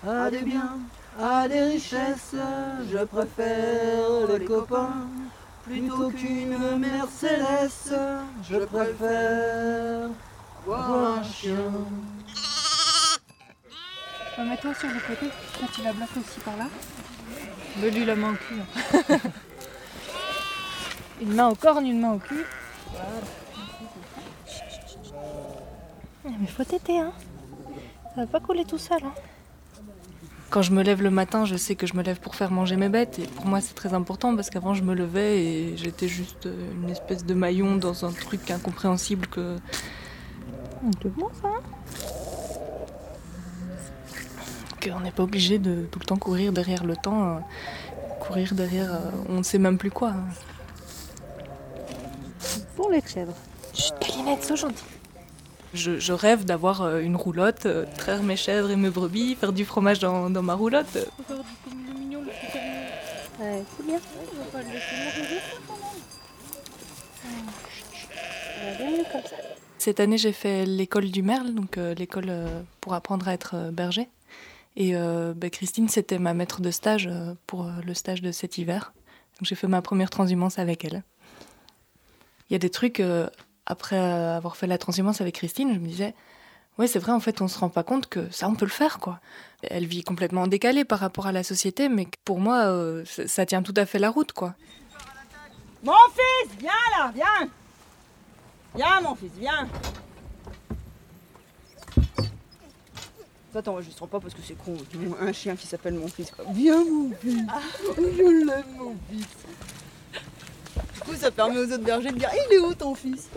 À 0.08 0.32
des 0.32 0.44
biens, 0.44 0.80
à 1.20 1.50
des 1.50 1.64
richesses, 1.64 2.36
je 2.90 3.04
préfère 3.04 4.38
les 4.40 4.46
copains. 4.46 5.08
Plutôt 5.66 6.10
qu'une 6.10 6.78
Mercedes, 6.78 7.98
je 8.50 8.58
préfère 8.60 10.10
voir 10.66 11.18
un 11.18 11.24
chien. 11.24 11.72
Remets-toi 14.38 14.74
sur 14.76 14.88
le 14.88 15.00
côté, 15.08 15.30
quand 15.60 15.68
tu 15.74 15.82
la 15.84 15.92
bloques 15.92 16.18
aussi 16.18 16.40
par 16.40 16.56
là. 16.56 16.68
Me 17.82 17.90
lui 17.90 18.06
la 18.06 18.16
main 18.16 18.34
au 18.34 18.36
cul. 18.36 18.56
hein. 18.60 19.18
une 21.22 21.34
main 21.34 21.50
au 21.50 21.56
corne, 21.56 21.86
une 21.88 22.00
main 22.00 22.14
au 22.14 22.20
cul. 22.20 22.46
Voilà. 22.92 23.10
Mais 26.40 26.48
faut 26.48 26.64
t'aider, 26.64 26.98
hein. 27.00 27.14
Ça 28.16 28.22
va 28.22 28.28
pas 28.28 28.40
couler 28.40 28.64
tout 28.66 28.78
seul, 28.78 29.00
hein. 29.04 29.14
Quand 30.50 30.62
je 30.62 30.72
me 30.72 30.84
lève 30.84 31.02
le 31.02 31.10
matin, 31.10 31.46
je 31.46 31.56
sais 31.56 31.76
que 31.76 31.88
je 31.88 31.96
me 31.96 32.04
lève 32.04 32.20
pour 32.20 32.36
faire 32.36 32.52
manger 32.52 32.76
mes 32.76 32.90
bêtes. 32.90 33.18
Et 33.18 33.26
pour 33.26 33.48
moi, 33.48 33.60
c'est 33.60 33.74
très 33.74 33.96
important 33.96 34.36
parce 34.36 34.52
qu'avant, 34.52 34.76
je 34.76 34.84
me 34.84 34.94
levais 34.94 35.44
et 35.44 35.78
j'étais 35.78 36.08
juste 36.08 36.48
une 36.76 36.92
espèce 36.92 37.26
de 37.26 37.34
maillon 37.34 37.76
dans 37.76 38.06
un 38.06 38.12
truc 38.12 38.52
incompréhensible 38.52 39.26
que. 39.28 39.56
C'est 41.02 41.10
bon, 41.10 41.30
ça 41.42 41.48
hein 41.48 41.62
Qu'on 44.84 45.00
n'est 45.00 45.12
pas 45.12 45.24
obligé 45.24 45.60
de 45.60 45.88
tout 45.92 46.00
le 46.00 46.06
temps 46.06 46.18
courir 46.18 46.52
derrière 46.52 46.84
le 46.84 46.96
temps, 46.96 47.24
euh, 47.24 47.40
courir 48.20 48.54
derrière 48.54 48.94
euh, 48.94 49.12
on 49.30 49.38
ne 49.38 49.44
sait 49.44 49.60
même 49.60 49.78
plus 49.78 49.92
quoi. 49.92 50.14
Pour 52.76 52.90
les 52.92 53.02
chèvres. 53.02 53.36
Chut, 53.74 53.94
Calinette, 54.00 54.44
sois 54.44 54.56
gentille. 54.56 54.84
Je, 55.74 56.00
je 56.00 56.14
rêve 56.14 56.46
d'avoir 56.46 56.82
euh, 56.82 57.00
une 57.00 57.16
roulotte, 57.16 57.68
traire 57.98 58.24
mes 58.24 58.36
chèvres 58.36 58.70
et 58.72 58.76
mes 58.76 58.90
brebis, 58.90 59.36
faire 59.36 59.54
du 59.54 59.66
fromage 59.66 60.00
dans, 60.00 60.30
dans 60.30 60.44
ma 60.44 60.54
roulotte. 60.54 60.98
Ouais, 63.40 63.64
c'est 63.78 63.86
bien. 63.86 64.00
Cette 69.78 70.00
année, 70.00 70.18
j'ai 70.18 70.32
fait 70.32 70.66
l'école 70.66 71.12
du 71.12 71.24
Merle, 71.24 71.54
donc 71.54 71.78
euh, 71.78 71.94
l'école 71.96 72.30
euh, 72.30 72.62
pour 72.80 72.94
apprendre 72.94 73.28
à 73.28 73.34
être 73.34 73.56
euh, 73.56 73.72
berger. 73.72 74.08
Et 74.76 74.96
euh, 74.96 75.34
bah, 75.36 75.50
Christine, 75.50 75.88
c'était 75.88 76.20
ma 76.20 76.34
maître 76.34 76.62
de 76.62 76.72
stage 76.72 77.08
euh, 77.08 77.34
pour 77.48 77.66
euh, 77.66 77.72
le 77.86 77.94
stage 77.94 78.22
de 78.22 78.32
cet 78.32 78.58
hiver. 78.58 78.94
Donc 79.40 79.48
j'ai 79.48 79.56
fait 79.56 79.68
ma 79.68 79.82
première 79.82 80.10
transhumance 80.10 80.60
avec 80.60 80.86
elle. 80.86 81.04
Il 82.50 82.54
y 82.54 82.56
a 82.56 82.60
des 82.60 82.70
trucs, 82.70 83.02
après 83.66 83.98
avoir 83.98 84.58
fait 84.58 84.68
la 84.68 84.78
transhumance 84.78 85.22
avec 85.22 85.36
Christine, 85.36 85.74
je 85.74 85.80
me 85.80 85.88
disais, 85.88 86.14
ouais, 86.78 86.86
c'est 86.86 87.00
vrai, 87.00 87.14
en 87.14 87.20
fait, 87.20 87.42
on 87.42 87.48
se 87.48 87.58
rend 87.58 87.70
pas 87.70 87.82
compte 87.82 88.08
que 88.08 88.30
ça, 88.30 88.48
on 88.48 88.54
peut 88.54 88.66
le 88.66 88.72
faire, 88.72 89.00
quoi. 89.00 89.20
Elle 89.64 89.88
vit 89.88 90.04
complètement 90.04 90.46
décalée 90.46 90.86
par 90.86 91.00
rapport 91.00 91.26
à 91.26 91.32
la 91.32 91.42
société, 91.42 91.90
mais 91.90 92.08
pour 92.26 92.40
moi, 92.40 93.04
ça 93.06 93.28
ça 93.28 93.46
tient 93.48 93.64
tout 93.64 93.74
à 93.76 93.88
fait 93.88 93.98
la 93.98 94.12
route, 94.12 94.34
quoi. 94.34 94.54
Mon 95.84 95.94
fils, 96.14 96.52
viens 96.60 96.72
là, 96.96 97.12
viens 97.16 97.50
Viens 98.76 99.02
mon 99.02 99.16
fils, 99.16 99.32
viens 99.40 99.68
Ça 103.54 103.62
t'enregistre 103.62 104.08
pas 104.08 104.20
parce 104.20 104.34
que 104.34 104.40
c'est 104.44 104.56
con, 104.56 104.76
un 105.22 105.32
chien 105.32 105.56
qui 105.56 105.68
s'appelle 105.68 105.94
mon 105.94 106.08
fils. 106.08 106.32
quoi. 106.32 106.44
Viens 106.54 106.84
mon 106.84 107.12
fils 107.22 107.46
Je 107.96 108.46
l'aime 108.48 108.64
mon 108.80 108.96
fils 109.12 109.28
Du 110.96 111.00
coup 111.02 111.16
ça 111.16 111.30
permet 111.30 111.60
aux 111.60 111.72
autres 111.72 111.84
bergers 111.84 112.12
de 112.12 112.18
dire 112.18 112.32
il 112.50 112.56
est 112.56 112.58
où 112.58 112.74
ton 112.74 112.96
fils? 112.96 113.28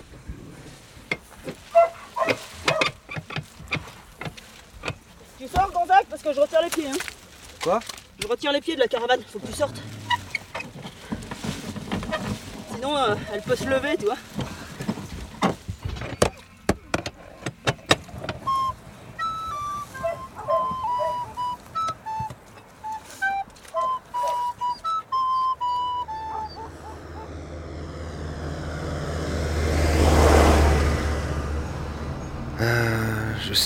Tu 5.39 5.47
sors 5.49 5.71
Gonzague 5.71 6.07
parce 6.09 6.23
que 6.23 6.33
je 6.33 6.41
retire 6.41 6.63
les 6.63 6.71
pieds 6.71 6.89
hein. 6.89 6.97
Quoi? 7.63 7.81
Je 8.19 8.27
retire 8.27 8.53
les 8.53 8.61
pieds 8.63 8.75
de 8.75 8.81
la 8.81 8.89
caravane, 8.89 9.21
faut 9.31 9.39
que 9.39 9.47
tu 9.47 9.53
sortes. 9.53 9.83
Sinon, 12.75 12.97
euh, 12.97 13.15
elle 13.35 13.43
peut 13.43 13.57
se 13.57 13.65
lever, 13.65 13.97
tu 13.99 14.07
vois. 14.07 14.17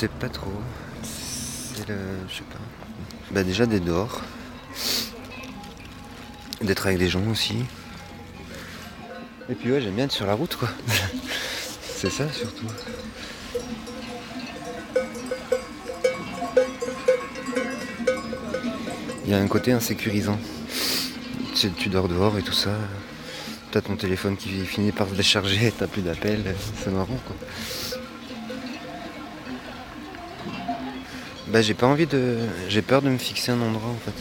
Sais 0.00 0.08
pas 0.08 0.30
trop. 0.30 0.50
C'est. 1.02 1.84
Je 1.86 2.34
sais 2.34 2.44
pas. 2.44 2.58
Bah, 3.32 3.44
déjà 3.44 3.66
d'être 3.66 3.84
dehors. 3.84 4.22
D'être 6.62 6.86
avec 6.86 6.98
des 6.98 7.08
gens 7.08 7.26
aussi. 7.30 7.66
Et 9.50 9.54
puis, 9.54 9.70
ouais, 9.70 9.82
j'aime 9.82 9.94
bien 9.94 10.06
être 10.06 10.12
sur 10.12 10.24
la 10.24 10.32
route, 10.32 10.56
quoi. 10.56 10.70
C'est 11.82 12.08
ça 12.08 12.32
surtout. 12.32 12.66
Il 19.26 19.30
y 19.30 19.34
a 19.34 19.38
un 19.38 19.48
côté 19.48 19.72
insécurisant. 19.72 20.38
Tu, 21.54 21.70
tu 21.72 21.90
dors 21.90 22.08
dehors 22.08 22.38
et 22.38 22.42
tout 22.42 22.54
ça. 22.54 22.70
T'as 23.70 23.82
ton 23.82 23.96
téléphone 23.96 24.38
qui 24.38 24.64
finit 24.64 24.92
par 24.92 25.10
se 25.10 25.14
décharger, 25.14 25.74
t'as 25.78 25.86
plus 25.86 26.00
d'appels. 26.00 26.54
C'est 26.82 26.90
marrant, 26.90 27.18
quoi. 27.26 27.36
Bah 31.52 31.62
j'ai 31.62 31.74
pas 31.74 31.86
envie 31.86 32.06
de. 32.06 32.36
J'ai 32.68 32.82
peur 32.82 33.02
de 33.02 33.08
me 33.10 33.18
fixer 33.18 33.50
un 33.52 33.60
endroit 33.60 33.90
en 33.90 33.96
fait. 33.96 34.12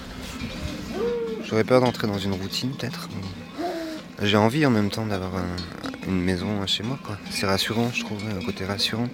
J'aurais 1.47 1.63
peur 1.63 1.81
d'entrer 1.81 2.07
dans 2.07 2.17
une 2.17 2.33
routine 2.33 2.71
peut-être. 2.71 3.07
J'ai 4.21 4.37
envie 4.37 4.65
en 4.65 4.69
même 4.71 4.89
temps 4.89 5.05
d'avoir 5.05 5.35
un- 5.37 5.55
une 6.07 6.21
maison 6.21 6.65
chez 6.65 6.83
moi 6.83 6.97
quoi. 7.03 7.17
C'est 7.29 7.45
rassurant 7.45 7.91
je 7.93 8.03
trouve, 8.03 8.19
un 8.39 8.43
côté 8.43 8.65
rassurant. 8.65 9.07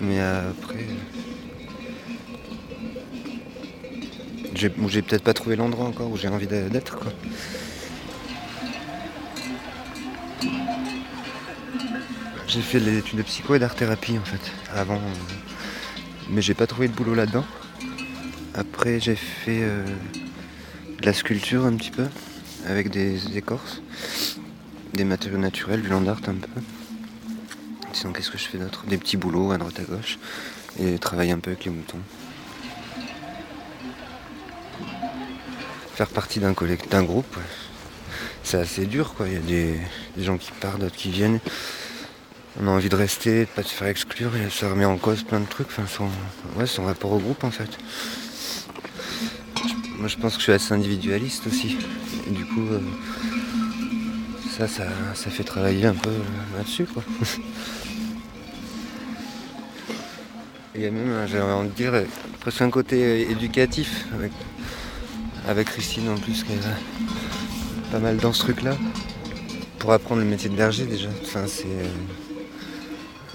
Mais 0.00 0.20
après. 0.20 0.84
J'ai 4.54 4.70
peut-être 4.70 5.22
pas 5.22 5.34
trouvé 5.34 5.54
l'endroit 5.54 5.86
encore 5.86 6.10
où 6.10 6.16
j'ai 6.16 6.28
envie 6.28 6.46
d'être 6.46 6.98
quoi. 6.98 7.12
J'ai 12.48 12.60
fait 12.62 12.80
des 12.80 12.98
études 12.98 13.18
de 13.18 13.22
psycho 13.22 13.54
et 13.54 13.58
d'art-thérapie 13.58 14.18
en 14.18 14.24
fait. 14.24 14.52
Avant. 14.74 14.94
euh, 14.96 15.65
mais 16.28 16.42
j'ai 16.42 16.54
pas 16.54 16.66
trouvé 16.66 16.88
de 16.88 16.92
boulot 16.92 17.14
là-dedans. 17.14 17.44
Après, 18.54 19.00
j'ai 19.00 19.16
fait 19.16 19.60
euh, 19.62 19.84
de 21.00 21.06
la 21.06 21.12
sculpture 21.12 21.64
un 21.66 21.76
petit 21.76 21.90
peu, 21.90 22.06
avec 22.66 22.90
des 22.90 23.36
écorces, 23.36 23.82
des 24.94 25.04
matériaux 25.04 25.38
naturels, 25.38 25.82
du 25.82 25.88
land 25.88 26.06
art 26.06 26.20
un 26.26 26.34
peu. 26.34 26.60
Sinon, 27.92 28.12
qu'est-ce 28.12 28.30
que 28.30 28.38
je 28.38 28.44
fais 28.44 28.58
d'autre? 28.58 28.84
Des 28.86 28.98
petits 28.98 29.16
boulots 29.16 29.52
à 29.52 29.58
droite 29.58 29.78
à 29.80 29.82
gauche, 29.82 30.18
et 30.78 30.98
travailler 30.98 31.32
un 31.32 31.38
peu 31.38 31.50
avec 31.50 31.64
les 31.64 31.70
moutons. 31.70 32.00
Faire 35.94 36.08
partie 36.08 36.40
d'un 36.40 36.54
d'un 36.90 37.02
groupe, 37.04 37.36
c'est 38.42 38.58
assez 38.58 38.84
dur 38.84 39.14
quoi. 39.14 39.28
Il 39.28 39.34
y 39.34 39.36
a 39.36 39.40
des 39.40 39.78
gens 40.18 40.36
qui 40.36 40.50
partent, 40.60 40.80
d'autres 40.80 40.94
qui 40.94 41.10
viennent. 41.10 41.40
On 42.58 42.68
a 42.68 42.70
envie 42.70 42.88
de 42.88 42.96
rester, 42.96 43.40
de 43.40 43.50
pas 43.50 43.62
se 43.62 43.74
faire 43.74 43.88
exclure 43.88 44.34
et 44.34 44.48
ça 44.48 44.70
remet 44.70 44.86
en 44.86 44.96
cause 44.96 45.22
plein 45.22 45.40
de 45.40 45.46
trucs. 45.46 45.68
Son, 45.72 46.04
ouais, 46.56 46.64
rapport 46.86 47.12
au 47.12 47.18
groupe 47.18 47.44
en 47.44 47.50
fait. 47.50 47.68
Moi 49.98 50.08
je 50.08 50.16
pense 50.16 50.32
que 50.34 50.38
je 50.38 50.44
suis 50.44 50.52
assez 50.52 50.72
individualiste 50.72 51.46
aussi. 51.46 51.76
Et 52.26 52.30
du 52.30 52.46
coup, 52.46 52.66
euh, 52.70 52.80
ça, 54.56 54.66
ça, 54.68 54.86
ça 55.14 55.30
fait 55.30 55.44
travailler 55.44 55.84
un 55.84 55.94
peu 55.94 56.08
euh, 56.08 56.22
là-dessus. 56.56 56.86
Il 60.74 60.80
y 60.80 60.86
a 60.86 60.90
même, 60.90 61.10
euh, 61.10 61.26
j'avais 61.26 61.42
envie 61.42 61.68
de 61.68 61.74
dire, 61.74 61.92
presque 62.40 62.62
un 62.62 62.70
côté 62.70 63.30
éducatif 63.30 64.06
avec, 64.14 64.32
avec 65.46 65.68
Christine 65.68 66.08
en 66.08 66.16
plus 66.16 66.42
qui 66.42 66.52
est 66.52 66.60
pas 67.92 67.98
mal 67.98 68.16
dans 68.16 68.32
ce 68.32 68.40
truc-là. 68.40 68.76
Pour 69.78 69.92
apprendre 69.92 70.22
le 70.22 70.26
métier 70.26 70.48
de 70.48 70.56
berger 70.56 70.86
déjà. 70.86 71.10
C'est. 71.46 71.66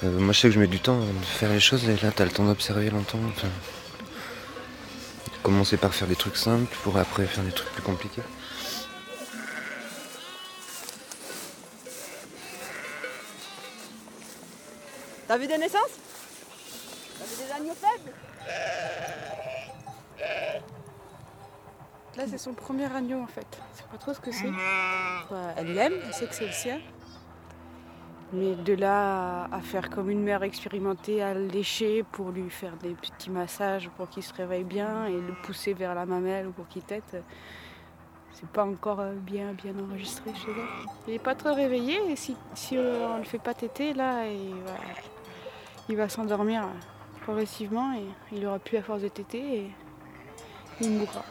Euh, 0.04 0.20
moi, 0.20 0.34
je 0.34 0.40
sais 0.40 0.48
que 0.48 0.54
je 0.54 0.60
mets 0.60 0.68
du 0.68 0.80
temps 0.80 1.02
à 1.02 1.26
faire 1.26 1.50
les 1.50 1.60
choses, 1.60 1.88
et 1.88 1.98
là, 1.98 2.12
t'as 2.16 2.26
le 2.26 2.32
temps 2.32 2.46
d'observer 2.46 2.90
longtemps. 2.90 3.20
Enfin, 3.30 3.50
commencer 5.44 5.78
par 5.78 5.94
faire 5.94 6.08
des 6.08 6.16
trucs 6.16 6.38
simples 6.38 6.76
pour 6.84 6.98
après 6.98 7.26
faire 7.26 7.44
des 7.44 7.52
trucs 7.52 7.72
plus 7.72 7.82
compliqués. 7.82 8.22
T'as 15.28 15.38
vu 15.38 15.48
des 15.48 15.58
naissances? 15.58 15.98
T'as 17.18 17.26
vu 17.26 17.36
des 17.46 17.52
agneaux 17.54 17.76
faibles? 17.76 18.12
Là, 22.18 22.24
c'est 22.30 22.38
son 22.38 22.54
premier 22.54 22.94
agneau 22.94 23.22
en 23.22 23.28
fait. 23.28 23.48
C'est 23.74 23.86
pas 23.88 23.98
trop 23.98 24.14
ce 24.14 24.20
que 24.20 24.32
c'est. 24.32 24.50
Enfin, 24.50 25.54
elle 25.56 25.74
l'aime, 25.74 25.94
elle 26.06 26.14
sait 26.14 26.28
que 26.28 26.36
c'est 26.36 26.48
le 26.48 26.52
sien. 26.52 26.80
Mais 28.34 28.56
de 28.56 28.74
là 28.74 29.50
à 29.52 29.60
faire 29.60 29.89
comme 29.89 30.10
une 30.10 30.24
mère 30.24 30.44
expérimentée, 30.44 31.22
à 31.22 31.34
le 31.34 31.48
lécher 31.48 32.04
pour 32.04 32.30
lui 32.30 32.50
faire 32.50 32.78
des 32.78 32.94
petits 32.94 33.30
massages 33.30 33.89
pour 33.98 34.08
qu'il 34.10 34.24
se 34.24 34.34
réveille 34.34 34.63
bien 34.63 35.06
et 35.06 35.20
le 35.20 35.34
pousser 35.44 35.74
vers 35.74 35.94
la 35.94 36.06
mamelle 36.06 36.48
ou 36.48 36.52
pour 36.52 36.67
qu'il 36.70 36.84
tète, 36.84 37.17
c'est 38.34 38.48
pas 38.48 38.63
encore 38.63 39.02
euh, 39.02 39.13
bien, 39.13 39.52
bien 39.54 39.74
enregistré 39.78 40.32
chez 40.34 40.50
elle. 40.50 40.89
Il 41.08 41.13
est 41.13 41.20
pas 41.20 41.36
trop 41.36 41.54
réveillé 41.54 42.00
et 42.10 42.15
si, 42.15 42.36
si 42.56 42.78
euh, 42.78 43.08
on 43.10 43.17
le 43.17 43.24
fait 43.24 43.38
pas 43.38 43.54
téter, 43.54 43.94
là, 43.94 44.26
il 44.26 44.56
va, 44.63 44.78
il 45.89 45.98
va 45.98 46.08
s'endormir 46.08 46.67
progressivement 47.24 47.94
et 47.94 48.06
il 48.32 48.46
aura 48.46 48.60
plus 48.60 48.78
à 48.78 48.82
force 48.82 49.02
de 49.02 49.10
téter 49.10 49.58
et 49.58 49.72
il 50.80 50.91
mourra. 50.91 51.24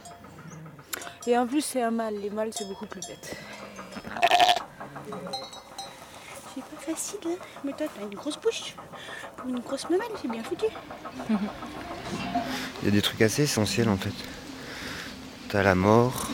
Et 1.26 1.36
en 1.36 1.46
plus 1.46 1.62
c'est 1.62 1.82
un 1.82 1.90
mâle, 1.90 2.14
les 2.20 2.30
mâles 2.30 2.52
c'est 2.52 2.68
beaucoup 2.68 2.86
plus 2.86 3.00
bête. 3.06 3.36
Hein 6.90 7.36
Mais 7.64 7.72
toi 7.72 7.86
t'as 7.94 8.04
une 8.04 8.14
grosse 8.14 8.38
bouche. 8.40 8.74
Une 9.48 9.60
grosse 9.60 9.88
mamelle, 9.88 10.08
c'est 10.20 10.30
bien 10.30 10.42
foutu. 10.42 10.66
Il 12.82 12.86
y 12.86 12.88
a 12.88 12.90
des 12.90 13.02
trucs 13.02 13.22
assez 13.22 13.42
essentiels 13.42 13.88
en 13.88 13.96
fait. 13.96 14.12
T'as 15.48 15.62
la 15.62 15.74
mort, 15.74 16.28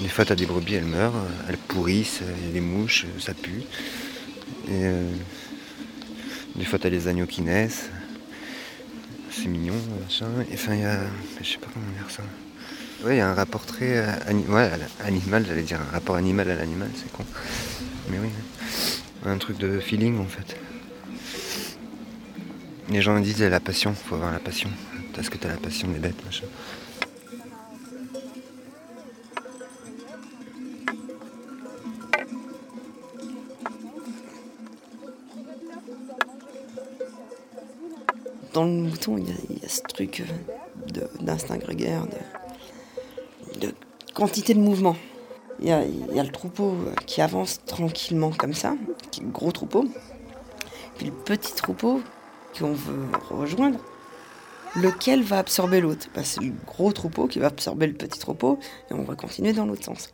des 0.00 0.08
fois 0.08 0.24
t'as 0.24 0.34
des 0.34 0.46
brebis, 0.46 0.74
elles 0.74 0.84
meurent, 0.84 1.14
elles 1.48 1.58
pourrissent, 1.58 2.20
il 2.38 2.46
y 2.46 2.50
a 2.50 2.52
des 2.52 2.60
mouches, 2.60 3.06
ça 3.18 3.34
pue. 3.34 3.62
Et 4.68 4.86
euh, 4.86 5.10
des 6.56 6.64
fois 6.64 6.78
t'as 6.78 6.88
les 6.88 7.08
agneaux 7.08 7.26
qui 7.26 7.42
naissent. 7.42 7.88
C'est 9.30 9.46
mignon, 9.46 9.74
machin. 10.02 10.26
Enfin, 10.52 10.74
il 10.74 10.80
y 10.80 10.84
a. 10.84 11.00
Je 11.40 11.48
sais 11.48 11.58
pas 11.58 11.68
comment 11.72 11.86
dire 11.92 12.10
ça. 12.10 12.22
Ouais, 13.04 13.14
il 13.14 13.18
y 13.18 13.22
a 13.22 13.30
un 13.30 13.34
rapport 13.34 13.64
très 13.64 13.96
euh, 13.96 14.12
ouais, 14.48 14.70
animal, 15.02 15.46
j'allais 15.46 15.62
dire 15.62 15.80
un 15.80 15.92
rapport 15.92 16.16
animal 16.16 16.50
à 16.50 16.56
l'animal, 16.56 16.90
c'est 16.94 17.10
con. 17.10 17.24
Mais 18.10 18.18
oui, 18.18 18.28
un 19.24 19.38
truc 19.38 19.58
de 19.58 19.78
feeling 19.78 20.18
en 20.18 20.26
fait. 20.26 20.56
Les 22.88 23.02
gens 23.02 23.18
disent 23.20 23.42
la 23.42 23.60
passion, 23.60 23.94
faut 23.94 24.16
avoir 24.16 24.32
la 24.32 24.40
passion. 24.40 24.70
Parce 25.14 25.28
que 25.28 25.36
t'as 25.36 25.48
la 25.48 25.56
passion 25.56 25.88
des 25.88 25.98
bêtes, 25.98 26.24
machin. 26.24 26.46
Dans 38.52 38.64
le 38.64 38.70
mouton, 38.70 39.18
il 39.18 39.28
y 39.28 39.64
a, 39.64 39.68
ce 39.68 39.82
truc 39.82 40.24
d'instinct 41.20 41.58
grégaire, 41.58 42.06
de 43.60 43.72
quantité 44.14 44.54
de 44.54 44.60
mouvement. 44.60 44.96
Il 45.62 45.68
y, 45.68 45.72
a, 45.72 46.22
le 46.22 46.30
troupeau 46.30 46.74
qui 47.06 47.20
avance 47.20 47.60
tranquillement 47.66 48.30
comme 48.30 48.54
ça, 48.54 48.76
le 49.20 49.28
gros 49.28 49.52
troupeau. 49.52 49.84
Puis 50.96 51.06
le 51.06 51.12
petit 51.12 51.54
troupeau 51.54 52.00
qu'on 52.58 52.72
veut 52.72 53.08
rejoindre, 53.28 53.78
lequel 54.76 55.22
va 55.22 55.38
absorber 55.38 55.80
l'autre. 55.80 56.08
Bah, 56.14 56.22
c'est 56.24 56.40
le 56.40 56.52
gros 56.66 56.92
troupeau 56.92 57.26
qui 57.26 57.38
va 57.38 57.48
absorber 57.48 57.86
le 57.86 57.92
petit 57.92 58.18
troupeau 58.18 58.58
et 58.90 58.94
on 58.94 59.02
va 59.02 59.14
continuer 59.14 59.52
dans 59.52 59.66
l'autre 59.66 59.84
sens. 59.84 60.10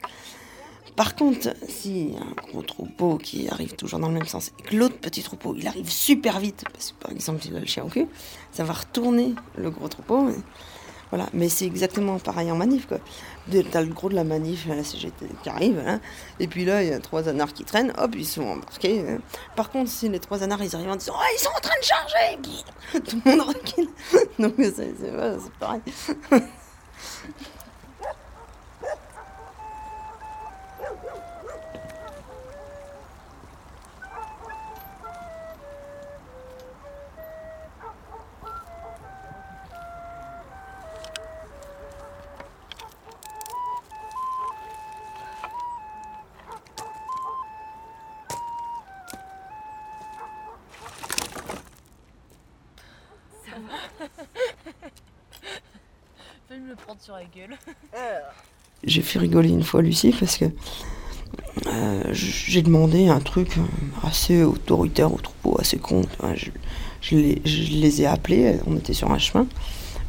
Par 0.96 1.14
contre, 1.14 1.54
si 1.68 2.14
un 2.18 2.50
gros 2.50 2.62
troupeau 2.62 3.18
qui 3.18 3.48
arrive 3.50 3.74
toujours 3.74 4.00
dans 4.00 4.09
le 4.09 4.14
même 4.14 4.26
sens 4.26 4.52
et 4.59 4.62
que 4.62 4.76
l'autre 4.76 4.96
petit 4.96 5.22
troupeau 5.22 5.54
il 5.54 5.66
arrive 5.66 5.90
super 5.90 6.40
vite, 6.40 6.64
parce 6.72 6.92
que 6.92 6.96
par 7.02 7.12
exemple 7.12 7.44
il 7.46 7.54
a 7.54 7.61
le 7.61 7.66
chien 7.66 7.85
au 7.85 7.88
cul, 7.88 8.06
ça 8.50 8.64
va 8.64 8.72
retourner 8.72 9.35
le 9.56 9.70
gros 9.70 9.88
troupeau. 9.88 10.30
Voilà, 11.11 11.29
mais 11.33 11.49
c'est 11.49 11.66
exactement 11.66 12.19
pareil 12.19 12.51
en 12.51 12.57
manif 12.57 12.87
quoi. 12.87 12.99
T'as 13.71 13.81
le 13.81 13.88
gros 13.88 14.09
de 14.09 14.14
la 14.14 14.25
manif, 14.25 14.66
la 14.66 14.83
CGT 14.83 15.27
qui 15.42 15.49
arrive, 15.49 15.83
hein, 15.87 16.01
et 16.40 16.49
puis 16.49 16.64
là 16.64 16.83
il 16.83 16.88
y 16.88 16.92
a 16.92 16.99
trois 16.99 17.29
anards 17.29 17.53
qui 17.53 17.64
traînent, 17.64 17.92
hop 17.99 18.14
ils 18.16 18.27
sont 18.27 18.42
embarqués. 18.42 19.05
hein. 19.09 19.19
Par 19.55 19.71
contre, 19.71 19.90
si 19.90 20.09
les 20.09 20.19
trois 20.19 20.42
anards 20.42 20.62
ils 20.62 20.75
arrivent 20.75 20.90
en 20.90 20.97
disant 20.97 21.14
oh, 21.16 21.25
ils 21.35 21.38
sont 21.40 21.51
en 21.57 21.61
train 21.61 21.79
de 21.81 21.85
charger, 21.85 22.38
tout 23.09 23.21
le 23.25 23.31
monde 23.37 23.49
recule. 23.49 23.88
Donc 24.38 24.55
c'est 24.59 25.59
pareil. 25.61 25.81
J'ai 58.85 59.02
fait 59.02 59.18
rigoler 59.18 59.48
une 59.48 59.62
fois 59.62 59.83
Lucie 59.83 60.14
parce 60.18 60.37
que 60.37 60.44
euh, 61.66 62.02
j'ai 62.12 62.62
demandé 62.62 63.09
un 63.09 63.20
truc 63.20 63.57
assez 64.05 64.42
autoritaire 64.42 65.12
au 65.12 65.18
troupeau, 65.18 65.59
assez 65.59 65.79
con. 65.79 66.02
Je, 67.00 67.16
les, 67.16 68.02
ai 68.02 68.07
appelés, 68.07 68.59
on 68.66 68.76
était 68.76 68.92
sur 68.92 69.11
un 69.11 69.18
chemin. 69.18 69.46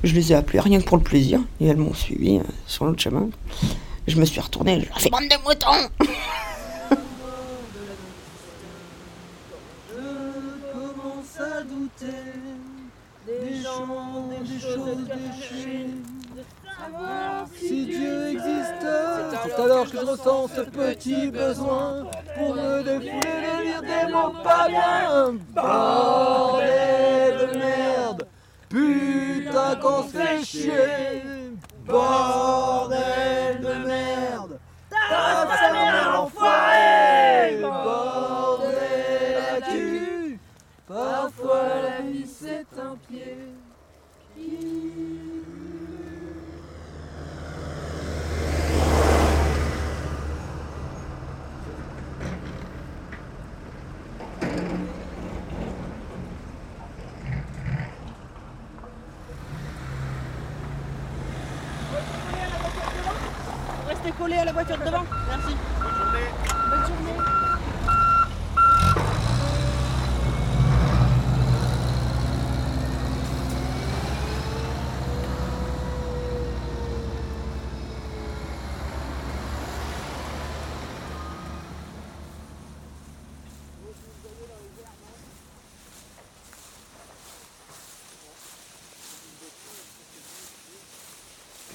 Je 0.03 0.13
les 0.13 0.31
ai 0.31 0.35
appelés 0.35 0.59
rien 0.59 0.79
que 0.79 0.85
pour 0.85 0.97
le 0.97 1.03
plaisir 1.03 1.39
et 1.59 1.67
elles 1.67 1.77
m'ont 1.77 1.93
suivi 1.93 2.37
euh, 2.37 2.43
sur 2.67 2.85
l'autre 2.85 3.01
chemin. 3.01 3.29
Je 4.05 4.19
me 4.19 4.25
suis 4.25 4.39
retournée, 4.39 4.81
je 4.81 4.87
leur 4.87 4.97
ai 4.97 5.01
fait 5.01 5.09
bande 5.09 5.23
de 5.23 5.43
moutons 5.43 5.89
commence 10.73 11.39
à 11.39 11.63
douter 11.63 12.05
des 13.25 13.61
gens, 13.61 14.29
des 14.41 14.59
choses 14.59 15.07
cachées. 15.07 15.87
Savoir 16.79 17.47
si 17.57 17.85
Dieu 17.85 18.27
existe, 18.29 18.85
c'est 19.43 19.61
alors 19.61 19.89
que 19.89 19.97
je 19.97 20.05
ressens 20.05 20.46
ce 20.57 20.63
petit 20.63 21.29
besoin 21.29 22.07
pour 22.35 22.55
me 22.55 22.81
défouler 22.81 23.19
de 23.45 23.63
lire 23.63 23.81
des 23.81 24.11
mots 24.11 24.33
pas 24.43 24.67
bien. 24.67 25.35
Bordel 25.53 27.37
de 27.37 27.57
merde, 27.59 28.27
putain 28.67 29.75
qu'on 29.75 30.01
se 30.01 30.17
fait 30.17 30.43
chier. 30.43 31.21
Bordel 31.85 33.61
de 33.61 33.73
merde, 33.85 34.59
ta 34.89 35.47
sa 35.57 35.71
mère 35.73 36.11
l'enfoiré. 36.13 37.59
Bordel 37.61 39.37
à 39.57 39.61
cul, 39.61 40.39
parfois 40.87 41.67
la 41.83 42.01
vie 42.01 42.25
c'est 42.25 42.65
un 42.79 42.95
pied. 43.07 43.37
Collés 64.13 64.37
à 64.37 64.45
la 64.45 64.53
voiture 64.53 64.77
de 64.77 64.85
devant. 64.85 65.03
Merci. 65.27 65.55
Bonne 65.81 65.95
journée. 65.95 66.19
Bonne 66.69 66.87
journée. 66.87 67.13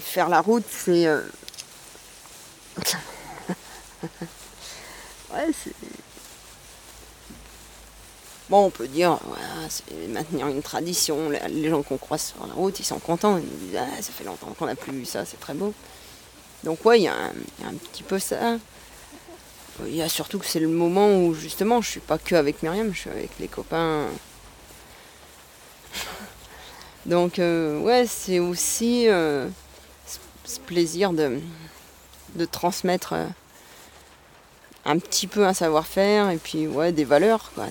Faire 0.01 0.29
la 0.29 0.41
route, 0.43 0.67
c'est. 0.69 1.07
euh, 1.07 1.23
ouais, 5.33 5.47
c'est. 5.53 5.73
Bon, 8.53 8.67
on 8.67 8.71
peut 8.71 8.87
dire, 8.87 9.19
c'est 9.71 10.09
maintenir 10.09 10.47
une 10.47 10.61
tradition. 10.61 11.31
Les- 11.31 11.71
gens 11.71 11.83
qu'on 11.83 11.97
croise 11.97 12.35
sur 12.37 12.47
la 12.47 12.53
route, 12.53 12.79
ils 12.79 12.85
sont 12.85 12.99
contents. 12.99 13.39
Ils 13.39 13.45
nous 13.45 13.67
disent, 13.69 13.79
ah, 13.81 14.03
ça 14.03 14.13
fait 14.13 14.25
longtemps 14.25 14.55
qu'on 14.59 14.67
n'a 14.67 14.75
plus 14.75 14.93
vu 14.93 15.07
ça, 15.07 15.25
c'est 15.25 15.41
très 15.41 15.55
beau. 15.55 15.73
Donc, 16.63 16.85
ouais, 16.85 17.01
il 17.01 17.05
y, 17.05 17.09
a 17.09 17.15
un 17.15 17.73
petit 17.73 18.03
peu 18.03 18.19
ça. 18.19 18.59
Il 19.87 19.97
y 19.97 20.03
a 20.03 20.09
surtout 20.11 20.39
que 20.39 20.45
c'est 20.45 20.61
le 20.61 20.69
moment 20.69 21.17
où, 21.17 21.33
justement, 21.33 21.81
je 21.81 21.89
suis 21.93 22.01
pas 22.01 22.19
que 22.19 22.35
avec 22.35 22.63
Myriam, 22.63 22.93
je 22.93 22.99
suis 23.01 23.09
avec 23.11 23.31
les 23.41 23.49
copains. 23.49 24.05
Donc, 27.07 27.39
euh, 27.39 27.81
ouais, 27.81 28.05
c'est 28.07 28.39
aussi 28.39 29.09
euh, 29.09 29.49
ce- 30.45 30.61
plaisir 30.61 31.15
de, 31.15 31.41
de 32.35 32.45
transmettre 32.45 33.15
euh, 33.15 33.27
un 34.85 34.99
petit 34.99 35.27
peu 35.27 35.47
un 35.47 35.55
savoir-faire 35.55 36.29
et 36.29 36.37
puis, 36.37 36.67
ouais, 36.67 36.93
des 36.93 37.05
valeurs, 37.05 37.51
quoi. 37.55 37.69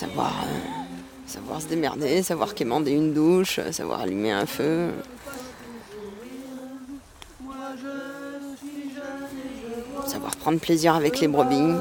Savoir, 0.00 0.32
euh, 0.46 0.84
savoir 1.26 1.60
se 1.60 1.66
démerder, 1.66 2.22
savoir 2.22 2.54
quémander 2.54 2.92
une 2.92 3.12
douche, 3.12 3.58
euh, 3.58 3.70
savoir 3.70 4.00
allumer 4.00 4.30
un 4.30 4.46
feu. 4.46 4.92
savoir 10.06 10.34
prendre 10.36 10.58
plaisir 10.58 10.94
avec 10.94 11.20
les 11.20 11.28
brebis, 11.28 11.74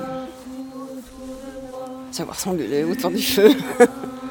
savoir 2.12 2.38
s'engueuler 2.38 2.84
autour 2.84 3.10
du 3.10 3.24
feu, 3.24 3.52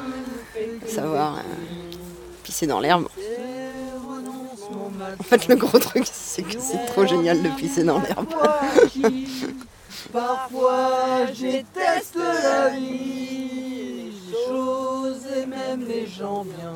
savoir 0.86 1.38
euh, 1.38 1.40
pisser 2.42 2.66
dans 2.66 2.80
l'herbe. 2.80 3.08
En 5.18 5.22
fait, 5.22 5.48
le 5.48 5.56
gros 5.56 5.78
truc, 5.78 6.04
c'est 6.12 6.42
que 6.42 6.60
c'est 6.60 6.84
trop 6.88 7.06
génial 7.06 7.42
de 7.42 7.48
pisser 7.56 7.84
dans 7.84 8.00
l'herbe. 8.00 8.26
Parfois 10.12 11.24
la 11.24 12.68
vie, 12.70 13.37
choses 14.48 15.26
et 15.36 15.46
même 15.46 15.84
les 15.86 16.06
gens 16.06 16.44
bien. 16.44 16.74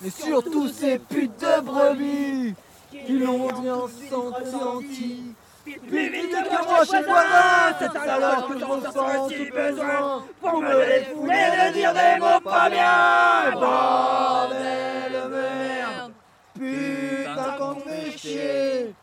Mais 0.00 0.10
surtout 0.10 0.68
ces 0.68 0.98
putes 0.98 1.40
de 1.40 1.60
brebis 1.60 2.54
qui 2.90 3.18
l'ont 3.18 3.48
bien 3.60 3.80
senti 4.10 4.54
anti. 4.54 5.34
Puis 5.64 5.76
vite 6.10 6.30
que 6.30 6.64
moi 6.68 6.84
chez 6.84 7.02
voisin, 7.02 7.74
c'est 7.78 7.96
alors 7.96 8.48
que 8.48 8.58
je 8.58 8.64
ressens 8.64 9.28
petit 9.28 9.50
besoin 9.50 10.24
pour 10.40 10.60
me 10.60 10.98
défouler 10.98 11.48
de 11.56 11.72
dire 11.72 11.92
des 11.94 12.20
mots 12.20 12.40
pas 12.44 12.68
bien. 12.68 13.58
Bordel 13.58 15.12
de 15.12 15.28
merde, 15.34 16.12
putain 16.54 17.50
qu'on 17.58 17.74
fait 17.76 18.18
chier. 18.18 18.94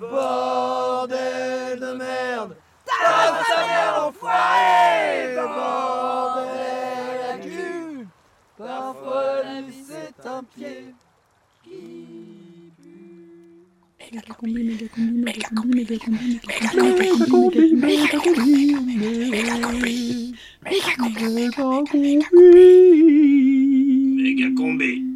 Bordel 0.00 1.80
de 1.80 1.92
merde, 1.92 2.56
ta 2.86 3.44
ta 3.46 3.66
mère 3.66 4.06
enfoiré. 4.08 5.36
Bordel 5.36 7.20
à 7.30 7.38
cul, 7.38 8.08
parfois 8.56 9.42
la 9.44 9.60
vie 9.60 9.84
c'est 10.58 10.66
un 10.66 10.70
pied. 11.62 12.06
Méga 13.98 14.34
combi, 14.38 14.62
méga 14.62 14.86
combi, 14.94 15.18
méga 15.24 15.48
combi, 15.54 15.74
méga 15.74 15.98
combi, 15.98 16.40
méga 16.40 16.68
combi, 17.26 17.74
méga 17.74 18.08
combi, 18.08 18.66
méga 20.62 20.92
combi, 20.96 21.26
méga 21.34 21.50
combi, 21.52 22.16
Méga 24.22 24.48
combi. 24.56 24.96
Méga 24.96 25.15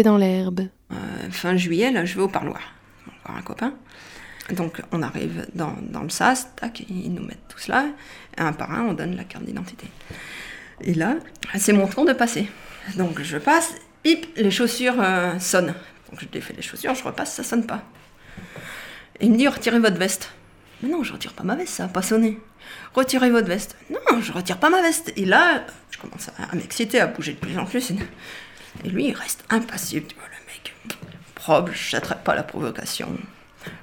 dans 0.00 0.16
l'herbe. 0.16 0.68
Euh, 0.90 0.96
fin 1.30 1.56
juillet, 1.56 1.92
là, 1.92 2.06
je 2.06 2.14
vais 2.14 2.22
au 2.22 2.28
parloir. 2.28 2.60
On 3.26 3.32
va 3.32 3.38
un 3.38 3.42
copain. 3.42 3.74
Donc, 4.50 4.80
on 4.90 5.02
arrive 5.02 5.46
dans, 5.54 5.76
le 6.02 6.08
sas, 6.08 6.48
tac, 6.56 6.84
ils 6.88 7.12
nous 7.12 7.22
mettent 7.22 7.46
tout 7.48 7.58
cela. 7.58 7.86
Un 8.38 8.52
par 8.52 8.72
un, 8.72 8.86
on 8.86 8.94
donne 8.94 9.14
la 9.14 9.24
carte 9.24 9.44
d'identité. 9.44 9.86
Et 10.80 10.94
là, 10.94 11.16
c'est 11.56 11.72
mon 11.72 11.86
tour 11.86 12.06
de 12.06 12.12
passer. 12.12 12.48
Donc, 12.96 13.20
je 13.20 13.36
passe, 13.36 13.74
hip, 14.04 14.26
les 14.36 14.50
chaussures 14.50 14.96
euh, 14.98 15.38
sonnent. 15.38 15.74
Donc, 16.10 16.20
je 16.20 16.26
défais 16.26 16.54
les 16.54 16.62
chaussures, 16.62 16.94
je 16.94 17.04
repasse, 17.04 17.34
ça 17.34 17.44
sonne 17.44 17.66
pas. 17.66 17.82
Il 19.20 19.32
me 19.32 19.36
dit, 19.36 19.46
retirez 19.46 19.78
votre 19.78 19.98
veste. 19.98 20.32
Mais 20.82 20.88
non, 20.88 21.04
je 21.04 21.12
retire 21.12 21.34
pas 21.34 21.44
ma 21.44 21.54
veste, 21.54 21.74
ça 21.74 21.84
a 21.84 21.88
pas 21.88 22.02
sonné. 22.02 22.40
Retirez 22.94 23.30
votre 23.30 23.46
veste. 23.46 23.76
Non, 23.90 24.20
je 24.20 24.32
retire 24.32 24.58
pas 24.58 24.70
ma 24.70 24.82
veste. 24.82 25.12
Et 25.16 25.24
là, 25.24 25.64
je 25.90 25.98
commence 25.98 26.28
à 26.36 26.54
m'exciter, 26.56 26.98
à 27.00 27.06
bouger 27.06 27.34
de 27.34 27.38
plus 27.38 27.56
en 27.58 27.64
plus. 27.64 27.92
Et 28.84 28.88
lui, 28.88 29.08
il 29.08 29.14
reste 29.14 29.44
impassible, 29.50 30.06
tu 30.06 30.16
vois, 30.16 30.24
le 30.26 30.46
mec. 30.46 30.74
Probe, 31.34 31.70
je 31.72 31.96
n'attrape 31.96 32.24
pas 32.24 32.34
la 32.34 32.42
provocation. 32.42 33.16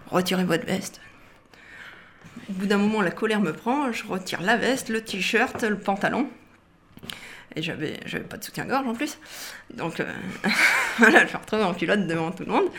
Retirez 0.08 0.43
votre 0.43 0.65
veste. 0.65 0.99
Au 2.49 2.54
bout 2.54 2.65
d'un 2.65 2.78
moment, 2.78 3.02
la 3.02 3.12
colère 3.12 3.41
me 3.41 3.54
prend, 3.54 3.91
je 3.91 4.06
retire 4.08 4.41
la 4.41 4.58
veste, 4.58 4.89
le 4.89 5.02
t-shirt, 5.02 5.62
le 5.63 5.78
pantalon. 5.78 6.30
Et 7.56 7.62
j'avais, 7.62 7.99
j'avais 8.06 8.23
pas 8.23 8.38
de 8.38 8.43
soutien-gorge 8.43 8.88
en 8.88 8.93
plus. 8.93 9.17
Donc 9.73 9.99
euh, 9.99 10.06
voilà, 10.97 11.25
je 11.25 11.34
me 11.34 11.38
retrouve 11.38 11.62
en 11.62 11.73
culotte 11.73 12.08
devant 12.08 12.32
tout 12.32 12.43
le 12.43 12.52
monde. 12.52 12.69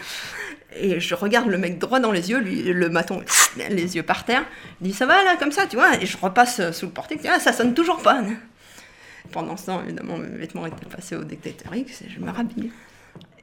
Et 0.76 1.00
je 1.00 1.14
regarde 1.14 1.48
le 1.48 1.58
mec 1.58 1.78
droit 1.78 1.98
dans 1.98 2.12
les 2.12 2.30
yeux, 2.30 2.38
lui, 2.38 2.62
le 2.62 2.88
maton, 2.88 3.22
les 3.56 3.96
yeux 3.96 4.02
par 4.02 4.24
terre. 4.24 4.44
Il 4.80 4.88
dit 4.88 4.92
Ça 4.92 5.06
va 5.06 5.22
là, 5.24 5.36
comme 5.36 5.52
ça, 5.52 5.66
tu 5.66 5.76
vois 5.76 5.96
Et 6.00 6.06
je 6.06 6.16
repasse 6.16 6.70
sous 6.72 6.86
le 6.86 6.92
portique, 6.92 7.20
ah, 7.26 7.40
ça 7.40 7.52
sonne 7.52 7.74
toujours 7.74 8.02
pas. 8.02 8.22
Pendant 9.32 9.56
ce 9.56 9.66
temps, 9.66 9.82
évidemment, 9.82 10.18
mes 10.18 10.28
vêtements 10.28 10.66
étaient 10.66 10.86
passés 10.86 11.16
au 11.16 11.24
détecteur 11.24 11.74
X 11.74 12.02
et 12.02 12.10
je 12.10 12.20
me 12.20 12.30
rhabille. 12.30 12.70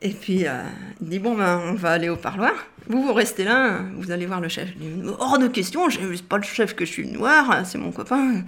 Et 0.02 0.12
puis, 0.12 0.48
euh, 0.48 0.62
il 1.02 1.10
dit 1.10 1.20
Bon, 1.20 1.36
ben, 1.36 1.62
on 1.66 1.74
va 1.74 1.92
aller 1.92 2.10
au 2.10 2.18
parloir. 2.18 2.54
Vous, 2.88 3.04
vous 3.04 3.14
restez 3.14 3.44
là, 3.44 3.80
vous 3.96 4.12
allez 4.12 4.26
voir 4.26 4.40
le 4.40 4.48
chef. 4.48 4.70
Je 4.80 5.10
Hors 5.10 5.40
de 5.40 5.48
question, 5.48 5.90
c'est 5.90 6.24
pas 6.24 6.38
le 6.38 6.44
chef 6.44 6.74
que 6.74 6.86
je 6.86 6.92
suis 6.92 7.08
noir, 7.08 7.66
c'est 7.66 7.78
mon 7.78 7.92
copain. 7.92 8.44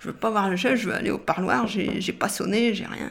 Je 0.00 0.08
veux 0.08 0.14
pas 0.14 0.30
voir 0.30 0.50
le 0.50 0.56
chef, 0.56 0.80
je 0.80 0.88
veux 0.88 0.94
aller 0.94 1.10
au 1.10 1.18
parloir, 1.18 1.66
j'ai 1.66 2.12
pas 2.12 2.28
sonné, 2.28 2.74
j'ai 2.74 2.86
rien. 2.86 3.10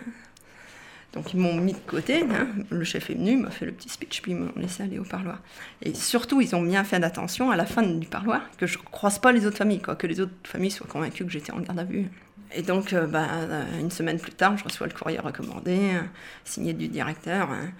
Donc 1.13 1.34
ils 1.34 1.39
m'ont 1.39 1.55
mis 1.55 1.74
de 1.74 1.78
côté, 1.80 2.24
hein. 2.24 2.47
le 2.69 2.84
chef 2.86 3.09
est 3.09 3.15
venu, 3.15 3.36
m'a 3.36 3.51
fait 3.51 3.65
le 3.65 3.74
petit 3.74 3.89
speech, 3.89 4.22
puis 4.22 4.32
ils 4.32 4.38
m'ont 4.38 4.51
laissé 4.55 4.84
aller 4.84 4.97
au 4.97 5.03
parloir. 5.03 5.39
Et 5.82 5.93
surtout, 5.93 6.39
ils 6.39 6.55
ont 6.55 6.61
bien 6.61 6.86
fait 6.86 6.99
d'attention 6.99 7.51
à 7.51 7.57
la 7.57 7.65
fin 7.65 7.84
du 7.84 8.07
parloir, 8.07 8.41
que 8.57 8.65
je 8.65 8.78
croise 8.78 9.19
pas 9.19 9.34
les 9.34 9.45
autres 9.45 9.57
familles, 9.57 9.82
quoi, 9.82 9.95
que 9.95 10.07
les 10.07 10.22
autres 10.22 10.32
familles 10.45 10.72
soient 10.72 10.88
convaincues 10.88 11.26
que 11.26 11.32
j'étais 11.32 11.51
en 11.51 11.59
garde 11.59 11.80
à 11.80 11.84
vue. 11.84 12.07
Et 12.54 12.62
donc, 12.64 12.93
euh, 12.93 13.08
bah, 13.08 13.28
euh, 13.32 13.80
une 13.80 13.91
semaine 13.91 14.20
plus 14.20 14.32
tard, 14.32 14.58
je 14.58 14.64
reçois 14.64 14.88
le 14.88 14.93
courrier 14.93 15.20
recommandé, 15.20 15.78
euh, 15.93 16.02
signé 16.43 16.74
du 16.74 16.88
directeur, 16.88 17.49
hein, 17.52 17.72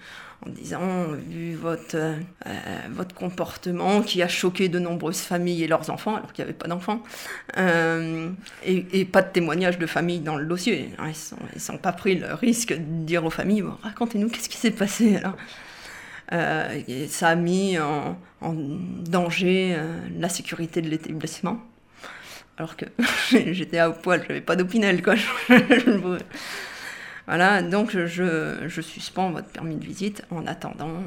en 0.46 0.50
disant, 0.50 1.06
vu 1.28 1.54
votre, 1.54 1.96
votre 2.90 3.14
comportement 3.14 4.02
qui 4.02 4.22
a 4.22 4.28
choqué 4.28 4.68
de 4.68 4.80
nombreuses 4.80 5.20
familles 5.20 5.62
et 5.62 5.68
leurs 5.68 5.88
enfants, 5.88 6.16
alors 6.16 6.32
qu'il 6.32 6.44
n'y 6.44 6.50
avait 6.50 6.58
pas 6.58 6.66
d'enfants, 6.66 7.00
et, 7.56 9.04
pas 9.04 9.22
de 9.22 9.30
témoignage 9.30 9.78
de 9.78 9.86
famille 9.86 10.18
dans 10.18 10.34
le 10.34 10.44
dossier. 10.44 10.90
hein, 10.98 11.12
Ils 11.12 11.54
ne 11.54 11.60
sont, 11.60 11.78
pas 11.78 11.92
pris 11.92 12.16
le 12.16 12.34
risque 12.34 12.72
de 12.72 13.04
dire 13.04 13.24
aux 13.24 13.30
familles, 13.30 13.62
racontez-nous 13.84 14.30
qu'est-ce 14.30 14.48
qui 14.48 14.56
s'est 14.56 14.72
passé 14.72 15.16
alors? 15.16 15.36
Et 16.88 17.06
ça 17.06 17.28
a 17.28 17.34
mis 17.36 17.78
en, 17.78 18.18
en 18.40 18.52
danger 18.52 19.76
la 20.18 20.28
sécurité 20.28 20.82
de 20.82 20.88
l'établissement. 20.88 21.60
Alors 22.62 22.76
que 22.76 22.84
j'étais 23.52 23.78
à 23.78 23.90
poil, 23.90 24.22
j'avais 24.28 24.40
pas 24.40 24.54
d'opinel, 24.54 25.02
voilà, 27.26 27.60
donc 27.60 27.90
je, 27.90 28.56
je 28.68 28.80
suspends 28.80 29.32
votre 29.32 29.48
permis 29.48 29.74
de 29.74 29.84
visite 29.84 30.22
en 30.30 30.46
attendant 30.46 31.02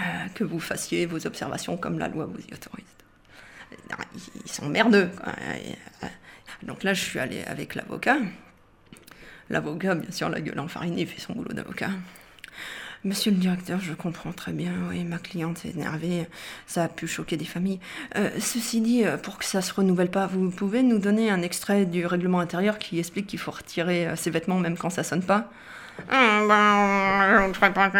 euh, 0.00 0.02
que 0.34 0.42
vous 0.42 0.58
fassiez 0.58 1.04
vos 1.04 1.26
observations 1.26 1.76
comme 1.76 1.98
la 1.98 2.08
loi 2.08 2.24
vous 2.24 2.40
y 2.40 2.54
autorise. 2.54 2.86
Ils 4.42 4.50
sont 4.50 4.66
merdeux. 4.66 5.10
euh, 5.26 6.06
Donc 6.62 6.84
là, 6.84 6.94
je 6.94 7.02
suis 7.02 7.18
allée 7.18 7.42
avec 7.44 7.74
l'avocat. 7.74 8.16
L'avocat, 9.50 9.94
bien 9.94 10.10
sûr, 10.10 10.30
la 10.30 10.40
gueule 10.40 10.58
enfarinée, 10.58 11.02
il 11.02 11.06
fait 11.06 11.20
son 11.20 11.34
boulot 11.34 11.52
d'avocat. 11.52 11.90
Monsieur 13.02 13.30
le 13.30 13.38
directeur, 13.38 13.80
je 13.80 13.94
comprends 13.94 14.32
très 14.32 14.52
bien, 14.52 14.72
oui, 14.90 15.04
ma 15.04 15.16
cliente 15.16 15.56
s'est 15.56 15.70
énervée, 15.70 16.26
ça 16.66 16.84
a 16.84 16.88
pu 16.88 17.06
choquer 17.06 17.38
des 17.38 17.46
familles. 17.46 17.80
Euh, 18.16 18.28
ceci 18.38 18.82
dit, 18.82 19.06
euh, 19.06 19.16
pour 19.16 19.38
que 19.38 19.46
ça 19.46 19.62
se 19.62 19.72
renouvelle 19.72 20.10
pas, 20.10 20.26
vous 20.26 20.50
pouvez 20.50 20.82
nous 20.82 20.98
donner 20.98 21.30
un 21.30 21.40
extrait 21.40 21.86
du 21.86 22.04
règlement 22.04 22.40
intérieur 22.40 22.78
qui 22.78 22.98
explique 22.98 23.26
qu'il 23.26 23.38
faut 23.38 23.52
retirer 23.52 24.06
euh, 24.06 24.16
ses 24.16 24.30
vêtements 24.30 24.58
même 24.58 24.76
quand 24.76 24.90
ça 24.90 25.02
sonne 25.02 25.22
pas? 25.22 25.50
Je 26.10 27.48
ne 27.48 27.52
ferai 27.54 27.72
pas 27.72 27.90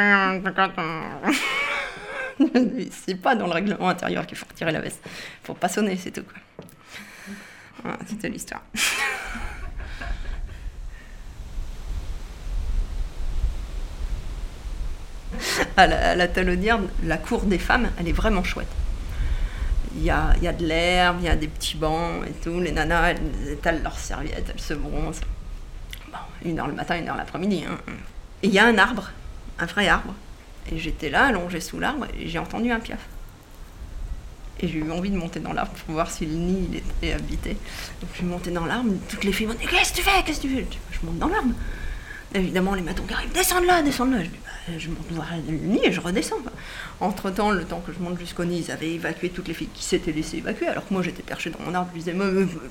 C'est 2.91 3.15
pas 3.15 3.35
dans 3.35 3.47
le 3.47 3.53
règlement 3.53 3.89
intérieur 3.89 4.27
qu'il 4.27 4.37
faut 4.37 4.47
retirer 4.47 4.73
la 4.73 4.83
veste. 4.83 5.03
Faut 5.45 5.55
pas 5.55 5.69
sonner, 5.69 5.97
c'est 5.97 6.11
tout. 6.11 6.25
Quoi. 6.25 6.67
Voilà, 7.83 7.99
c'était 8.07 8.29
l'histoire. 8.29 8.63
à 15.77 15.87
la, 15.87 16.11
à 16.11 16.17
la 16.17 17.17
cour 17.19 17.43
des 17.43 17.59
femmes, 17.59 17.91
elle 17.99 18.09
est 18.09 18.13
vraiment 18.13 18.45
chouette. 18.45 18.69
Il 19.97 20.05
y 20.05 20.11
a, 20.11 20.35
y 20.41 20.47
a 20.47 20.53
de 20.53 20.65
l'herbe, 20.65 21.17
il 21.21 21.27
y 21.27 21.29
a 21.29 21.35
des 21.37 21.49
petits 21.49 21.77
bancs 21.77 22.25
et 22.27 22.33
tout. 22.45 22.61
Les 22.61 22.71
nanas, 22.73 23.11
elles 23.11 23.53
étalent 23.53 23.83
leurs 23.83 23.99
serviettes, 23.99 24.51
elles 24.55 24.61
se 24.61 24.75
bronzent. 24.75 25.21
Bon, 26.13 26.19
une 26.45 26.59
heure 26.61 26.69
le 26.69 26.75
matin, 26.75 26.97
une 26.97 27.09
heure 27.09 27.17
l'après-midi. 27.17 27.65
hein. 27.69 27.77
Et 28.43 28.47
il 28.49 28.53
y 28.55 28.59
a 28.59 28.67
un 28.67 28.79
arbre, 28.79 29.11
un 29.59 29.67
vrai 29.67 29.89
arbre. 29.89 30.15
Et 30.71 30.79
j'étais 30.79 31.11
là, 31.11 31.27
allongée 31.27 31.61
sous 31.61 31.81
l'arbre, 31.81 32.07
et 32.19 32.29
j'ai 32.29 32.39
entendu 32.39 32.71
un 32.71 32.79
piaf. 32.79 33.01
Et 34.61 34.69
j'ai 34.69 34.79
eu 34.79 34.91
envie 34.93 35.11
de 35.11 35.17
monter 35.17 35.41
dans 35.41 35.53
l'arbre 35.55 35.73
pour 35.73 35.95
voir 35.95 36.11
si 36.11 36.27
le 36.27 36.35
nid 36.35 36.77
était 37.01 37.15
habité. 37.15 37.57
Donc 38.01 38.11
je 38.13 38.19
suis 38.19 38.27
montée 38.27 38.51
dans 38.51 38.67
l'arbre, 38.67 38.93
toutes 39.09 39.25
les 39.25 39.33
filles 39.33 39.47
m'ont 39.47 39.55
dit 39.55 39.67
Qu'est-ce 39.67 39.91
que 39.93 39.97
tu 39.97 40.03
fais? 40.03 40.23
Qu'est-ce 40.25 40.41
que 40.43 40.47
tu 40.49 40.55
fais? 40.55 40.67
Je 40.93 41.07
monte 41.07 41.19
dans 41.19 41.29
l'arbre. 41.29 41.55
Évidemment, 42.33 42.75
les 42.75 42.83
matons 42.83 43.03
qui 43.03 43.13
arrivent, 43.15 43.33
descends 43.33 43.61
de 43.61 43.67
là, 43.67 43.83
descends 43.83 44.07
de 44.07 44.13
là. 44.15 44.19
Je 44.23 44.29
dis, 44.29 44.39
Bah, 44.45 44.75
je 44.79 44.89
monte 44.89 45.11
voir 45.11 45.27
le 45.49 45.57
nid 45.57 45.81
et 45.83 45.91
je 45.91 46.01
redescends. 46.01 46.37
Entre 47.01 47.31
temps, 47.31 47.51
le 47.51 47.65
temps 47.65 47.83
que 47.85 47.93
je 47.93 47.99
monte 47.99 48.21
jusqu'au 48.21 48.45
nid, 48.45 48.65
ils 48.67 48.71
avaient 48.71 48.93
évacué 48.93 49.31
toutes 49.31 49.49
les 49.49 49.55
filles 49.55 49.69
qui 49.75 49.83
s'étaient 49.83 50.13
laissées 50.13 50.37
évacuer. 50.39 50.69
Alors 50.69 50.87
que 50.87 50.95
moi, 50.95 51.03
j'étais 51.03 51.23
perchée 51.25 51.51
dans 51.51 51.59
mon 51.65 51.75
arbre. 51.75 51.91
Je 51.93 51.99
disais, 51.99 52.15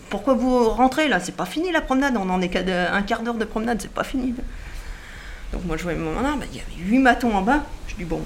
pourquoi 0.10 0.34
vous 0.36 0.70
rentrez 0.70 1.10
là? 1.10 1.20
C'est 1.20 1.36
pas 1.36 1.45
fini 1.45 1.72
la 1.74 1.82
promenade. 1.82 2.16
On 2.16 2.30
en 2.30 2.39
est 2.41 2.47
qu'à 2.47 2.93
un 2.93 3.01
quart 3.01 3.22
d'heure 3.22 3.34
de 3.36 3.43
promenade, 3.43 3.82
c'est 3.82 3.91
pas 3.91 4.05
fini. 4.05 4.34
Donc 5.51 5.66
moi, 5.66 5.76
je 5.76 5.84
voyais 5.84 5.99
mon 5.99 6.18
arbre. 6.24 6.43
Il 6.53 6.57
y 6.57 6.62
avait 6.62 6.89
huit 6.89 6.99
matons 6.99 7.36
en 7.36 7.41
bas. 7.41 7.66
Je 7.89 7.95
dis, 7.95 8.05
bon, 8.05 8.22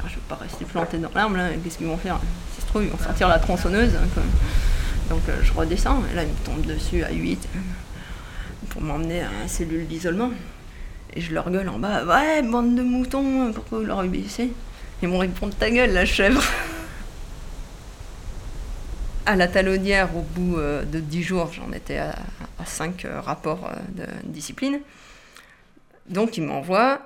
alors, 0.00 0.08
je 0.10 0.14
vais 0.16 0.20
pas 0.28 0.34
rester 0.36 0.64
planté 0.64 0.98
dans 0.98 1.10
l'arbre 1.14 1.36
là. 1.36 1.50
Qu'est-ce 1.62 1.78
qu'ils 1.78 1.86
vont 1.86 1.96
faire? 1.96 2.18
Si 2.56 2.62
se 2.62 2.66
trouve, 2.66 2.82
ils 2.82 2.90
vont 2.90 2.98
sortir 2.98 3.28
la 3.28 3.38
tronçonneuse. 3.38 3.94
hein. 3.94 4.20
Donc 5.10 5.20
euh, 5.28 5.38
je 5.44 5.52
redescends. 5.52 6.02
Et 6.12 6.16
là, 6.16 6.24
ils 6.24 6.28
me 6.28 6.44
tombent 6.44 6.66
dessus 6.66 7.04
à 7.04 7.12
8 7.12 7.48
pour 8.78 8.86
m'emmener 8.86 9.22
à 9.22 9.28
la 9.42 9.48
cellule 9.48 9.88
d'isolement. 9.88 10.30
Et 11.14 11.20
je 11.20 11.34
leur 11.34 11.50
gueule 11.50 11.68
en 11.68 11.80
bas, 11.80 12.04
ouais, 12.04 12.42
bande 12.42 12.76
de 12.76 12.82
moutons, 12.82 13.52
pourquoi 13.52 13.78
vous 13.80 13.84
leur 13.84 13.98
obéissez? 13.98 14.52
Ils 15.02 15.08
m'ont 15.08 15.18
répondu 15.18 15.56
ta 15.56 15.68
gueule, 15.68 15.92
la 15.92 16.04
chèvre. 16.04 16.44
À 19.26 19.34
la 19.34 19.48
talonnière, 19.48 20.16
au 20.16 20.20
bout 20.20 20.58
euh, 20.58 20.84
de 20.84 21.00
10 21.00 21.22
jours, 21.24 21.52
j'en 21.52 21.72
étais 21.72 21.98
à, 21.98 22.14
5 22.64 23.04
rapports 23.24 23.68
euh, 23.68 24.04
de 24.04 24.30
discipline. 24.30 24.80
Donc 26.08 26.36
ils 26.36 26.42
m'envoient 26.44 27.00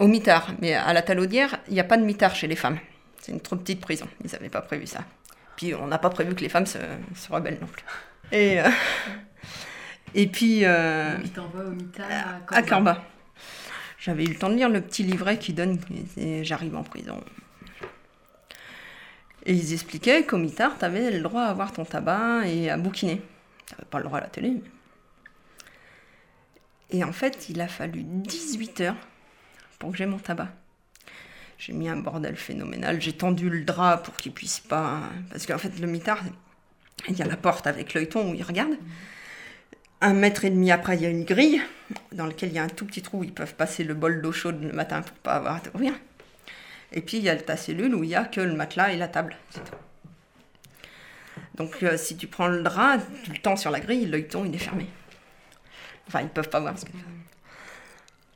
au 0.00 0.08
mitard. 0.08 0.48
Mais 0.60 0.74
à 0.74 0.92
la 0.92 1.02
talonnière, 1.02 1.60
il 1.68 1.74
n'y 1.74 1.80
a 1.80 1.84
pas 1.84 1.96
de 1.96 2.04
mitard 2.04 2.34
chez 2.34 2.48
les 2.48 2.56
femmes. 2.56 2.78
C'est 3.22 3.30
une 3.30 3.40
trop 3.40 3.56
petite 3.56 3.80
prison. 3.80 4.06
Ils 4.24 4.32
n'avaient 4.32 4.48
pas 4.48 4.62
prévu 4.62 4.86
ça. 4.86 5.04
Puis 5.56 5.74
on 5.74 5.86
n'a 5.86 5.98
pas 5.98 6.10
prévu 6.10 6.34
que 6.34 6.40
les 6.40 6.48
femmes 6.48 6.66
se, 6.66 6.78
rebellent 7.30 7.58
non 7.60 7.68
plus. 7.68 7.84
Et, 8.32 8.60
euh, 8.60 8.68
et 10.16 10.26
puis. 10.26 10.64
euh, 10.64 11.16
Il 11.24 11.30
t'envoie 11.32 11.64
au 11.64 11.70
mitard 11.70 12.06
à 12.48 12.62
Corba. 12.62 13.04
J'avais 13.98 14.24
eu 14.24 14.28
le 14.28 14.34
temps 14.36 14.48
de 14.50 14.54
lire 14.56 14.68
le 14.68 14.80
petit 14.80 15.02
livret 15.02 15.38
qui 15.38 15.52
donne 15.52 15.78
J'arrive 16.42 16.76
en 16.76 16.82
prison. 16.82 17.22
Et 19.44 19.52
ils 19.54 19.72
expliquaient 19.72 20.24
qu'au 20.24 20.38
mitard, 20.38 20.76
tu 20.78 20.84
avais 20.84 21.10
le 21.10 21.20
droit 21.20 21.42
à 21.42 21.50
avoir 21.50 21.72
ton 21.72 21.84
tabac 21.84 22.46
et 22.46 22.68
à 22.70 22.76
bouquiner. 22.76 23.22
Tu 23.66 23.74
n'avais 23.74 23.84
pas 23.88 23.98
le 23.98 24.04
droit 24.04 24.18
à 24.18 24.22
la 24.22 24.26
télé. 24.28 24.50
mais- 24.50 24.60
Et 26.98 27.04
en 27.04 27.12
fait, 27.12 27.48
il 27.48 27.60
a 27.60 27.68
fallu 27.68 28.02
18 28.04 28.80
heures 28.80 28.96
pour 29.78 29.92
que 29.92 29.96
j'ai 29.98 30.06
mon 30.06 30.18
tabac. 30.18 30.48
J'ai 31.58 31.72
mis 31.72 31.88
un 31.88 31.96
bordel 31.96 32.36
phénoménal. 32.36 33.00
J'ai 33.00 33.12
tendu 33.12 33.48
le 33.48 33.64
drap 33.64 33.98
pour 33.98 34.16
qu'il 34.16 34.32
puisse 34.32 34.60
pas. 34.60 35.00
Parce 35.30 35.46
qu'en 35.46 35.58
fait, 35.58 35.78
le 35.80 35.86
mitard, 35.86 36.20
il 37.08 37.16
y 37.16 37.22
a 37.22 37.26
la 37.26 37.36
porte 37.36 37.66
avec 37.66 37.94
l'œilleton 37.94 38.30
où 38.30 38.34
il 38.34 38.42
regarde. 38.42 38.74
Un 40.00 40.12
mètre 40.12 40.44
et 40.44 40.50
demi 40.50 40.70
après, 40.70 40.96
il 40.96 41.02
y 41.02 41.06
a 41.06 41.10
une 41.10 41.24
grille 41.24 41.62
dans 42.12 42.26
laquelle 42.26 42.50
il 42.50 42.54
y 42.54 42.58
a 42.58 42.62
un 42.62 42.68
tout 42.68 42.84
petit 42.84 43.02
trou 43.02 43.20
où 43.20 43.24
ils 43.24 43.32
peuvent 43.32 43.54
passer 43.54 43.82
le 43.82 43.94
bol 43.94 44.20
d'eau 44.20 44.32
chaude 44.32 44.62
le 44.62 44.72
matin 44.72 45.02
pour 45.02 45.16
pas 45.18 45.34
avoir 45.34 45.56
à 45.56 45.60
ouvrir. 45.74 45.94
Et 46.92 47.00
puis 47.00 47.16
il 47.18 47.24
y 47.24 47.28
a 47.28 47.36
ta 47.36 47.56
cellule 47.56 47.94
où 47.94 48.04
il 48.04 48.10
y 48.10 48.14
a 48.14 48.24
que 48.24 48.40
le 48.40 48.54
matelas 48.54 48.92
et 48.92 48.96
la 48.96 49.08
table. 49.08 49.36
Donc 51.54 51.82
euh, 51.82 51.96
si 51.96 52.16
tu 52.16 52.26
prends 52.26 52.48
le 52.48 52.62
drap, 52.62 52.98
tout 53.24 53.32
le 53.32 53.38
temps 53.38 53.56
sur 53.56 53.70
la 53.70 53.80
grille, 53.80 54.06
l'œilleton 54.06 54.44
il 54.44 54.54
est 54.54 54.58
fermé. 54.58 54.86
Enfin, 56.08 56.20
ils 56.20 56.28
peuvent 56.28 56.50
pas 56.50 56.60
voir 56.60 56.78
ce 56.78 56.84
que 56.84 56.92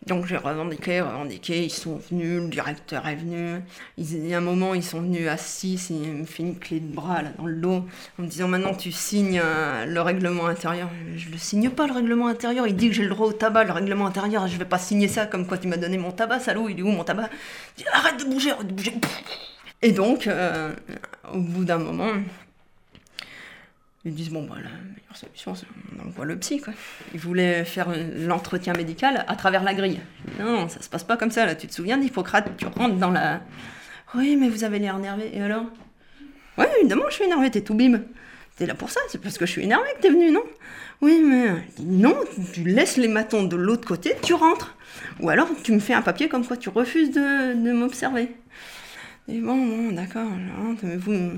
donc 0.06 0.24
j'ai 0.24 0.38
revendiqué, 0.38 1.02
revendiqué, 1.02 1.64
ils 1.64 1.70
sont 1.70 2.00
venus, 2.10 2.42
le 2.42 2.48
directeur 2.48 3.06
est 3.06 3.16
venu. 3.16 3.60
Ils, 3.98 4.14
il 4.14 4.28
y 4.28 4.34
a 4.34 4.38
un 4.38 4.40
moment, 4.40 4.72
ils 4.72 4.82
sont 4.82 5.02
venus 5.02 5.28
à 5.28 5.36
6, 5.36 5.90
il 5.90 6.12
me 6.12 6.24
fait 6.24 6.42
une 6.42 6.58
clé 6.58 6.80
de 6.80 6.90
bras 6.90 7.20
là, 7.20 7.30
dans 7.36 7.44
le 7.44 7.56
dos, 7.56 7.84
en 8.18 8.22
me 8.22 8.26
disant 8.26 8.48
maintenant 8.48 8.74
tu 8.74 8.92
signes 8.92 9.40
euh, 9.44 9.84
le 9.84 10.00
règlement 10.00 10.46
intérieur. 10.46 10.88
Je 11.16 11.28
le 11.28 11.36
signe 11.36 11.68
pas 11.68 11.86
le 11.86 11.92
règlement 11.92 12.28
intérieur, 12.28 12.66
il 12.66 12.76
dit 12.76 12.88
que 12.88 12.94
j'ai 12.94 13.02
le 13.02 13.10
droit 13.10 13.26
au 13.26 13.32
tabac, 13.32 13.64
le 13.64 13.72
règlement 13.72 14.06
intérieur, 14.06 14.48
je 14.48 14.56
vais 14.56 14.64
pas 14.64 14.78
signer 14.78 15.06
ça 15.06 15.26
comme 15.26 15.46
quoi 15.46 15.58
tu 15.58 15.68
m'as 15.68 15.76
donné 15.76 15.98
mon 15.98 16.12
tabac, 16.12 16.40
salaud, 16.40 16.70
il 16.70 16.78
est 16.78 16.82
où 16.82 16.88
mon 16.88 17.04
tabac? 17.04 17.28
Arrête 17.92 18.18
de 18.18 18.24
bouger, 18.24 18.52
arrête 18.52 18.68
de 18.68 18.72
bouger. 18.72 18.94
Et 19.82 19.92
donc, 19.92 20.26
euh, 20.26 20.74
au 21.32 21.40
bout 21.40 21.64
d'un 21.64 21.78
moment, 21.78 22.12
ils 24.04 24.14
disent 24.14 24.30
bon, 24.30 24.44
bah, 24.44 24.54
la 24.56 24.70
meilleure 24.70 25.16
solution, 25.16 25.54
c'est 25.54 25.66
on 25.98 26.08
envoie 26.08 26.24
le 26.24 26.38
psy. 26.38 26.60
Quoi. 26.60 26.72
Ils 27.12 27.20
voulaient 27.20 27.64
faire 27.64 27.88
l'entretien 28.16 28.72
médical 28.72 29.24
à 29.28 29.36
travers 29.36 29.62
la 29.62 29.74
grille. 29.74 30.00
Non, 30.38 30.68
ça 30.68 30.80
se 30.80 30.88
passe 30.88 31.04
pas 31.04 31.18
comme 31.18 31.30
ça. 31.30 31.44
Là. 31.44 31.54
Tu 31.54 31.66
te 31.66 31.74
souviens 31.74 31.98
d'Hippocrate? 31.98 32.56
Tu 32.56 32.66
rentres 32.66 32.96
dans 32.96 33.10
la. 33.10 33.42
Oui, 34.14 34.36
mais 34.36 34.48
vous 34.48 34.64
avez 34.64 34.78
l'air 34.78 34.96
énervé. 34.96 35.30
Et 35.34 35.42
alors? 35.42 35.66
Ouais, 36.56 36.68
évidemment, 36.80 37.04
je 37.10 37.14
suis 37.14 37.24
énervé. 37.24 37.50
T'es 37.50 37.60
tout 37.60 37.74
bim. 37.74 38.00
T'es 38.56 38.64
là 38.64 38.74
pour 38.74 38.90
ça. 38.90 39.00
C'est 39.08 39.20
parce 39.20 39.36
que 39.36 39.44
je 39.44 39.52
suis 39.52 39.62
énervé 39.62 39.86
que 39.96 40.02
t'es 40.02 40.10
venu, 40.10 40.30
non? 40.30 40.44
Oui, 41.02 41.20
mais 41.22 41.62
non. 41.80 42.16
Tu 42.54 42.64
laisses 42.64 42.96
les 42.96 43.08
matons 43.08 43.44
de 43.44 43.56
l'autre 43.56 43.86
côté. 43.86 44.14
Tu 44.22 44.32
rentres. 44.32 44.76
Ou 45.20 45.28
alors 45.28 45.48
tu 45.62 45.72
me 45.72 45.78
fais 45.78 45.92
un 45.92 46.02
papier 46.02 46.28
comme 46.30 46.46
quoi 46.46 46.56
tu 46.56 46.70
refuses 46.70 47.10
de, 47.10 47.72
m'observer. 47.72 48.30
Et 49.28 49.40
bon, 49.40 49.56
bon, 49.56 49.92
d'accord. 49.92 50.26
je 50.26 50.62
rentre, 50.62 50.84
Mais 50.84 50.96
vous, 50.96 51.32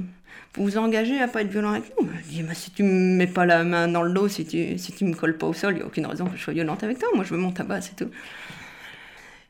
vous 0.55 0.65
vous 0.65 0.79
engagez 0.79 1.19
à 1.19 1.29
pas 1.29 1.43
être 1.43 1.51
violent 1.51 1.71
avec 1.71 1.93
nous 1.99 2.09
dis, 2.33 2.43
bah, 2.43 2.55
si 2.55 2.71
tu 2.71 2.83
me 2.83 3.17
mets 3.17 3.27
pas 3.27 3.47
la 3.47 3.65
main 3.65 3.89
dans 3.89 4.03
le 4.03 4.13
dos, 4.13 4.29
si 4.29 4.45
tu, 4.45 4.79
si 4.79 4.93
tu 4.93 5.05
me 5.05 5.15
colles 5.15 5.37
pas 5.37 5.47
au 5.47 5.53
sol, 5.53 5.75
il 5.75 5.77
n'y 5.77 5.83
a 5.83 5.87
aucune 5.87 6.07
raison 6.07 6.27
que 6.27 6.37
je 6.37 6.43
sois 6.43 6.55
violente 6.55 6.83
avec 6.83 6.99
toi. 6.99 7.09
Moi, 7.15 7.25
je 7.25 7.31
veux 7.31 7.41
mon 7.41 7.53
tabac, 7.53 7.83
c'est 7.83 7.97
tout. 7.97 8.11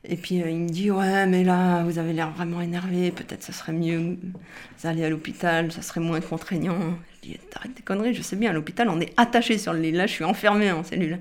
Et 0.05 0.17
puis 0.17 0.41
euh, 0.41 0.49
il 0.49 0.57
me 0.57 0.69
dit 0.69 0.91
ouais 0.91 1.25
mais 1.27 1.45
là 1.45 1.83
vous 1.85 1.97
avez 1.97 2.11
l'air 2.11 2.29
vraiment 2.31 2.59
énervé, 2.59 3.09
peut-être 3.11 3.41
ça 3.41 3.53
serait 3.53 3.71
mieux 3.71 4.17
d'aller 4.83 5.05
à 5.05 5.09
l'hôpital, 5.09 5.71
ça 5.71 5.81
serait 5.81 6.01
moins 6.01 6.19
contraignant. 6.19 6.77
Je 7.23 7.29
dis 7.29 7.37
t'arrêtes 7.49 7.75
tes 7.75 7.83
conneries, 7.83 8.13
je 8.13 8.21
sais 8.21 8.35
bien 8.35 8.49
à 8.49 8.53
l'hôpital 8.53 8.89
on 8.89 8.99
est 8.99 9.13
attaché 9.15 9.57
sur 9.57 9.71
le 9.71 9.79
lit, 9.79 9.93
là 9.93 10.05
je 10.05 10.11
suis 10.11 10.25
enfermée 10.25 10.73
en 10.73 10.83
cellule. 10.83 11.19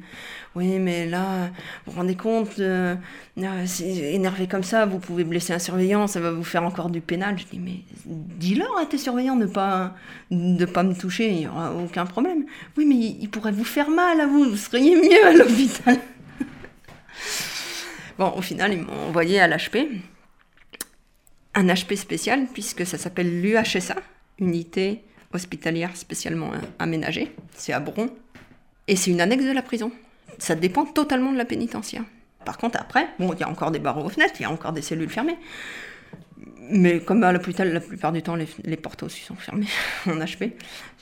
Oui 0.57 0.81
mais 0.81 1.07
là 1.07 1.51
vous 1.87 1.93
vous 1.93 1.99
rendez 1.99 2.17
compte, 2.17 2.59
euh, 2.59 2.97
euh, 3.39 3.67
énervé 3.81 4.49
comme 4.49 4.65
ça 4.65 4.85
vous 4.85 4.99
pouvez 4.99 5.23
blesser 5.23 5.53
un 5.53 5.61
surveillant, 5.61 6.09
ça 6.09 6.19
va 6.19 6.33
vous 6.33 6.43
faire 6.43 6.65
encore 6.65 6.91
du 6.91 7.01
pénal. 7.01 7.39
Je 7.39 7.45
dis 7.45 7.61
mais 7.61 7.83
dis-leur 8.05 8.77
à 8.79 8.87
tes 8.87 8.99
surveillants 8.99 9.37
de 9.37 9.47
pas 9.47 9.95
de 10.33 10.65
pas 10.65 10.83
me 10.83 10.95
toucher, 10.95 11.31
il 11.31 11.43
y 11.43 11.47
aura 11.47 11.73
aucun 11.73 12.05
problème. 12.05 12.47
Oui 12.77 12.85
mais 12.85 12.97
il 12.97 13.31
pourrait 13.31 13.53
vous 13.53 13.65
faire 13.65 13.91
mal 13.91 14.21
à 14.21 14.27
vous, 14.27 14.43
vous 14.43 14.57
seriez 14.57 14.97
mieux 14.97 15.25
à 15.25 15.33
l'hôpital. 15.35 15.99
Bon, 18.23 18.33
au 18.37 18.41
final, 18.41 18.73
ils 18.73 18.81
m'ont 18.81 19.09
envoyé 19.09 19.41
à 19.41 19.49
l'HP. 19.49 19.79
Un 21.55 21.67
HP 21.67 21.97
spécial, 21.97 22.47
puisque 22.53 22.87
ça 22.87 22.97
s'appelle 22.97 23.43
l'UHSA, 23.43 23.97
Unité 24.39 25.03
hospitalière 25.33 25.97
spécialement 25.97 26.53
aménagée. 26.79 27.35
C'est 27.57 27.73
à 27.73 27.81
Bron. 27.81 28.11
Et 28.87 28.95
c'est 28.95 29.11
une 29.11 29.21
annexe 29.21 29.43
de 29.43 29.51
la 29.51 29.63
prison. 29.63 29.91
Ça 30.39 30.55
dépend 30.55 30.85
totalement 30.85 31.33
de 31.33 31.37
la 31.37 31.45
pénitentiaire. 31.45 32.05
Par 32.45 32.59
contre, 32.59 32.79
après, 32.81 33.09
bon, 33.19 33.33
il 33.33 33.41
y 33.41 33.43
a 33.43 33.49
encore 33.49 33.73
des 33.73 33.81
barreaux 33.81 34.05
aux 34.05 34.09
fenêtres, 34.09 34.35
il 34.39 34.43
y 34.43 34.47
a 34.47 34.53
encore 34.53 34.73
des 34.73 34.83
cellules 34.83 35.11
fermées. 35.11 35.37
Mais 36.71 37.01
comme 37.01 37.25
à 37.25 37.33
l'hôpital, 37.33 37.73
la 37.73 37.81
plupart 37.81 38.13
du 38.13 38.23
temps, 38.23 38.37
les, 38.37 38.77
portes 38.77 39.03
aussi 39.03 39.23
sont 39.23 39.35
fermées 39.35 39.67
en 40.07 40.15
HP. 40.15 40.53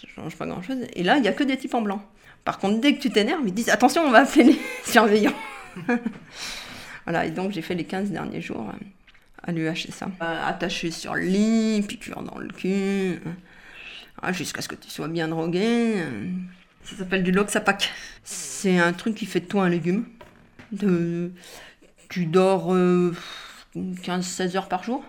Ça 0.01 0.09
change 0.17 0.37
pas 0.37 0.47
grand-chose. 0.47 0.87
Et 0.95 1.03
là, 1.03 1.19
il 1.19 1.23
n'y 1.23 1.29
a 1.29 1.35
que 1.35 1.45
des 1.45 1.59
types 1.59 1.75
en 1.75 1.83
blanc. 1.83 2.03
Par 2.47 2.59
contre, 2.59 2.81
dès 2.81 2.95
que 2.95 3.03
tu 3.03 3.11
t'énerves, 3.11 3.43
ils 3.45 3.53
disent 3.53 3.69
attention, 3.69 4.05
on 4.07 4.11
va 4.11 4.21
appeler 4.21 4.45
les 4.45 4.61
surveillants. 4.91 5.37
Voilà, 7.11 7.27
et 7.27 7.33
donc 7.33 7.51
j'ai 7.51 7.61
fait 7.61 7.75
les 7.75 7.83
15 7.83 8.13
derniers 8.13 8.41
jours 8.41 8.69
euh, 8.69 8.85
à 9.43 9.51
l'UHSA. 9.51 10.13
Euh, 10.23 10.47
attaché 10.47 10.93
sur 10.93 11.17
le 11.17 11.23
lit, 11.23 11.83
piqûre 11.83 12.23
dans 12.23 12.39
le 12.39 12.47
cul, 12.47 12.69
euh, 12.71 14.33
jusqu'à 14.33 14.63
ce 14.63 14.69
que 14.69 14.77
tu 14.77 14.89
sois 14.89 15.09
bien 15.09 15.27
drogué. 15.27 16.05
Ça 16.85 16.95
s'appelle 16.95 17.25
du 17.25 17.33
Loxapac. 17.33 17.91
C'est 18.23 18.79
un 18.79 18.93
truc 18.93 19.17
qui 19.17 19.27
fait 19.27 19.41
de 19.41 19.47
toi 19.47 19.65
un 19.65 19.71
légume. 19.71 20.05
Tu 22.09 22.27
dors 22.27 22.73
15-16 23.75 24.57
heures 24.57 24.69
par 24.69 24.85
jour. 24.85 25.05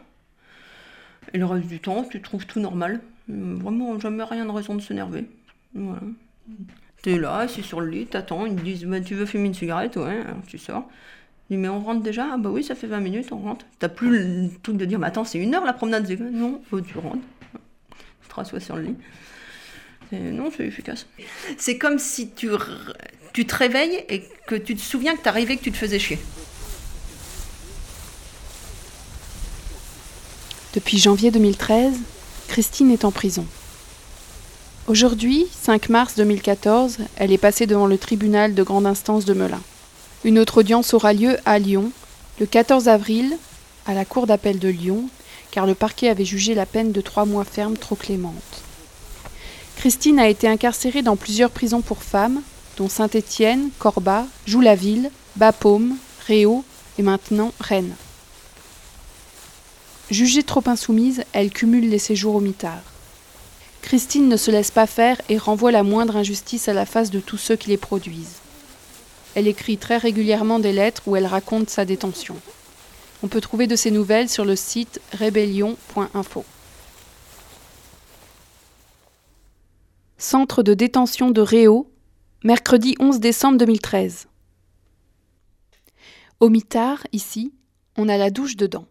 Et 1.34 1.38
le 1.38 1.46
reste 1.46 1.68
du 1.68 1.80
temps, 1.80 2.04
tu 2.10 2.20
trouves 2.20 2.48
tout 2.48 2.60
normal. 2.60 3.00
Vraiment, 3.28 4.00
jamais 4.00 4.24
rien 4.24 4.46
de 4.46 4.52
raison 4.52 4.74
de 4.74 4.82
s'énerver. 4.82 5.30
Voilà. 5.76 6.02
T'es 7.04 7.20
là, 7.20 7.48
c'est 7.48 7.62
sur 7.62 7.80
le 7.80 7.92
lit, 7.92 8.08
t'attends, 8.08 8.48
ils 8.48 8.56
te 8.56 8.62
disent 8.62 8.86
bah, 8.86 9.02
Tu 9.02 9.14
veux 9.14 9.28
fumer 9.28 9.46
une 9.46 9.54
cigarette? 9.54 9.98
Ouais, 9.98 10.24
tu 10.48 10.58
sors. 10.58 10.90
Je 11.52 11.58
dis, 11.58 11.62
mais 11.62 11.68
on 11.68 11.82
rentre 11.82 12.02
déjà? 12.02 12.30
Ah 12.32 12.38
bah 12.38 12.50
oui, 12.50 12.64
ça 12.64 12.76
fait 12.76 12.88
20 12.88 13.02
minutes, 13.02 13.28
on 13.34 13.40
rentre. 13.40 13.66
T'as 13.78 13.90
plus 13.90 14.10
le 14.10 14.50
truc 14.64 14.78
de 14.78 14.86
dire 14.86 14.98
Mais 15.00 15.08
attends, 15.08 15.26
c'est 15.26 15.38
une 15.38 15.54
heure 15.54 15.66
la 15.66 15.74
promenade 15.74 16.10
Non, 16.32 16.62
faut 16.70 16.80
tu 16.80 16.98
rentres. 16.98 17.18
Tu 18.22 18.30
te 18.30 18.34
rassois 18.34 18.62
sur 18.62 18.78
le 18.78 18.84
lit. 18.84 18.96
Non, 20.14 20.50
c'est 20.56 20.66
efficace. 20.66 21.08
C'est 21.58 21.78
comme 21.78 22.00
si 22.00 22.32
tu, 22.32 22.50
tu 23.34 23.46
te 23.46 23.54
réveilles 23.54 24.06
et 24.08 24.24
que 24.48 24.56
tu 24.56 24.76
te 24.76 24.80
souviens 24.80 25.14
que 25.18 25.24
t'es 25.24 25.28
arrivé 25.28 25.58
que 25.58 25.64
tu 25.64 25.74
te 25.74 25.78
faisais 25.78 26.00
chier. 26.00 26.20
Depuis 30.74 31.00
janvier 31.00 31.32
2013, 31.32 32.00
Christine 32.48 32.92
est 32.92 33.04
en 33.04 33.12
prison. 33.12 33.46
Aujourd'hui, 34.88 35.48
5 35.52 35.90
mars 35.90 36.16
2014, 36.16 37.00
elle 37.18 37.34
est 37.34 37.38
passée 37.38 37.68
devant 37.68 37.88
le 37.88 37.98
tribunal 37.98 38.54
de 38.56 38.64
grande 38.64 38.86
instance 38.86 39.26
de 39.26 39.34
Melun. 39.34 39.60
Une 40.24 40.38
autre 40.38 40.60
audience 40.60 40.94
aura 40.94 41.14
lieu 41.14 41.38
à 41.46 41.58
Lyon 41.58 41.92
le 42.40 42.46
14 42.46 42.88
avril 42.88 43.38
à 43.88 43.96
la 43.96 44.06
cour 44.06 44.28
d'appel 44.28 44.60
de 44.60 44.68
Lyon, 44.68 45.10
car 45.50 45.66
le 45.66 45.74
parquet 45.74 46.10
avait 46.10 46.26
jugé 46.26 46.54
la 46.54 46.68
peine 46.68 46.92
de 46.92 47.02
trois 47.02 47.26
mois 47.26 47.44
ferme 47.44 47.76
trop 47.76 47.96
clémente. 47.96 48.62
Christine 49.78 50.20
a 50.20 50.30
été 50.30 50.48
incarcérée 50.48 51.02
dans 51.02 51.16
plusieurs 51.16 51.50
prisons 51.50 51.82
pour 51.82 52.04
femmes, 52.04 52.44
dont 52.78 52.88
Saint-Étienne, 52.88 53.70
Corbat, 53.80 54.28
Joux-la-Ville, 54.46 55.10
Bapaume, 55.38 55.98
Réau 56.28 56.64
et 57.00 57.02
maintenant 57.02 57.52
Rennes. 57.60 57.96
Jugée 60.12 60.44
trop 60.44 60.64
insoumise, 60.68 61.24
elle 61.34 61.50
cumule 61.50 61.90
les 61.90 62.00
séjours 62.00 62.36
au 62.36 62.42
mitard. 62.42 62.84
Christine 63.82 64.30
ne 64.30 64.38
se 64.38 64.52
laisse 64.52 64.70
pas 64.70 64.86
faire 64.86 65.20
et 65.30 65.38
renvoie 65.40 65.72
la 65.72 65.82
moindre 65.82 66.16
injustice 66.16 66.68
à 66.68 66.74
la 66.74 66.86
face 66.86 67.10
de 67.10 67.20
tous 67.20 67.38
ceux 67.38 67.56
qui 67.56 67.70
les 67.70 67.78
produisent. 67.78 68.41
Elle 69.36 69.48
écrit 69.48 69.78
très 69.78 69.98
régulièrement 69.98 70.60
des 70.60 70.74
lettres 70.74 71.04
où 71.08 71.16
elle 71.16 71.26
raconte 71.26 71.70
sa 71.70 71.86
détention. 71.86 72.36
On 73.24 73.28
peut 73.28 73.42
trouver 73.42 73.68
de 73.68 73.76
ses 73.76 73.92
nouvelles 73.92 74.30
sur 74.30 74.46
le 74.46 74.56
site 74.56 75.00
rébellion.info. 75.14 76.44
Centre 80.18 80.64
de 80.64 80.74
détention 80.74 81.32
de 81.32 81.42
Réau, 81.42 81.92
mercredi 82.44 82.96
11 83.00 83.20
décembre 83.20 83.58
2013. 83.58 84.28
Au 86.40 86.50
mitard, 86.50 87.06
ici, 87.12 87.54
on 87.98 88.10
a 88.10 88.18
la 88.18 88.32
douche 88.32 88.56
dedans. 88.56 88.86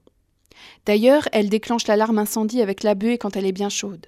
D'ailleurs, 0.86 1.28
elle 1.32 1.48
déclenche 1.48 1.86
l'alarme 1.86 2.18
incendie 2.18 2.62
avec 2.62 2.82
la 2.82 2.94
buée 2.94 3.18
quand 3.18 3.36
elle 3.36 3.46
est 3.46 3.52
bien 3.52 3.68
chaude. 3.68 4.06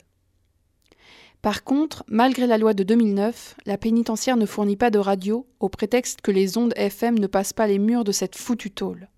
Par 1.43 1.65
contre, 1.65 2.05
malgré 2.07 2.47
la 2.47 2.57
loi 2.57 2.73
de 2.73 2.85
2009, 2.85 3.57
la 3.67 3.77
pénitentiaire 3.77 4.37
ne 4.37 4.47
fournit 4.47 4.77
pas 4.77 4.91
de 4.91 5.01
radio 5.01 5.45
au 5.59 5.69
prétexte 5.69 6.21
que 6.21 6.31
les 6.31 6.57
ondes 6.57 6.73
FM 6.77 7.19
ne 7.19 7.27
passent 7.27 7.53
pas 7.53 7.67
les 7.67 7.81
murs 7.81 8.05
de 8.05 8.13
cette 8.13 8.37
foutue 8.37 8.71
tôle. 8.71 9.09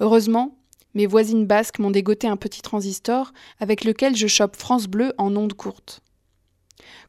Heureusement, 0.00 0.58
mes 0.92 1.06
voisines 1.06 1.46
basques 1.46 1.78
m'ont 1.78 1.90
dégoté 1.90 2.28
un 2.28 2.36
petit 2.36 2.60
transistor 2.60 3.32
avec 3.58 3.84
lequel 3.84 4.14
je 4.14 4.26
chope 4.26 4.54
France 4.54 4.86
Bleu 4.86 5.14
en 5.16 5.34
ondes 5.34 5.54
courtes. 5.54 6.02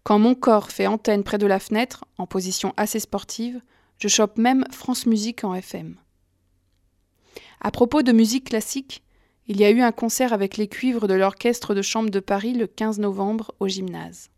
Quand 0.04 0.18
mon 0.18 0.34
corps 0.34 0.72
fait 0.72 0.88
antenne 0.88 1.26
près 1.26 1.38
de 1.38 1.48
la 1.48 1.60
fenêtre, 1.60 2.06
en 2.18 2.26
position 2.26 2.74
assez 2.78 3.02
sportive, 3.02 3.60
je 4.00 4.08
chope 4.08 4.38
même 4.38 4.64
France 4.72 5.06
Musique 5.06 5.44
en 5.44 5.54
FM. 5.54 5.98
À 7.60 7.72
propos 7.72 8.02
de 8.02 8.14
musique 8.14 8.50
classique, 8.50 9.03
il 9.48 9.60
y 9.60 9.66
a 9.66 9.72
eu 9.72 9.82
un 9.82 9.92
concert 9.92 10.34
avec 10.34 10.58
les 10.58 10.68
cuivres 10.68 11.08
de 11.08 11.14
l'Orchestre 11.14 11.74
de 11.74 11.82
Chambre 11.82 12.10
de 12.10 12.20
Paris 12.20 12.54
le 12.54 12.68
15 12.68 13.00
novembre 13.00 13.54
au 13.60 13.68
gymnase. 13.68 14.30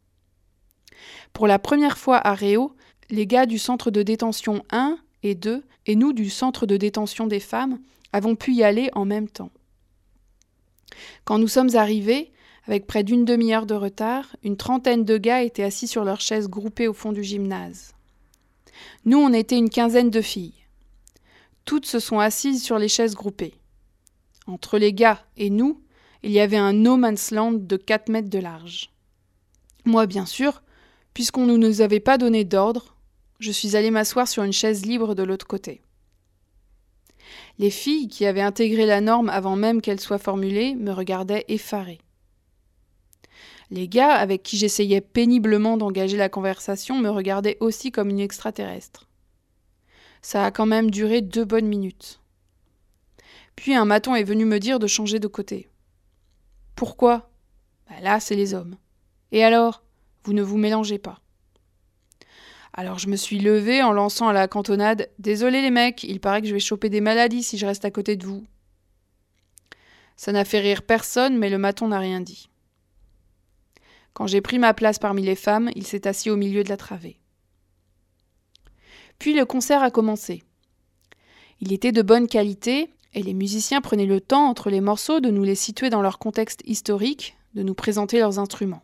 Pour 1.34 1.48
la 1.48 1.60
première 1.60 1.98
fois 1.98 2.18
à 2.18 2.34
Réau, 2.34 2.76
les 3.10 3.28
gars 3.28 3.46
du 3.46 3.60
centre 3.60 3.92
de 3.92 4.02
détention 4.02 4.64
1 4.72 4.98
et 5.24 5.36
2 5.36 5.64
et 5.86 5.96
nous 5.96 6.14
du 6.14 6.30
centre 6.30 6.66
de 6.66 6.78
détention 6.78 7.28
des 7.28 7.40
femmes 7.40 7.80
avons 8.14 8.36
pu 8.36 8.54
y 8.54 8.64
aller 8.64 8.90
en 8.94 9.06
même 9.06 9.28
temps. 9.28 9.52
Quand 11.24 11.38
nous 11.38 11.48
sommes 11.48 11.76
arrivés, 11.76 12.32
avec 12.68 12.88
près 12.88 13.04
d'une 13.04 13.26
demi-heure 13.26 13.66
de 13.66 13.76
retard, 13.76 14.36
une 14.44 14.58
trentaine 14.58 15.06
de 15.06 15.18
gars 15.18 15.44
étaient 15.44 15.64
assis 15.64 15.88
sur 15.88 16.04
leurs 16.04 16.22
chaises 16.22 16.48
groupées 16.48 16.88
au 16.88 16.94
fond 16.94 17.12
du 17.12 17.24
gymnase. 17.24 17.94
Nous, 19.06 19.18
on 19.18 19.34
était 19.34 19.58
une 19.58 19.70
quinzaine 19.70 20.10
de 20.10 20.22
filles. 20.22 20.66
Toutes 21.64 21.86
se 21.86 22.00
sont 22.00 22.20
assises 22.20 22.64
sur 22.64 22.80
les 22.80 22.88
chaises 22.88 23.16
groupées. 23.16 23.54
Entre 24.48 24.78
les 24.78 24.94
gars 24.94 25.26
et 25.38 25.50
nous, 25.50 25.82
il 26.24 26.32
y 26.32 26.40
avait 26.40 26.58
un 26.58 26.74
no 26.74 26.98
man's 26.98 27.32
land 27.32 27.54
de 27.54 27.78
4 27.78 28.10
mètres 28.10 28.30
de 28.30 28.40
large. 28.40 28.92
Moi, 29.86 30.06
bien 30.06 30.26
sûr, 30.26 30.62
puisqu'on 31.14 31.46
ne 31.46 31.58
nous 31.58 31.82
avait 31.82 32.00
pas 32.00 32.18
donné 32.18 32.44
d'ordre, 32.44 32.96
je 33.40 33.52
suis 33.52 33.76
allé 33.76 33.92
m'asseoir 33.92 34.28
sur 34.28 34.44
une 34.44 34.54
chaise 34.54 34.86
libre 34.86 35.16
de 35.16 35.24
l'autre 35.24 35.48
côté. 35.48 35.82
Les 37.58 37.70
filles 37.70 38.08
qui 38.08 38.26
avaient 38.26 38.42
intégré 38.42 38.86
la 38.86 39.02
norme 39.02 39.30
avant 39.30 39.56
même 39.56 39.82
qu'elle 39.82 40.00
soit 40.00 40.18
formulée 40.18 40.76
me 40.76 40.92
regardaient 40.92 41.46
effarées. 41.48 42.02
Les 43.72 43.88
gars 43.88 44.14
avec 44.14 44.44
qui 44.44 44.58
j'essayais 44.58 45.02
péniblement 45.02 45.78
d'engager 45.78 46.18
la 46.18 46.30
conversation 46.30 47.00
me 47.00 47.10
regardaient 47.10 47.58
aussi 47.62 47.92
comme 47.92 48.10
une 48.10 48.20
extraterrestre. 48.20 49.08
Ça 50.22 50.46
a 50.46 50.52
quand 50.52 50.66
même 50.66 50.92
duré 50.92 51.22
deux 51.22 51.46
bonnes 51.46 51.68
minutes. 51.68 52.20
Puis 53.56 53.74
un 53.74 53.86
maton 53.86 54.16
est 54.16 54.24
venu 54.24 54.46
me 54.46 54.60
dire 54.60 54.80
de 54.80 54.88
changer 54.88 55.20
de 55.20 55.28
côté. 55.28 55.70
Pourquoi? 56.76 57.30
Bah 57.90 58.02
Là, 58.02 58.20
c'est 58.20 58.36
les 58.36 58.54
hommes. 58.54 58.78
Et 59.32 59.44
alors? 59.44 59.84
Vous 60.24 60.34
ne 60.34 60.42
vous 60.42 60.58
mélangez 60.58 60.98
pas. 60.98 61.20
Alors 62.74 63.00
je 63.00 63.08
me 63.08 63.16
suis 63.16 63.40
levée 63.40 63.82
en 63.84 63.94
lançant 63.94 64.28
à 64.28 64.34
la 64.34 64.48
cantonade 64.48 65.10
Désolé 65.20 65.62
les 65.62 65.72
mecs, 65.72 66.04
il 66.04 66.20
paraît 66.20 66.42
que 66.42 66.48
je 66.48 66.54
vais 66.54 66.60
choper 66.60 66.90
des 66.90 67.00
maladies 67.00 67.44
si 67.44 67.58
je 67.58 67.66
reste 67.66 67.86
à 67.86 67.92
côté 67.92 68.18
de 68.18 68.26
vous. 68.26 68.46
Ça 70.18 70.32
n'a 70.32 70.46
fait 70.46 70.60
rire 70.60 70.82
personne, 70.82 71.38
mais 71.38 71.50
le 71.50 71.58
maton 71.58 71.88
n'a 71.88 72.00
rien 72.00 72.22
dit. 72.22 72.50
Quand 74.14 74.28
j'ai 74.28 74.42
pris 74.42 74.60
ma 74.60 74.74
place 74.74 75.00
parmi 75.00 75.22
les 75.22 75.36
femmes, 75.36 75.70
il 75.76 75.86
s'est 75.86 76.08
assis 76.08 76.30
au 76.30 76.38
milieu 76.38 76.64
de 76.64 76.70
la 76.70 76.78
travée. 76.78 77.20
Puis 79.20 79.34
le 79.34 79.46
concert 79.46 79.84
a 79.84 79.92
commencé. 79.92 80.44
Il 81.62 81.72
était 81.72 81.92
de 81.92 82.02
bonne 82.02 82.28
qualité, 82.28 82.90
et 83.16 83.24
les 83.24 83.34
musiciens 83.34 83.82
prenaient 83.82 84.06
le 84.06 84.22
temps 84.22 84.48
entre 84.48 84.70
les 84.70 84.82
morceaux 84.82 85.22
de 85.22 85.32
nous 85.32 85.44
les 85.44 85.56
situer 85.56 85.90
dans 85.90 86.02
leur 86.02 86.20
contexte 86.20 86.62
historique, 86.66 87.38
de 87.56 87.64
nous 87.64 87.74
présenter 87.74 88.20
leurs 88.20 88.40
instruments. 88.40 88.84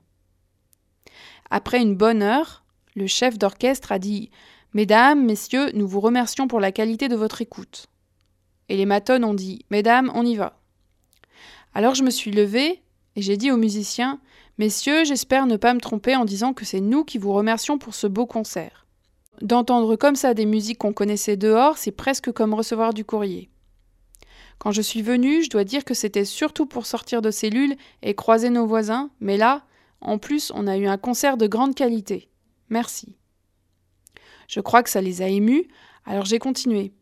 Après 1.49 1.81
une 1.81 1.95
bonne 1.95 2.23
heure, 2.23 2.63
le 2.95 3.07
chef 3.07 3.37
d'orchestre 3.37 3.91
a 3.91 3.99
dit 3.99 4.31
Mesdames, 4.73 5.25
Messieurs, 5.25 5.71
nous 5.73 5.85
vous 5.85 5.99
remercions 5.99 6.47
pour 6.47 6.61
la 6.61 6.71
qualité 6.71 7.09
de 7.09 7.15
votre 7.15 7.41
écoute. 7.41 7.87
et 8.69 8.77
les 8.77 8.85
matonnes 8.85 9.25
ont 9.25 9.33
dit 9.33 9.65
Mesdames, 9.69 10.09
on 10.15 10.25
y 10.25 10.35
va. 10.35 10.57
Alors 11.73 11.93
je 11.93 12.03
me 12.03 12.09
suis 12.09 12.31
levée 12.31 12.81
et 13.17 13.21
j'ai 13.21 13.35
dit 13.35 13.51
aux 13.51 13.57
musiciens 13.57 14.21
Messieurs, 14.57 15.03
j'espère 15.03 15.45
ne 15.45 15.57
pas 15.57 15.73
me 15.73 15.81
tromper 15.81 16.15
en 16.15 16.23
disant 16.23 16.53
que 16.53 16.63
c'est 16.63 16.79
nous 16.79 17.03
qui 17.03 17.17
vous 17.17 17.33
remercions 17.33 17.77
pour 17.77 17.95
ce 17.95 18.07
beau 18.07 18.25
concert. 18.25 18.85
D'entendre 19.41 19.97
comme 19.97 20.15
ça 20.15 20.33
des 20.33 20.45
musiques 20.45 20.77
qu'on 20.77 20.93
connaissait 20.93 21.35
dehors, 21.35 21.77
c'est 21.77 21.91
presque 21.91 22.31
comme 22.31 22.53
recevoir 22.53 22.93
du 22.93 23.03
courrier. 23.03 23.50
Quand 24.61 24.71
je 24.71 24.83
suis 24.83 25.01
venue, 25.01 25.41
je 25.41 25.49
dois 25.49 25.63
dire 25.63 25.83
que 25.83 25.95
c'était 25.95 26.23
surtout 26.23 26.67
pour 26.67 26.85
sortir 26.85 27.23
de 27.23 27.31
cellule 27.31 27.75
et 28.03 28.13
croiser 28.13 28.51
nos 28.51 28.67
voisins, 28.67 29.09
mais 29.19 29.35
là, 29.35 29.65
en 30.01 30.19
plus, 30.19 30.51
on 30.53 30.67
a 30.67 30.77
eu 30.77 30.85
un 30.85 30.99
concert 30.99 31.35
de 31.35 31.47
grande 31.47 31.73
qualité. 31.73 32.29
Merci. 32.69 33.15
Je 34.47 34.59
crois 34.59 34.83
que 34.83 34.91
ça 34.91 35.01
les 35.01 35.23
a 35.23 35.27
émus, 35.27 35.67
alors 36.05 36.25
j'ai 36.25 36.37
continué. 36.37 36.93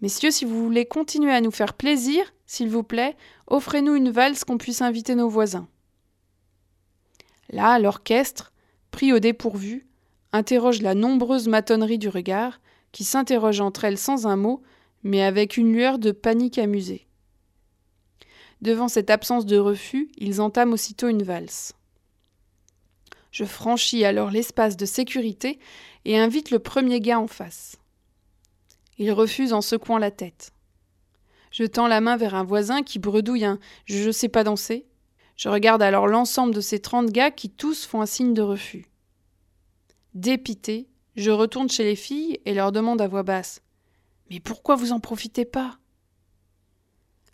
Messieurs, 0.00 0.30
si 0.30 0.46
vous 0.46 0.64
voulez 0.64 0.86
continuer 0.86 1.30
à 1.30 1.42
nous 1.42 1.50
faire 1.50 1.74
plaisir, 1.74 2.24
s'il 2.46 2.70
vous 2.70 2.84
plaît, 2.84 3.18
offrez-nous 3.48 3.94
une 3.94 4.10
valse 4.10 4.44
qu'on 4.44 4.56
puisse 4.56 4.80
inviter 4.80 5.14
nos 5.14 5.28
voisins. 5.28 5.68
Là, 7.50 7.78
l'orchestre, 7.78 8.54
pris 8.92 9.12
au 9.12 9.18
dépourvu, 9.18 9.86
interroge 10.32 10.80
la 10.80 10.94
nombreuse 10.94 11.48
matonnerie 11.48 11.98
du 11.98 12.08
regard, 12.08 12.62
qui 12.92 13.04
s'interroge 13.04 13.60
entre 13.60 13.84
elles 13.84 13.98
sans 13.98 14.26
un 14.26 14.36
mot, 14.36 14.62
mais 15.02 15.22
avec 15.22 15.56
une 15.56 15.72
lueur 15.72 15.98
de 15.98 16.10
panique 16.10 16.58
amusée. 16.58 17.06
Devant 18.60 18.88
cette 18.88 19.10
absence 19.10 19.46
de 19.46 19.56
refus, 19.56 20.10
ils 20.18 20.40
entament 20.40 20.72
aussitôt 20.72 21.08
une 21.08 21.22
valse. 21.22 21.74
Je 23.30 23.44
franchis 23.44 24.04
alors 24.04 24.30
l'espace 24.30 24.76
de 24.76 24.86
sécurité 24.86 25.58
et 26.04 26.18
invite 26.18 26.50
le 26.50 26.58
premier 26.58 27.00
gars 27.00 27.20
en 27.20 27.28
face. 27.28 27.76
Il 28.96 29.12
refuse 29.12 29.52
en 29.52 29.60
secouant 29.60 29.98
la 29.98 30.10
tête. 30.10 30.52
Je 31.50 31.64
tends 31.64 31.86
la 31.86 32.00
main 32.00 32.16
vers 32.16 32.34
un 32.34 32.42
voisin 32.42 32.82
qui 32.82 32.98
bredouille 32.98 33.44
un 33.44 33.58
je 33.84 34.08
ne 34.08 34.12
sais 34.12 34.28
pas 34.28 34.44
danser. 34.44 34.86
Je 35.36 35.48
regarde 35.48 35.82
alors 35.82 36.08
l'ensemble 36.08 36.52
de 36.52 36.60
ces 36.60 36.80
trente 36.80 37.10
gars 37.10 37.30
qui 37.30 37.48
tous 37.48 37.86
font 37.86 38.00
un 38.00 38.06
signe 38.06 38.34
de 38.34 38.42
refus. 38.42 38.86
Dépité, 40.14 40.88
je 41.14 41.30
retourne 41.30 41.70
chez 41.70 41.84
les 41.84 41.96
filles 41.96 42.40
et 42.44 42.54
leur 42.54 42.72
demande 42.72 43.00
à 43.00 43.06
voix 43.06 43.22
basse 43.22 43.62
Mais 44.30 44.40
pourquoi 44.40 44.76
vous 44.76 44.92
en 44.92 45.00
profitez 45.00 45.44
pas? 45.44 45.78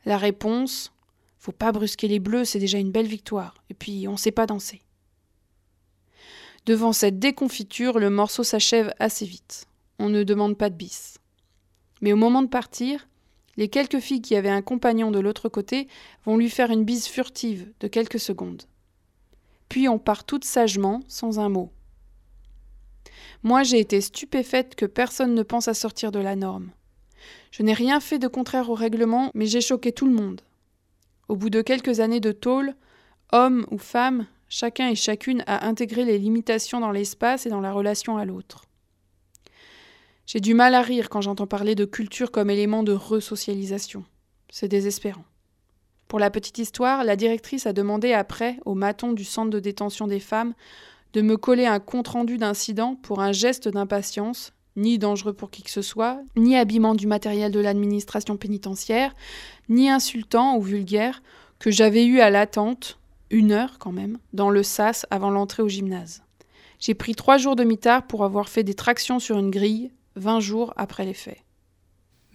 La 0.05 0.19
réponse 0.19 0.93
Faut 1.39 1.53
pas 1.53 1.73
brusquer 1.73 2.09
les 2.09 2.21
bleus, 2.21 2.45
c'est 2.45 2.59
déjà 2.59 2.79
une 2.79 2.93
belle 2.93 3.07
victoire. 3.07 3.55
Et 3.71 3.75
puis, 3.75 4.07
on 4.09 4.17
sait 4.17 4.31
pas 4.31 4.47
danser. 4.47 4.83
Devant 6.67 6.93
cette 6.93 7.19
déconfiture, 7.19 7.99
le 7.99 8.11
morceau 8.11 8.43
s'achève 8.43 8.95
assez 8.99 9.27
vite. 9.27 9.67
On 9.99 10.09
ne 10.09 10.23
demande 10.23 10.57
pas 10.57 10.71
de 10.71 10.77
bis. 10.77 11.19
Mais 12.01 12.13
au 12.13 12.17
moment 12.17 12.43
de 12.43 12.49
partir, 12.49 13.07
les 13.57 13.69
quelques 13.69 14.01
filles 14.01 14.23
qui 14.23 14.37
avaient 14.37 14.49
un 14.49 14.63
compagnon 14.63 15.11
de 15.11 15.21
l'autre 15.21 15.49
côté 15.49 15.89
vont 16.25 16.37
lui 16.37 16.51
faire 16.51 16.71
une 16.71 16.85
bise 16.85 17.07
furtive 17.07 17.73
de 17.81 17.89
quelques 17.89 18.19
secondes. 18.19 18.63
Puis 19.69 19.89
on 19.89 19.99
part 19.99 20.25
toutes 20.25 20.45
sagement, 20.45 21.01
sans 21.09 21.39
un 21.39 21.49
mot. 21.49 21.71
Moi, 23.43 23.63
j'ai 23.63 23.79
été 23.79 24.01
stupéfaite 24.01 24.75
que 24.75 24.87
personne 24.87 25.35
ne 25.35 25.43
pense 25.43 25.69
à 25.69 25.75
sortir 25.75 26.13
de 26.13 26.19
la 26.19 26.35
norme. 26.35 26.71
Je 27.51 27.63
n'ai 27.63 27.73
rien 27.73 28.01
fait 28.01 28.19
de 28.19 28.29
contraire 28.29 28.71
au 28.71 28.75
règlement, 28.75 29.31
mais 29.35 29.47
j'ai 29.47 29.61
choqué 29.61 29.93
tout 29.93 30.07
le 30.07 30.15
monde. 30.15 30.41
Au 31.29 31.37
bout 31.37 31.51
de 31.51 31.63
quelques 31.63 32.01
années 32.01 32.21
de 32.21 32.33
tôle, 32.33 32.75
hommes 33.33 33.67
ou 33.71 33.79
femmes, 33.79 34.27
chacun 34.49 34.89
et 34.89 34.95
chacune 34.95 35.43
a 35.47 35.67
intégré 35.67 36.05
les 36.05 36.19
limitations 36.19 36.81
dans 36.81 36.91
l'espace 36.91 37.47
et 37.47 37.51
dans 37.51 37.61
la 37.61 37.73
relation 37.73 38.17
à 38.17 38.25
l'autre. 38.25 38.65
J'ai 40.27 40.41
du 40.41 40.55
mal 40.55 40.75
à 40.75 40.83
rire 40.83 41.11
quand 41.11 41.21
j'entends 41.21 41.47
parler 41.47 41.75
de 41.75 41.85
culture 41.85 42.31
comme 42.31 42.51
élément 42.51 42.83
de 42.83 42.93
resocialisation. 42.93 44.05
C'est 44.51 44.69
désespérant. 44.69 45.25
Pour 46.09 46.19
la 46.19 46.31
petite 46.31 46.59
histoire, 46.59 47.05
la 47.05 47.17
directrice 47.17 47.67
a 47.67 47.73
demandé 47.73 48.13
après 48.13 48.59
au 48.65 48.75
maton 48.75 49.13
du 49.13 49.25
centre 49.25 49.51
de 49.51 49.61
détention 49.61 50.07
des 50.07 50.21
femmes 50.21 50.55
de 51.13 51.23
me 51.23 51.37
coller 51.37 51.67
un 51.67 51.81
compte-rendu 51.81 52.39
d'incident 52.39 52.97
pour 52.97 53.21
un 53.21 53.33
geste 53.33 53.69
d'impatience, 53.69 54.53
ni 54.77 54.99
dangereux 54.99 55.33
pour 55.33 55.51
qui 55.51 55.63
que 55.63 55.71
ce 55.71 55.83
soit, 55.83 56.21
ni 56.37 56.57
habillement 56.57 56.95
du 56.95 57.07
matériel 57.07 57.53
de 57.53 57.61
l'administration 57.61 58.37
pénitentiaire, 58.37 59.15
ni 59.69 59.89
insultant 59.89 60.57
ou 60.57 60.63
vulgaire, 60.63 61.23
que 61.59 61.71
j'avais 61.71 62.05
eu 62.05 62.21
à 62.21 62.31
l'attente, 62.31 62.99
une 63.31 63.53
heure 63.53 63.79
quand 63.79 63.93
même, 63.93 64.19
dans 64.33 64.51
le 64.51 64.63
sas 64.63 65.07
avant 65.11 65.31
l'entrée 65.31 65.63
au 65.63 65.69
gymnase. 65.69 66.23
J'ai 66.79 66.95
pris 66.95 67.15
trois 67.15 67.39
jours 67.39 67.57
de 67.57 67.65
mitard 67.65 68.07
pour 68.07 68.25
avoir 68.25 68.49
fait 68.49 68.65
des 68.65 68.75
tractions 68.75 69.19
sur 69.19 69.39
une 69.39 69.51
grille, 69.51 69.91
20 70.17 70.41
jours 70.41 70.75
après 70.77 71.05
les 71.05 71.15
faits. 71.15 71.39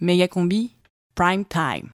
Méga 0.00 0.28
combi, 0.28 0.74
prime 1.14 1.44
time. 1.44 1.90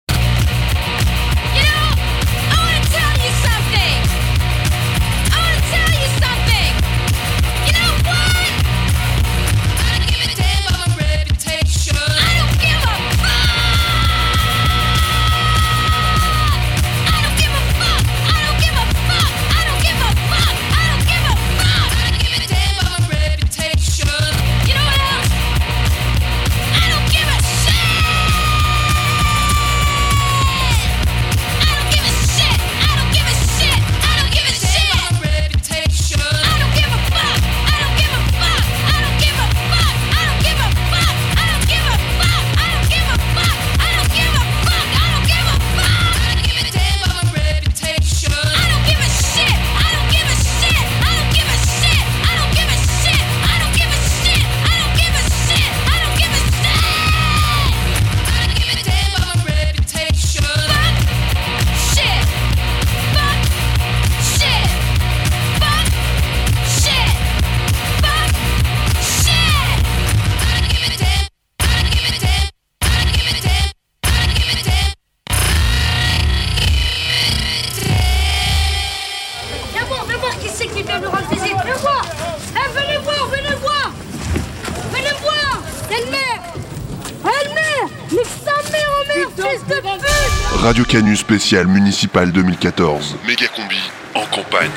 Pute. 90.96 91.02
Radio 91.02 91.02
Canu 91.02 91.16
spécial 91.16 91.66
municipal 91.66 92.32
2014. 92.32 93.16
Méga 93.26 93.48
combi 93.48 93.76
en 94.14 94.24
campagne. 94.34 94.70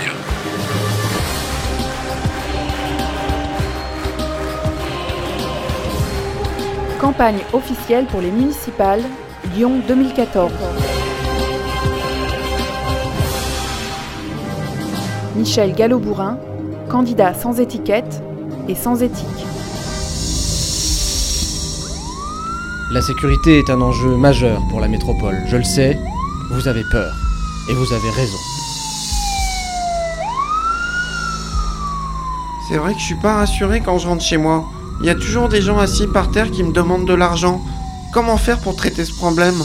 Campagne 6.99 7.39
officielle 7.53 8.05
pour 8.05 8.21
les 8.21 8.31
municipales, 8.31 9.01
Lyon 9.55 9.81
2014. 9.87 10.51
Michel 15.35 15.73
Gallo-Bourrin, 15.73 16.37
candidat 16.89 17.33
sans 17.33 17.59
étiquette 17.59 18.21
et 18.67 18.75
sans 18.75 19.01
éthique. 19.01 19.25
La 22.91 23.01
sécurité 23.01 23.59
est 23.59 23.69
un 23.69 23.81
enjeu 23.81 24.17
majeur 24.17 24.61
pour 24.69 24.79
la 24.79 24.87
métropole. 24.87 25.37
Je 25.45 25.57
le 25.57 25.63
sais, 25.63 25.99
vous 26.59 26.67
avez 26.67 26.83
peur. 26.83 27.15
Et 27.69 27.73
vous 27.73 27.93
avez 27.93 28.09
raison. 28.09 28.37
C'est 32.67 32.77
vrai 32.77 32.93
que 32.93 32.99
je 32.99 33.05
suis 33.05 33.15
pas 33.15 33.35
rassuré 33.35 33.79
quand 33.79 33.97
je 33.97 34.07
rentre 34.07 34.23
chez 34.23 34.35
moi. 34.35 34.69
Il 34.99 35.05
y 35.05 35.09
a 35.09 35.15
toujours 35.15 35.47
des 35.47 35.61
gens 35.61 35.77
assis 35.77 36.05
par 36.05 36.31
terre 36.31 36.51
qui 36.51 36.63
me 36.63 36.73
demandent 36.73 37.07
de 37.07 37.13
l'argent. 37.13 37.63
Comment 38.11 38.35
faire 38.35 38.59
pour 38.59 38.75
traiter 38.75 39.05
ce 39.05 39.13
problème? 39.13 39.55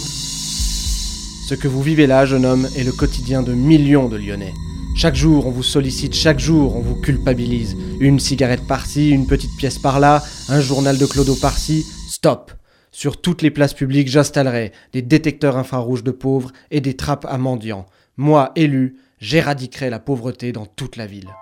Ce 1.49 1.55
que 1.55 1.66
vous 1.66 1.82
vivez 1.82 2.07
là, 2.07 2.26
jeune 2.26 2.47
homme, 2.47 2.68
est 2.76 2.84
le 2.84 2.92
quotidien 2.92 3.42
de 3.42 3.55
millions 3.55 4.09
de 4.09 4.16
Lyonnais. 4.16 4.55
Chaque 4.95 5.16
jour, 5.16 5.49
on 5.49 5.51
vous 5.51 5.64
sollicite, 5.64 6.14
chaque 6.14 6.38
jour, 6.38 6.76
on 6.76 6.80
vous 6.80 6.95
culpabilise. 6.95 7.76
Une 7.99 8.20
cigarette 8.20 8.68
par-ci, 8.68 9.11
une 9.11 9.26
petite 9.26 9.57
pièce 9.57 9.78
par-là, 9.78 10.22
un 10.49 10.61
journal 10.61 10.97
de 10.97 11.07
Clodo 11.07 11.34
par-ci. 11.34 11.84
Stop 12.09 12.53
Sur 12.95 13.20
toutes 13.20 13.42
les 13.42 13.51
places 13.51 13.74
publiques, 13.74 14.07
j'installerai 14.07 14.70
des 14.92 15.03
détecteurs 15.03 15.57
infrarouges 15.57 16.05
de 16.05 16.12
pauvres 16.12 16.53
et 16.70 16.80
des 16.80 16.95
trappes 16.95 17.26
à 17.28 17.38
mendiants. 17.38 17.86
Moi, 18.16 18.53
élu, 18.55 19.01
j'éradiquerai 19.18 19.90
la 19.90 19.99
pauvreté 19.99 20.53
dans 20.53 20.64
toute 20.64 20.95
la 20.95 21.07
ville. 21.07 21.34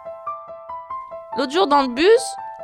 L'autre 1.36 1.52
jour 1.52 1.66
dans 1.66 1.82
le 1.82 1.94
bus, 1.94 2.06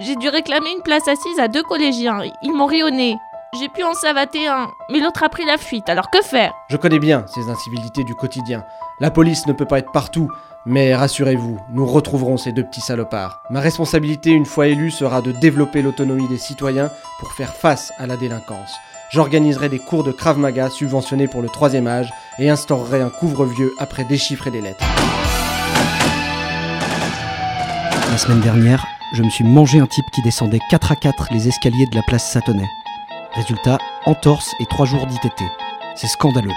j'ai 0.01 0.17
dû 0.17 0.31
réclamer 0.31 0.71
une 0.75 0.83
place 0.83 1.07
assise 1.07 1.39
à 1.39 1.49
deux 1.49 1.63
collégiens. 1.65 2.23
Ils 2.43 2.55
m'ont 2.55 2.67
nez. 2.91 3.15
J'ai 3.55 3.71
pu 3.71 3.83
en 3.83 3.95
savater 3.95 4.47
un, 4.47 4.69
mais 4.91 5.01
l'autre 5.01 5.23
a 5.23 5.31
pris 5.31 5.47
la 5.47 5.57
fuite, 5.57 5.89
alors 5.89 6.11
que 6.11 6.21
faire? 6.21 6.53
Je 6.69 6.77
connais 6.77 6.99
bien 6.99 7.25
ces 7.29 7.49
incivilités 7.49 8.05
du 8.05 8.15
quotidien. 8.15 8.63
La 9.01 9.11
police 9.11 9.47
ne 9.47 9.55
peut 9.55 9.65
pas 9.65 9.79
être 9.79 9.91
partout, 9.91 10.31
mais 10.67 10.95
rassurez-vous, 10.95 11.59
nous 11.73 11.87
retrouverons 11.87 12.37
ces 12.37 12.53
deux 12.53 12.65
petits 12.65 12.83
salopards. 12.83 13.43
Ma 13.49 13.61
responsabilité, 13.61 14.33
une 14.33 14.45
fois 14.45 14.67
élu, 14.67 14.91
sera 14.91 15.23
de 15.23 15.33
développer 15.33 15.81
l'autonomie 15.81 16.29
des 16.29 16.37
citoyens 16.37 16.91
pour 17.21 17.33
faire 17.33 17.55
face 17.55 17.91
à 17.97 18.07
la 18.07 18.19
délinquance. 18.19 18.77
J'organiserai 19.13 19.71
des 19.71 19.79
cours 19.79 20.05
de 20.05 20.13
Krav 20.13 20.39
Maga 20.39 20.69
subventionnés 20.69 21.29
pour 21.29 21.41
le 21.41 21.49
troisième 21.49 21.87
âge 21.87 22.13
et 22.39 22.51
instaurerai 22.51 23.01
un 23.01 23.09
couvre-vieux 23.09 23.73
après 23.79 24.05
déchiffrer 24.05 24.51
des 24.51 24.61
lettres. 24.61 24.85
La 28.11 28.19
semaine 28.19 28.41
dernière, 28.41 28.85
je 29.15 29.23
me 29.23 29.31
suis 29.31 29.45
mangé 29.45 29.79
un 29.81 29.87
type 29.87 30.05
qui 30.13 30.21
descendait 30.21 30.61
4 30.71 30.93
à 30.93 30.97
4 30.97 31.29
les 31.33 31.49
escaliers 31.49 31.87
de 31.87 31.97
la 31.97 32.03
place 32.03 32.31
Satonnet. 32.31 32.69
Résultat, 33.39 33.79
entorse 34.05 34.53
et 34.59 34.67
3 34.67 34.85
jours 34.85 35.07
d'ITT. 35.07 35.45
C'est 35.95 36.09
scandaleux. 36.09 36.51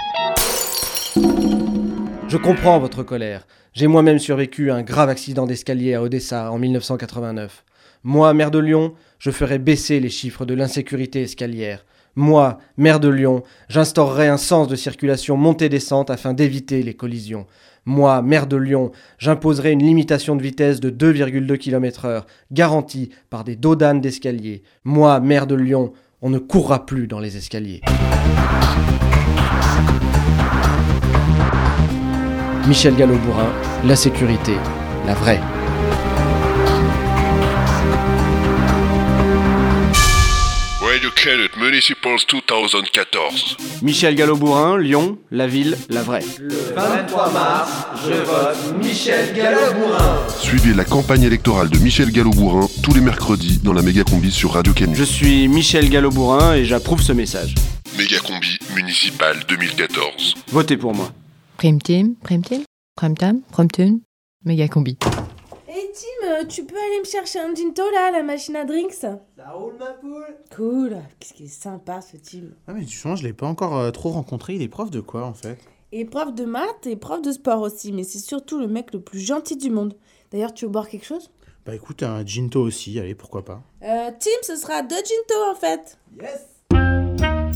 Je 2.26 2.36
comprends 2.36 2.80
votre 2.80 3.04
colère. 3.04 3.46
J'ai 3.72 3.86
moi-même 3.86 4.18
survécu 4.18 4.72
à 4.72 4.74
un 4.74 4.82
grave 4.82 5.08
accident 5.08 5.46
d'escalier 5.46 5.94
à 5.94 6.02
Odessa 6.02 6.50
en 6.50 6.58
1989. 6.58 7.62
Moi, 8.02 8.34
maire 8.34 8.50
de 8.50 8.58
Lyon, 8.58 8.94
je 9.20 9.30
ferai 9.30 9.60
baisser 9.60 10.00
les 10.00 10.08
chiffres 10.08 10.44
de 10.44 10.54
l'insécurité 10.54 11.22
escalière. 11.22 11.86
Moi, 12.16 12.58
maire 12.76 12.98
de 12.98 13.08
Lyon, 13.08 13.44
j'instaurerai 13.68 14.26
un 14.26 14.36
sens 14.36 14.66
de 14.66 14.74
circulation 14.74 15.36
montée-descente 15.36 16.10
afin 16.10 16.34
d'éviter 16.34 16.82
les 16.82 16.94
collisions. 16.94 17.46
Moi, 17.84 18.22
maire 18.22 18.48
de 18.48 18.56
Lyon, 18.56 18.90
j'imposerai 19.18 19.70
une 19.70 19.86
limitation 19.86 20.34
de 20.34 20.42
vitesse 20.42 20.80
de 20.80 20.90
2,2 20.90 21.58
km/h, 21.58 22.24
garantie 22.50 23.10
par 23.30 23.44
des 23.44 23.54
dodanes 23.54 24.00
d'escalier. 24.00 24.64
Moi, 24.82 25.20
maire 25.20 25.46
de 25.46 25.54
Lyon, 25.54 25.92
on 26.22 26.30
ne 26.30 26.38
courra 26.38 26.86
plus 26.86 27.08
dans 27.08 27.18
les 27.18 27.36
escaliers. 27.36 27.80
Michel 32.68 32.94
Gallo-Bourrin, 32.94 33.52
la 33.84 33.96
sécurité, 33.96 34.54
la 35.04 35.14
vraie. 35.14 35.40
Educated 41.02 41.50
Municipals 41.58 42.24
2014. 42.28 43.56
Michel 43.82 44.14
Gallo-Bourrin, 44.14 44.78
Lyon, 44.78 45.18
la 45.32 45.48
ville, 45.48 45.76
la 45.88 46.00
vraie. 46.00 46.24
Le 46.38 46.54
23 46.76 47.32
mars, 47.32 47.70
je 48.06 48.12
vote 48.12 48.78
Michel 48.80 49.34
Gallo-Bourrin. 49.34 50.20
Suivez 50.38 50.74
la 50.74 50.84
campagne 50.84 51.24
électorale 51.24 51.70
de 51.70 51.78
Michel 51.78 52.12
Gallo-Bourrin 52.12 52.68
tous 52.84 52.94
les 52.94 53.00
mercredis 53.00 53.58
dans 53.64 53.72
la 53.72 53.82
méga 53.82 54.04
combi 54.04 54.30
sur 54.30 54.52
Radio 54.52 54.72
Canu. 54.72 54.94
Je 54.94 55.02
suis 55.02 55.48
Michel 55.48 55.90
Gallo-Bourrin 55.90 56.54
et 56.54 56.64
j'approuve 56.64 57.02
ce 57.02 57.12
message. 57.12 57.56
Méga 57.98 58.20
combi 58.20 58.56
municipal 58.76 59.36
2014. 59.48 60.36
Votez 60.52 60.76
pour 60.76 60.94
moi. 60.94 61.10
Prime 61.56 61.82
team, 61.82 62.14
prime 62.22 62.44
team, 62.44 62.62
prime 62.94 63.16
time, 63.16 63.40
prime 63.50 63.70
tune, 63.72 64.00
méga 64.44 64.68
combi. 64.68 64.96
Tim, 65.94 66.26
euh, 66.28 66.44
tu 66.46 66.64
peux 66.64 66.76
aller 66.76 67.00
me 67.00 67.04
chercher 67.04 67.38
un 67.40 67.54
ginto 67.54 67.82
là, 67.92 68.06
à 68.08 68.10
la 68.12 68.22
machine 68.22 68.56
à 68.56 68.64
drinks 68.64 68.92
Ça 68.92 69.18
roule 69.52 69.74
ma 69.78 69.92
poule 69.92 70.36
Cool, 70.54 70.96
qu'est-ce 71.20 71.34
qu'il 71.34 71.46
est 71.46 71.48
sympa 71.48 72.00
ce 72.00 72.16
Tim. 72.16 72.46
Ah 72.66 72.72
mais 72.72 72.84
tu 72.84 72.96
vois, 72.98 73.14
je 73.16 73.22
l'ai 73.24 73.32
pas 73.32 73.46
encore 73.46 73.76
euh, 73.78 73.90
trop 73.90 74.10
rencontré, 74.10 74.54
il 74.54 74.62
est 74.62 74.68
prof 74.68 74.90
de 74.90 75.00
quoi 75.00 75.24
en 75.24 75.34
fait? 75.34 75.58
Et 75.92 76.04
prof 76.06 76.32
de 76.34 76.44
maths 76.46 76.86
et 76.86 76.96
prof 76.96 77.20
de 77.20 77.32
sport 77.32 77.60
aussi, 77.60 77.92
mais 77.92 78.04
c'est 78.04 78.18
surtout 78.20 78.58
le 78.58 78.68
mec 78.68 78.92
le 78.94 79.00
plus 79.00 79.20
gentil 79.20 79.56
du 79.56 79.68
monde. 79.70 79.94
D'ailleurs, 80.30 80.54
tu 80.54 80.64
veux 80.64 80.70
boire 80.70 80.88
quelque 80.88 81.04
chose? 81.04 81.30
Bah 81.66 81.74
écoute, 81.74 82.02
un 82.02 82.24
ginto 82.24 82.60
aussi, 82.62 82.98
allez, 82.98 83.14
pourquoi 83.14 83.44
pas. 83.44 83.62
euh, 83.82 84.10
Tim, 84.18 84.30
ce 84.42 84.56
sera 84.56 84.82
deux 84.82 84.96
ginto 84.96 85.34
en 85.50 85.54
fait. 85.54 85.98
Yes 86.20 87.52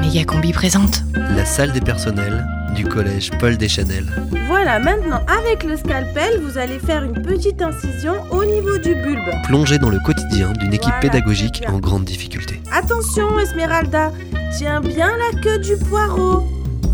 Méga 0.00 0.24
combi 0.24 0.52
présente. 0.52 1.02
La 1.14 1.44
salle 1.44 1.72
des 1.72 1.80
personnels 1.80 2.44
du 2.76 2.84
collège 2.84 3.30
Paul 3.40 3.56
Deschanel. 3.56 4.04
Voilà, 4.46 4.78
maintenant 4.78 5.24
avec 5.26 5.64
le 5.64 5.78
scalpel, 5.78 6.40
vous 6.42 6.58
allez 6.58 6.78
faire 6.78 7.02
une 7.02 7.22
petite 7.22 7.62
incision 7.62 8.12
au 8.30 8.44
niveau 8.44 8.76
du 8.76 8.94
bulbe. 8.94 9.30
Plongé 9.44 9.78
dans 9.78 9.88
le 9.88 9.98
quotidien 9.98 10.52
d'une 10.52 10.74
équipe 10.74 10.92
Voilà, 10.92 11.00
pédagogique 11.00 11.64
en 11.68 11.78
grande 11.78 12.04
difficulté. 12.04 12.60
Attention 12.70 13.38
Esmeralda, 13.38 14.12
tiens 14.56 14.82
bien 14.82 15.10
la 15.16 15.40
queue 15.40 15.58
du 15.58 15.76
poireau. 15.88 16.44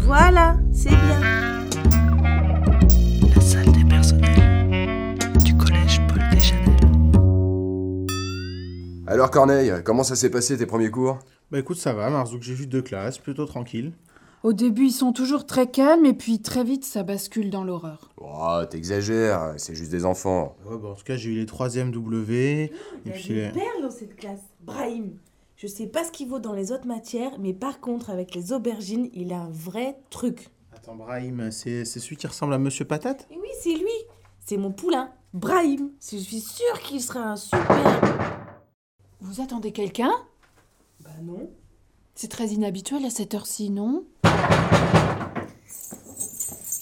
Voilà, 0.04 0.56
c'est 0.72 0.90
bien. 0.90 1.20
La 3.34 3.40
salle 3.40 3.72
des 3.72 3.84
personnels 3.84 5.16
du 5.44 5.56
collège 5.56 6.00
Paul 6.06 6.22
Deschanel. 6.32 6.76
Alors 9.08 9.32
Corneille, 9.32 9.72
comment 9.84 10.04
ça 10.04 10.14
s'est 10.14 10.30
passé 10.30 10.56
tes 10.56 10.66
premiers 10.66 10.90
cours? 10.90 11.18
Bah 11.50 11.58
écoute, 11.58 11.76
ça 11.76 11.92
va, 11.92 12.08
Marzouk, 12.08 12.42
j'ai 12.42 12.54
vu 12.54 12.68
deux 12.68 12.82
classes, 12.82 13.18
plutôt 13.18 13.46
tranquille. 13.46 13.92
Au 14.42 14.52
début, 14.52 14.86
ils 14.86 14.92
sont 14.92 15.12
toujours 15.12 15.46
très 15.46 15.70
calmes 15.70 16.04
et 16.04 16.14
puis 16.14 16.40
très 16.42 16.64
vite, 16.64 16.84
ça 16.84 17.04
bascule 17.04 17.48
dans 17.48 17.62
l'horreur. 17.62 18.10
Oh, 18.16 18.58
t'exagères, 18.68 19.54
c'est 19.56 19.76
juste 19.76 19.92
des 19.92 20.04
enfants. 20.04 20.56
Ouais, 20.66 20.76
bah 20.76 20.88
en 20.88 20.94
tout 20.94 21.04
cas, 21.04 21.16
j'ai 21.16 21.30
eu 21.30 21.34
les 21.36 21.44
3e 21.44 21.92
W. 21.92 22.64
Et 22.64 22.72
Il 23.04 23.12
y 23.12 23.14
a 23.14 23.14
puis 23.14 23.28
des 23.28 23.50
perles 23.50 23.82
dans 23.82 23.90
cette 23.90 24.16
classe. 24.16 24.40
Brahim, 24.60 25.12
je 25.54 25.68
sais 25.68 25.86
pas 25.86 26.02
ce 26.02 26.10
qu'il 26.10 26.28
vaut 26.28 26.40
dans 26.40 26.54
les 26.54 26.72
autres 26.72 26.88
matières, 26.88 27.38
mais 27.38 27.52
par 27.52 27.78
contre, 27.78 28.10
avec 28.10 28.34
les 28.34 28.52
aubergines, 28.52 29.08
il 29.12 29.32
a 29.32 29.42
un 29.42 29.50
vrai 29.50 29.96
truc. 30.10 30.48
Attends, 30.74 30.96
Brahim, 30.96 31.52
c'est 31.52 31.84
c'est 31.84 32.00
celui 32.00 32.16
qui 32.16 32.26
ressemble 32.26 32.52
à 32.54 32.58
Monsieur 32.58 32.84
Patate? 32.84 33.28
Et 33.30 33.38
oui, 33.38 33.48
c'est 33.60 33.74
lui. 33.74 33.86
C'est 34.44 34.56
mon 34.56 34.72
poulain, 34.72 35.12
Brahim. 35.32 35.90
Je 36.00 36.16
suis 36.16 36.40
sûre 36.40 36.80
qu'il 36.80 37.00
sera 37.00 37.20
un 37.20 37.36
super. 37.36 38.00
Vous 39.20 39.40
attendez 39.40 39.70
quelqu'un? 39.70 40.10
Bah 40.98 41.10
non. 41.22 41.48
C'est 42.22 42.28
très 42.28 42.46
inhabituel 42.46 43.04
à 43.04 43.10
cette 43.10 43.34
heure-ci, 43.34 43.68
non? 43.68 44.04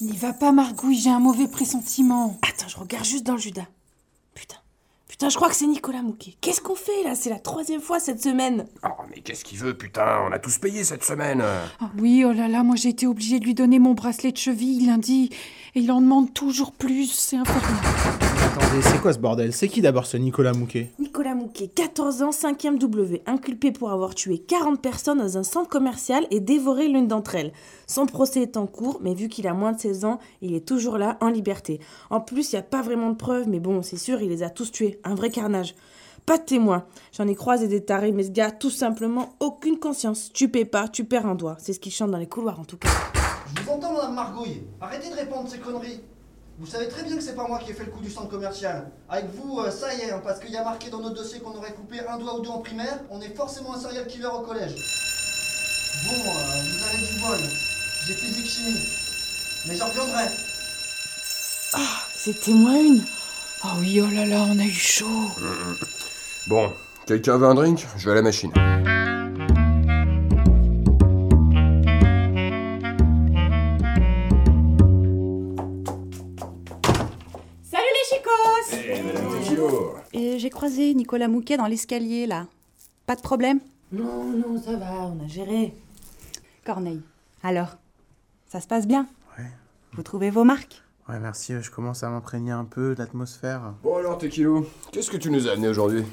N'y 0.03 0.15
va 0.19 0.35
pas, 0.35 0.53
Margouille, 0.53 0.99
j'ai 0.99 1.09
un 1.09 1.19
mauvais 1.19 1.49
pressentiment. 1.49 2.39
Attends, 2.43 2.69
je 2.69 2.77
regarde 2.77 3.07
juste 3.07 3.25
dans 3.25 3.33
le 3.33 3.39
Judas. 3.39 3.65
Putain. 4.35 4.59
Putain, 5.09 5.31
je 5.31 5.37
crois 5.37 5.49
que 5.49 5.55
c'est 5.55 5.67
Nicolas 5.67 6.03
Mouquet. 6.03 6.37
Qu'est-ce 6.43 6.61
qu'on 6.61 6.75
fait 6.75 7.05
là? 7.05 7.15
C'est 7.15 7.31
la 7.31 7.39
troisième 7.39 7.81
fois 7.81 8.01
cette 8.01 8.23
semaine. 8.23 8.67
Oh, 8.85 8.89
mais 9.09 9.23
qu'est-ce 9.23 9.47
qu'il 9.47 9.57
veut, 9.57 9.73
putain? 9.73 10.27
On 10.29 10.33
a 10.33 10.39
tous 10.39 10.59
payé 10.59 10.85
cette 10.85 11.05
semaine. 11.05 11.43
Ah 11.43 11.91
oui, 11.99 12.23
oh 12.27 12.33
là 12.33 12.47
là, 12.47 12.63
moi 12.63 12.77
j'ai 12.77 12.91
été 12.91 13.07
obligée 13.07 13.41
de 13.41 13.47
lui 13.47 13.55
donner 13.55 13.79
mon 13.79 13.95
bracelet 13.95 14.33
de 14.33 14.37
cheville 14.37 14.85
lundi 14.85 15.31
et 15.75 15.81
il 15.81 15.91
en 15.91 16.03
demande 16.03 16.35
toujours 16.35 16.73
plus, 16.73 17.11
c'est 17.11 17.37
infernal. 17.37 18.30
C'est 18.71 19.01
quoi 19.03 19.13
ce 19.13 19.19
bordel? 19.19 19.53
C'est 19.53 19.67
qui 19.67 19.83
d'abord 19.83 20.07
ce 20.07 20.17
Nicolas 20.17 20.53
Mouquet? 20.53 20.93
Nicolas 21.01 21.35
Mouquet, 21.35 21.67
14 21.67 22.23
ans, 22.23 22.31
5ème 22.31 22.79
W, 22.79 23.21
inculpé 23.27 23.73
pour 23.73 23.91
avoir 23.91 24.15
tué 24.15 24.39
40 24.39 24.81
personnes 24.81 25.19
dans 25.19 25.37
un 25.37 25.43
centre 25.43 25.69
commercial 25.69 26.25
et 26.31 26.39
dévoré 26.39 26.87
l'une 26.87 27.09
d'entre 27.09 27.35
elles. 27.35 27.53
Son 27.89 28.07
procès 28.07 28.43
est 28.43 28.57
en 28.57 28.69
cours, 28.69 29.01
mais 29.03 29.13
vu 29.15 29.29
qu'il 29.29 29.49
a 29.49 29.55
moins 29.55 29.73
de 29.73 29.81
16 29.81 30.05
ans, 30.05 30.21
il 30.41 30.55
est 30.55 30.67
toujours 30.67 30.99
là, 30.99 31.19
en 31.21 31.31
liberté. 31.31 31.81
En 32.11 32.21
plus, 32.21 32.53
il 32.53 32.55
n'y 32.55 32.61
a 32.61 32.63
pas 32.63 32.81
vraiment 32.81 33.11
de 33.11 33.17
preuves, 33.17 33.49
mais 33.49 33.59
bon, 33.59 33.83
c'est 33.83 33.97
sûr, 33.97 34.23
il 34.23 34.29
les 34.29 34.45
a 34.45 34.51
tous 34.51 34.71
tués. 34.71 35.01
Un 35.03 35.17
vrai 35.17 35.31
carnage. 35.31 35.75
Pas 36.25 36.39
de 36.39 36.45
témoins. 36.45 36.85
J'en 37.13 37.27
ai 37.27 37.35
croisé 37.35 37.67
des 37.67 37.85
tarés, 37.85 38.13
mais 38.13 38.23
ce 38.23 38.31
gars 38.31 38.47
a 38.47 38.53
tout 38.53 38.71
simplement 38.71 39.35
aucune 39.41 39.81
conscience. 39.81 40.31
Tu 40.33 40.49
paies 40.49 40.65
pas, 40.65 40.87
tu 40.87 41.05
perds 41.05 41.27
un 41.27 41.35
doigt. 41.35 41.57
C'est 41.59 41.73
ce 41.73 41.81
qu'il 41.81 41.93
chante 41.93 42.13
dans 42.13 42.19
les 42.19 42.29
couloirs 42.29 42.61
en 42.61 42.65
tout 42.65 42.77
cas. 42.77 42.89
Je 43.57 43.63
vous 43.63 43.71
entends, 43.73 43.93
madame 43.93 44.15
Margouille. 44.15 44.63
Arrêtez 44.81 45.11
de 45.11 45.17
répondre 45.17 45.49
ces 45.49 45.59
conneries. 45.59 46.01
Vous 46.61 46.67
savez 46.67 46.89
très 46.89 47.03
bien 47.05 47.17
que 47.17 47.23
c'est 47.23 47.35
pas 47.35 47.49
moi 47.49 47.59
qui 47.59 47.71
ai 47.71 47.75
fait 47.75 47.85
le 47.85 47.91
coup 47.91 48.03
du 48.03 48.11
centre 48.11 48.29
commercial. 48.29 48.91
Avec 49.09 49.31
vous, 49.35 49.61
euh, 49.61 49.71
ça 49.71 49.95
y 49.95 50.03
est, 50.03 50.11
hein, 50.11 50.21
parce 50.23 50.39
qu'il 50.39 50.51
y 50.51 50.59
a 50.59 50.63
marqué 50.63 50.91
dans 50.91 51.01
notre 51.01 51.15
dossier 51.15 51.41
qu'on 51.41 51.57
aurait 51.57 51.73
coupé 51.73 52.01
un 52.07 52.19
doigt 52.19 52.39
ou 52.39 52.43
deux 52.43 52.51
en 52.51 52.59
primaire, 52.59 52.99
on 53.09 53.19
est 53.23 53.35
forcément 53.35 53.75
un 53.75 53.81
serial 53.81 54.07
killer 54.07 54.27
au 54.27 54.41
collège. 54.41 54.75
Bon, 56.05 56.13
euh, 56.13 56.63
vous 56.63 56.85
avez 56.85 56.99
du 56.99 57.19
bol. 57.19 57.39
J'ai 58.07 58.13
physique 58.13 58.47
chimie. 58.47 58.79
Mais 59.69 59.75
j'en 59.75 59.87
reviendrai. 59.87 60.25
Ah, 61.73 62.03
c'était 62.15 62.53
moins 62.53 62.79
une. 62.79 63.05
Ah 63.63 63.77
oui, 63.79 64.03
oh 64.03 64.15
là 64.15 64.27
là, 64.27 64.47
on 64.51 64.59
a 64.59 64.65
eu 64.65 64.71
chaud. 64.71 65.31
Bon, 66.47 66.71
quelqu'un 67.07 67.39
veut 67.39 67.47
un 67.47 67.55
drink? 67.55 67.87
Je 67.97 68.05
vais 68.05 68.13
à 68.13 68.17
la 68.17 68.23
machine. 68.23 68.53
J'ai 80.41 80.51
croisé 80.51 80.95
Nicolas 80.95 81.29
Mouquet 81.29 81.59
dans 81.59 81.67
l'escalier, 81.67 82.27
là. 82.27 82.47
Pas 83.07 83.15
de 83.15 83.21
problème? 83.21 83.61
Non, 83.93 84.25
non, 84.25 84.61
ça 84.61 84.75
va, 84.77 85.03
on 85.03 85.23
a 85.23 85.29
géré. 85.29 85.75
Corneille, 86.65 87.03
alors 87.43 87.77
Ça 88.49 88.61
se 88.61 88.67
passe 88.67 88.87
bien? 88.87 89.07
Ouais. 89.39 89.45
Vous 89.93 90.03
trouvez 90.03 90.31
vos 90.31 90.45
marques? 90.45 90.83
Ouais, 91.09 91.19
merci, 91.21 91.53
je 91.61 91.71
commence 91.71 92.03
à 92.03 92.09
m'imprégner 92.09 92.53
un 92.53 92.65
peu 92.65 92.95
de 92.95 93.01
l'atmosphère. 93.01 93.75
Bon 93.83 93.97
alors, 93.97 94.17
Tequilo, 94.17 94.67
qu'est-ce 94.93 95.11
que 95.11 95.17
tu 95.19 95.31
nous 95.31 95.47
as 95.47 95.53
amené 95.53 95.69
aujourd'hui? 95.69 96.05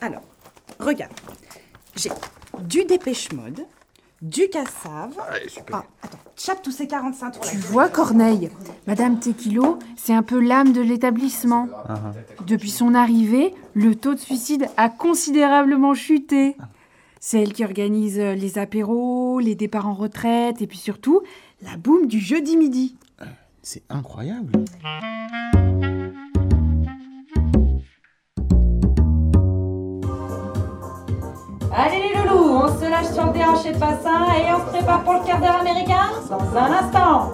Alors, 0.00 0.22
regarde. 0.78 1.12
J'ai 1.96 2.10
du 2.60 2.84
dépêche 2.84 3.32
mode, 3.32 3.66
du 4.22 4.48
cassave. 4.48 5.14
Allez, 5.28 5.48
super. 5.48 5.82
Ah, 5.82 5.84
attends, 6.02 6.18
chape 6.36 6.62
tous 6.62 6.70
ces 6.70 6.86
45 6.86 7.32
tours 7.32 7.42
Tu 7.42 7.56
vois, 7.56 7.88
Corneille, 7.88 8.50
Madame 8.86 9.18
Tequilo, 9.18 9.78
c'est 9.96 10.14
un 10.14 10.22
peu 10.22 10.40
l'âme 10.40 10.72
de 10.72 10.80
l'établissement. 10.80 11.68
Ah, 11.88 12.12
Depuis 12.46 12.70
son 12.70 12.94
arrivée, 12.94 13.52
le 13.74 13.94
taux 13.96 14.14
de 14.14 14.20
suicide 14.20 14.68
a 14.76 14.88
considérablement 14.88 15.94
chuté. 15.94 16.56
C'est 17.20 17.40
elle 17.42 17.52
qui 17.52 17.64
organise 17.64 18.18
euh, 18.18 18.34
les 18.34 18.58
apéros, 18.58 19.38
les 19.40 19.54
départs 19.54 19.86
en 19.88 19.94
retraite 19.94 20.62
et 20.62 20.66
puis 20.66 20.78
surtout 20.78 21.22
la 21.60 21.76
boum 21.76 22.06
du 22.06 22.18
jeudi 22.18 22.56
midi. 22.56 22.96
C'est 23.62 23.84
incroyable. 23.88 24.52
Allez 31.74 32.01
on 32.34 32.68
se 32.68 32.88
lâche 32.90 33.12
sur 33.12 33.26
le 33.26 33.32
déhanché 33.32 33.72
de 33.72 33.78
bassin 33.78 34.26
et 34.38 34.52
on 34.54 34.64
se 34.66 34.70
prépare 34.76 35.02
pour 35.02 35.14
le 35.14 35.20
quart 35.26 35.40
d'heure 35.40 35.60
américain 35.60 36.10
dans 36.30 36.58
un 36.58 36.72
instant. 36.72 37.32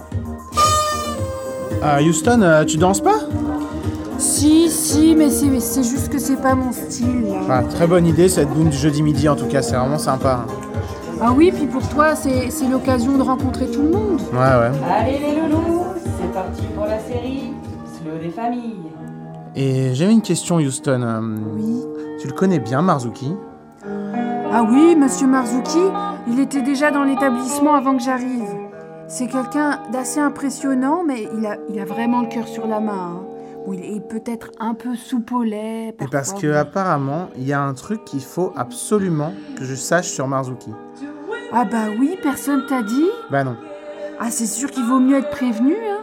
Ah, 1.83 2.03
Houston, 2.03 2.43
euh, 2.43 2.65
tu 2.65 2.77
danses 2.77 3.01
pas? 3.01 3.19
Si, 4.19 4.69
si, 4.69 5.15
mais 5.17 5.31
c'est 5.31 5.47
mais 5.47 5.61
c'est 5.61 5.85
juste 5.85 6.09
que 6.09 6.19
c'est 6.19 6.41
pas 6.41 6.55
mon 6.55 6.73
style. 6.73 7.29
là. 7.29 7.39
Ah, 7.49 7.63
très 7.63 7.87
bonne 7.87 8.05
idée 8.07 8.29
cette 8.29 8.49
boom 8.49 8.69
du 8.69 8.77
jeudi 8.77 9.01
midi 9.03 9.29
en 9.29 9.37
tout 9.37 9.47
cas, 9.47 9.63
c'est 9.63 9.77
vraiment 9.77 9.99
sympa. 9.99 10.45
Ah 11.23 11.33
oui, 11.37 11.53
puis 11.55 11.67
pour 11.67 11.87
toi, 11.89 12.15
c'est 12.17 12.51
c'est 12.51 12.67
l'occasion 12.69 13.17
de 13.17 13.23
rencontrer 13.23 13.67
tout 13.71 13.83
le 13.83 13.91
monde. 13.91 14.21
Ouais, 14.33 14.39
ouais. 14.39 14.71
Allez 14.91 15.19
les 15.21 15.41
loulous, 15.41 15.85
c'est 16.05 16.33
parti 16.33 16.63
pour 16.75 16.87
la 16.87 16.99
série 16.99 17.53
Slow 18.03 18.19
des 18.21 18.31
familles. 18.31 18.77
Et 19.55 19.95
j'avais 19.95 20.13
une 20.13 20.23
question, 20.23 20.57
Houston. 20.57 21.01
euh, 21.03 21.21
Oui. 21.55 21.85
Tu 22.21 22.27
le 22.27 22.33
connais 22.33 22.59
bien, 22.59 22.83
Marzuki? 22.83 23.35
Ah 24.53 24.63
oui, 24.69 24.97
monsieur 24.97 25.27
Marzuki, 25.27 25.79
il 26.27 26.41
était 26.41 26.63
déjà 26.63 26.91
dans 26.91 27.05
l'établissement 27.05 27.75
avant 27.75 27.97
que 27.97 28.03
j'arrive. 28.03 28.49
C'est 29.07 29.27
quelqu'un 29.27 29.81
d'assez 29.93 30.21
impressionnant, 30.21 31.03
mais 31.07 31.29
il 31.37 31.47
a, 31.47 31.57
il 31.69 31.79
a 31.79 31.85
vraiment 31.85 32.23
le 32.23 32.29
cœur 32.29 32.49
sur 32.49 32.67
la 32.67 32.81
main. 32.81 32.93
hein. 33.17 33.23
Bon, 33.67 33.73
il 33.75 33.85
est 33.97 34.01
peut-être 34.01 34.51
un 34.61 34.75
peu 34.75 34.95
soupe 34.97 35.33
au 35.33 35.43
lait. 35.43 35.89
Et 36.01 36.07
parce 36.11 36.33
que 36.33 36.53
apparemment, 36.53 37.29
il 37.37 37.47
y 37.47 37.53
a 37.53 37.61
un 37.63 37.75
truc 37.75 38.05
qu'il 38.05 38.23
faut 38.23 38.53
absolument 38.57 39.33
que 39.57 39.65
je 39.65 39.75
sache 39.75 40.09
sur 40.09 40.27
Marzuki. 40.29 40.73
Ah 41.53 41.65
bah 41.65 41.87
oui, 41.99 42.19
personne 42.23 42.65
t'a 42.67 42.83
dit? 42.83 43.09
Bah 43.31 43.45
non. 43.45 43.57
Ah, 44.21 44.31
c'est 44.31 44.47
sûr 44.47 44.71
qu'il 44.71 44.85
vaut 44.85 44.99
mieux 45.01 45.17
être 45.19 45.31
prévenu, 45.31 45.75
hein. 45.75 46.01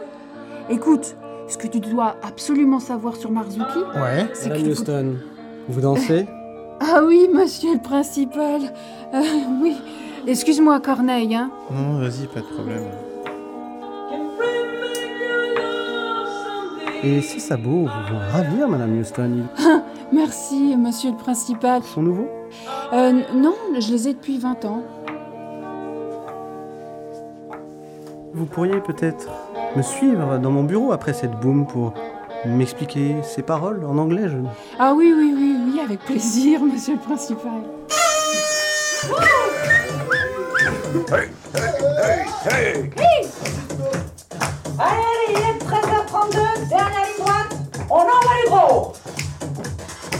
Écoute, 0.70 1.16
ce 1.48 1.56
que 1.58 1.66
tu 1.68 1.80
dois 1.80 2.16
absolument 2.26 2.80
savoir 2.80 3.16
sur 3.16 3.30
Marzuki, 3.30 3.78
Ouais. 3.96 4.28
c'est 4.34 4.50
faut... 4.56 4.66
Houston, 4.70 5.14
vous 5.68 5.80
dansez? 5.80 6.26
Ah 6.80 7.00
oui, 7.04 7.28
monsieur 7.32 7.74
le 7.74 7.80
principal. 7.80 8.60
Euh, 9.14 9.22
oui. 9.62 9.76
Excuse-moi, 10.26 10.80
Corneille, 10.80 11.34
hein. 11.34 11.50
Non, 11.70 11.98
vas-y, 11.98 12.26
pas 12.26 12.40
de 12.40 12.46
problème. 12.46 12.84
Et 17.02 17.20
ces 17.20 17.38
sabots 17.38 17.86
vous 17.86 18.14
vont 18.14 18.20
ravir, 18.32 18.68
Madame 18.68 18.98
Houston. 18.98 19.44
Merci, 20.12 20.76
monsieur 20.76 21.12
le 21.12 21.16
principal. 21.16 21.80
Ils 21.84 21.88
sont 21.88 22.02
nouveaux? 22.02 22.28
Euh, 22.92 23.20
non, 23.34 23.54
je 23.78 23.92
les 23.92 24.08
ai 24.08 24.14
depuis 24.14 24.38
20 24.38 24.64
ans. 24.64 24.82
Vous 28.34 28.46
pourriez 28.46 28.80
peut-être 28.80 29.28
me 29.76 29.82
suivre 29.82 30.38
dans 30.38 30.50
mon 30.50 30.64
bureau 30.64 30.92
après 30.92 31.12
cette 31.12 31.38
boom 31.40 31.66
pour 31.66 31.94
m'expliquer 32.44 33.16
ces 33.22 33.42
paroles 33.42 33.84
en 33.84 33.98
anglais. 33.98 34.28
Je... 34.28 34.36
Ah 34.78 34.92
oui, 34.94 35.12
oui, 35.16 35.34
oui, 35.36 35.56
oui, 35.66 35.80
avec 35.80 36.00
plaisir, 36.00 36.60
monsieur 36.72 36.94
le 36.94 37.00
principal. 37.00 37.62
Hey, 41.12 41.28
hey, 41.54 42.50
hey, 42.50 42.90
hey 42.96 43.28
Allez, 44.78 45.02
allez, 45.02 45.30
il 45.30 45.36
est 45.36 45.64
13h32, 45.64 46.68
dernière 46.68 46.90
ligne 46.90 47.24
droite, 47.24 47.56
on 47.90 47.94
envoie 47.94 48.34
les 48.44 48.50
gros 48.50 48.92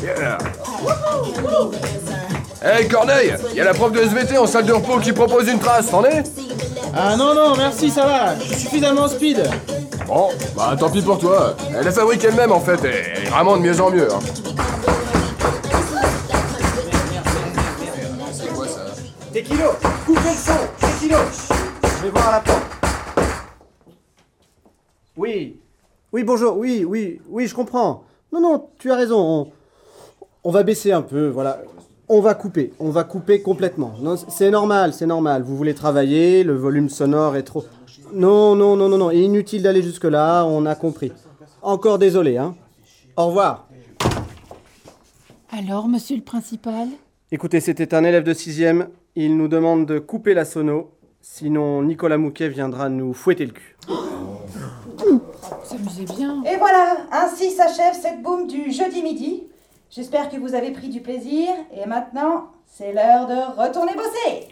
Yeah. 0.02 0.38
Hey 2.62 2.86
Corneille, 2.88 3.34
y 3.54 3.60
a 3.60 3.64
la 3.64 3.74
prof 3.74 3.92
de 3.92 4.00
SVT 4.00 4.38
en 4.38 4.46
salle 4.46 4.66
de 4.66 4.72
repos 4.72 4.98
qui 4.98 5.12
propose 5.12 5.48
une 5.48 5.58
trace, 5.58 5.90
t'en 5.90 6.04
es 6.04 6.22
Ah 6.94 7.16
non, 7.16 7.34
non, 7.34 7.56
merci, 7.56 7.90
ça 7.90 8.04
va. 8.06 8.34
Je 8.38 8.44
suis 8.44 8.54
suffisamment 8.56 9.08
speed. 9.08 9.42
Bon, 10.06 10.28
bah 10.56 10.76
tant 10.78 10.88
pis 10.88 11.02
pour 11.02 11.18
toi. 11.18 11.56
Elle 11.74 11.84
la 11.84 11.90
fabrique 11.90 12.22
elle-même 12.24 12.52
en 12.52 12.60
fait, 12.60 12.84
et 12.84 13.24
est 13.24 13.28
vraiment 13.28 13.56
de 13.56 13.62
mieux 13.62 13.80
en 13.80 13.90
mieux. 13.90 14.08
C'est 18.32 18.48
quoi 18.48 18.68
ça 18.68 18.80
Tequilo, 19.32 19.70
coupez 20.06 20.20
le 20.20 20.36
son 20.36 20.52
Tequilo 20.78 21.18
Je 21.82 22.02
vais 22.04 22.10
voir 22.10 22.28
à 22.28 22.32
la 22.32 22.40
porte. 22.40 22.62
Oui, 25.16 25.58
oui, 26.12 26.22
bonjour, 26.22 26.56
oui, 26.56 26.84
oui, 26.84 27.20
oui, 27.28 27.48
je 27.48 27.54
comprends. 27.54 28.04
Non, 28.32 28.40
non, 28.40 28.68
tu 28.78 28.92
as 28.92 28.96
raison, 28.96 29.50
on, 30.44 30.50
va 30.50 30.62
baisser 30.62 30.92
un 30.92 31.02
peu, 31.02 31.28
voilà. 31.28 31.58
On 32.08 32.20
va 32.20 32.34
couper, 32.34 32.72
on 32.78 32.90
va 32.90 33.02
couper 33.02 33.42
complètement. 33.42 33.94
C'est 34.28 34.50
normal, 34.50 34.92
c'est 34.92 35.06
normal. 35.06 35.42
Vous 35.42 35.56
voulez 35.56 35.74
travailler, 35.74 36.44
le 36.44 36.54
volume 36.54 36.88
sonore 36.88 37.34
est 37.34 37.42
trop... 37.42 37.64
Non, 38.12 38.54
non, 38.54 38.76
non, 38.76 38.88
non, 38.88 38.98
non, 38.98 39.10
inutile 39.10 39.62
d'aller 39.62 39.82
jusque-là, 39.82 40.44
on 40.44 40.64
a 40.66 40.74
compris. 40.74 41.12
Encore 41.62 41.98
désolé, 41.98 42.36
hein. 42.36 42.54
Au 43.16 43.26
revoir. 43.26 43.68
Alors, 45.50 45.88
monsieur 45.88 46.16
le 46.16 46.22
principal? 46.22 46.88
Écoutez, 47.32 47.60
c'était 47.60 47.94
un 47.94 48.04
élève 48.04 48.22
de 48.22 48.34
6ème. 48.34 48.88
Il 49.14 49.36
nous 49.36 49.48
demande 49.48 49.86
de 49.86 49.98
couper 49.98 50.34
la 50.34 50.44
sono. 50.44 50.90
Sinon, 51.20 51.82
Nicolas 51.82 52.18
Mouquet 52.18 52.48
viendra 52.48 52.88
nous 52.88 53.12
fouetter 53.12 53.46
le 53.46 53.52
cul. 53.52 53.76
Bien. 56.16 56.42
Et 56.44 56.56
voilà, 56.56 56.96
ainsi 57.10 57.50
s'achève 57.50 57.94
cette 57.94 58.22
boum 58.22 58.46
du 58.46 58.70
jeudi 58.70 59.02
midi. 59.02 59.44
J'espère 59.90 60.30
que 60.30 60.36
vous 60.36 60.54
avez 60.54 60.70
pris 60.70 60.88
du 60.88 61.00
plaisir, 61.00 61.48
et 61.74 61.86
maintenant, 61.86 62.48
c'est 62.66 62.92
l'heure 62.92 63.26
de 63.26 63.60
retourner 63.60 63.92
bosser 63.94 64.48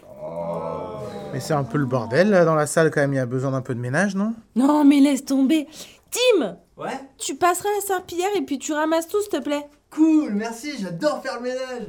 Mais 1.33 1.41
c'est 1.41 1.55
un 1.55 1.65
peu 1.65 1.79
le 1.79 1.87
bordel 1.87 2.31
là 2.31 2.45
dans 2.45 2.55
la 2.55 2.67
salle 2.67 2.91
quand 2.91 3.01
même, 3.01 3.13
il 3.13 3.17
y 3.17 3.21
a 3.21 3.27
besoin 3.27 3.51
d'un 3.51 3.61
peu 3.61 3.75
de 3.75 3.81
ménage, 3.81 4.15
non? 4.15 4.35
Non, 4.55 4.85
mais 4.85 5.01
laisse 5.01 5.25
tomber. 5.25 5.67
Tim 6.11 6.57
Ouais? 6.77 6.99
Tu 7.19 7.37
passeras 7.37 7.69
la 7.77 7.87
serpillière 7.87 8.31
et 8.37 8.43
puis 8.43 8.59
tu 8.59 8.73
ramasses 8.73 9.07
tout, 9.07 9.21
s'il 9.21 9.31
te 9.31 9.43
plaît. 9.43 9.65
Cool, 9.91 10.33
merci, 10.35 10.73
j'adore 10.81 11.23
faire 11.23 11.37
le 11.37 11.43
ménage. 11.43 11.89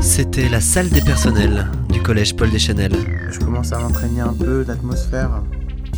C'était 0.00 0.48
la 0.48 0.60
salle 0.60 0.90
des 0.90 1.00
personnels 1.00 1.66
du 1.88 2.02
collège 2.02 2.34
Paul 2.36 2.50
Deschanel. 2.50 2.92
Je 3.30 3.38
commence 3.38 3.72
à 3.72 3.78
m'imprégner 3.78 4.20
un 4.20 4.34
peu 4.34 4.64
de 4.64 4.68
l'atmosphère. 4.68 5.42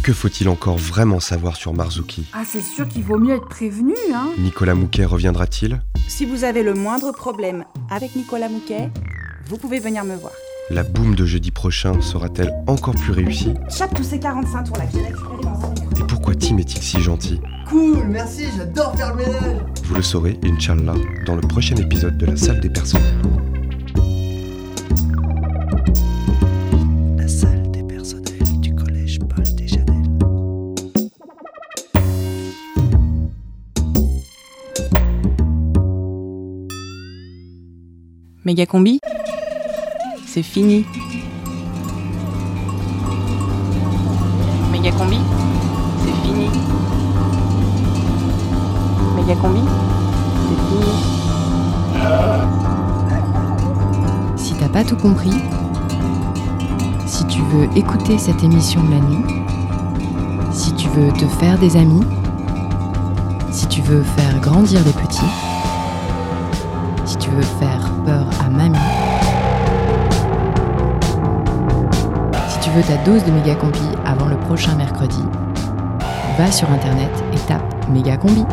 Que 0.04 0.12
faut-il 0.12 0.50
encore 0.50 0.76
vraiment 0.76 1.18
savoir 1.18 1.56
sur 1.56 1.72
Marzuki? 1.72 2.26
Ah, 2.34 2.42
c'est 2.46 2.60
sûr 2.60 2.86
qu'il 2.86 3.02
vaut 3.02 3.16
mieux 3.18 3.36
être 3.36 3.48
prévenu, 3.48 3.94
hein. 4.14 4.32
Nicolas 4.36 4.74
Mouquet 4.74 5.06
reviendra-t-il? 5.06 5.80
Si 6.08 6.26
vous 6.26 6.44
avez 6.44 6.62
le 6.62 6.74
moindre 6.74 7.10
problème 7.10 7.64
avec 7.90 8.14
Nicolas 8.14 8.50
Mouquet, 8.50 8.90
vous 9.46 9.56
pouvez 9.56 9.80
venir 9.80 10.04
me 10.04 10.14
voir. 10.14 10.34
La 10.68 10.82
boum 10.82 11.14
de 11.14 11.24
jeudi 11.24 11.50
prochain 11.50 12.02
sera-t-elle 12.02 12.52
encore 12.66 12.94
plus 12.94 13.12
réussie? 13.12 13.54
Chape 13.70 13.94
tous 13.94 14.04
ces 14.04 14.20
45 14.20 14.64
tours 14.64 14.76
là 14.76 14.84
que 14.84 14.92
j'ai 14.92 15.06
récupérés 15.06 15.42
dans 15.42 15.68
un. 15.68 15.74
Et 15.98 16.06
pourquoi 16.06 16.34
Tim 16.34 16.58
est-il 16.58 16.82
si 16.82 17.00
gentil? 17.00 17.40
Cool, 17.70 18.04
merci, 18.06 18.44
j'adore 18.54 18.94
faire 18.94 19.14
le 19.14 19.24
ménage. 19.24 19.56
Vous 19.84 19.94
le 19.94 20.02
saurez, 20.02 20.38
Inch'Allah, 20.44 20.96
dans 21.24 21.36
le 21.36 21.40
prochain 21.40 21.76
épisode 21.76 22.18
de 22.18 22.26
la 22.26 22.36
salle 22.36 22.60
des 22.60 22.68
personnels. 22.68 23.22
Méga 38.46 38.66
combi 38.66 39.00
C'est 40.26 40.42
fini. 40.42 40.84
Méga 44.70 44.92
combi 44.92 45.16
C'est 46.04 46.28
fini. 46.28 46.50
Méga 49.16 49.34
combi 49.36 49.60
C'est 50.46 50.60
fini. 50.68 50.92
Si 54.36 54.52
t'as 54.60 54.68
pas 54.68 54.84
tout 54.84 54.96
compris, 54.96 55.32
si 57.06 57.24
tu 57.24 57.40
veux 57.40 57.66
écouter 57.78 58.18
cette 58.18 58.44
émission 58.44 58.82
la 58.90 59.00
nuit, 59.00 59.24
si 60.52 60.74
tu 60.74 60.86
veux 60.88 61.10
te 61.12 61.24
faire 61.40 61.58
des 61.58 61.78
amis, 61.78 62.04
si 63.50 63.66
tu 63.68 63.80
veux 63.80 64.02
faire 64.02 64.38
grandir 64.40 64.84
des 64.84 64.92
petits, 64.92 65.13
veux 72.74 72.82
ta 72.82 72.96
dose 73.04 73.24
de 73.24 73.30
Mégacombi 73.30 73.78
avant 74.04 74.26
le 74.26 74.36
prochain 74.36 74.74
mercredi, 74.74 75.22
va 76.36 76.50
sur 76.50 76.68
internet 76.72 77.10
et 77.32 77.38
tape 77.46 77.88
Mégacombi. 77.88 78.44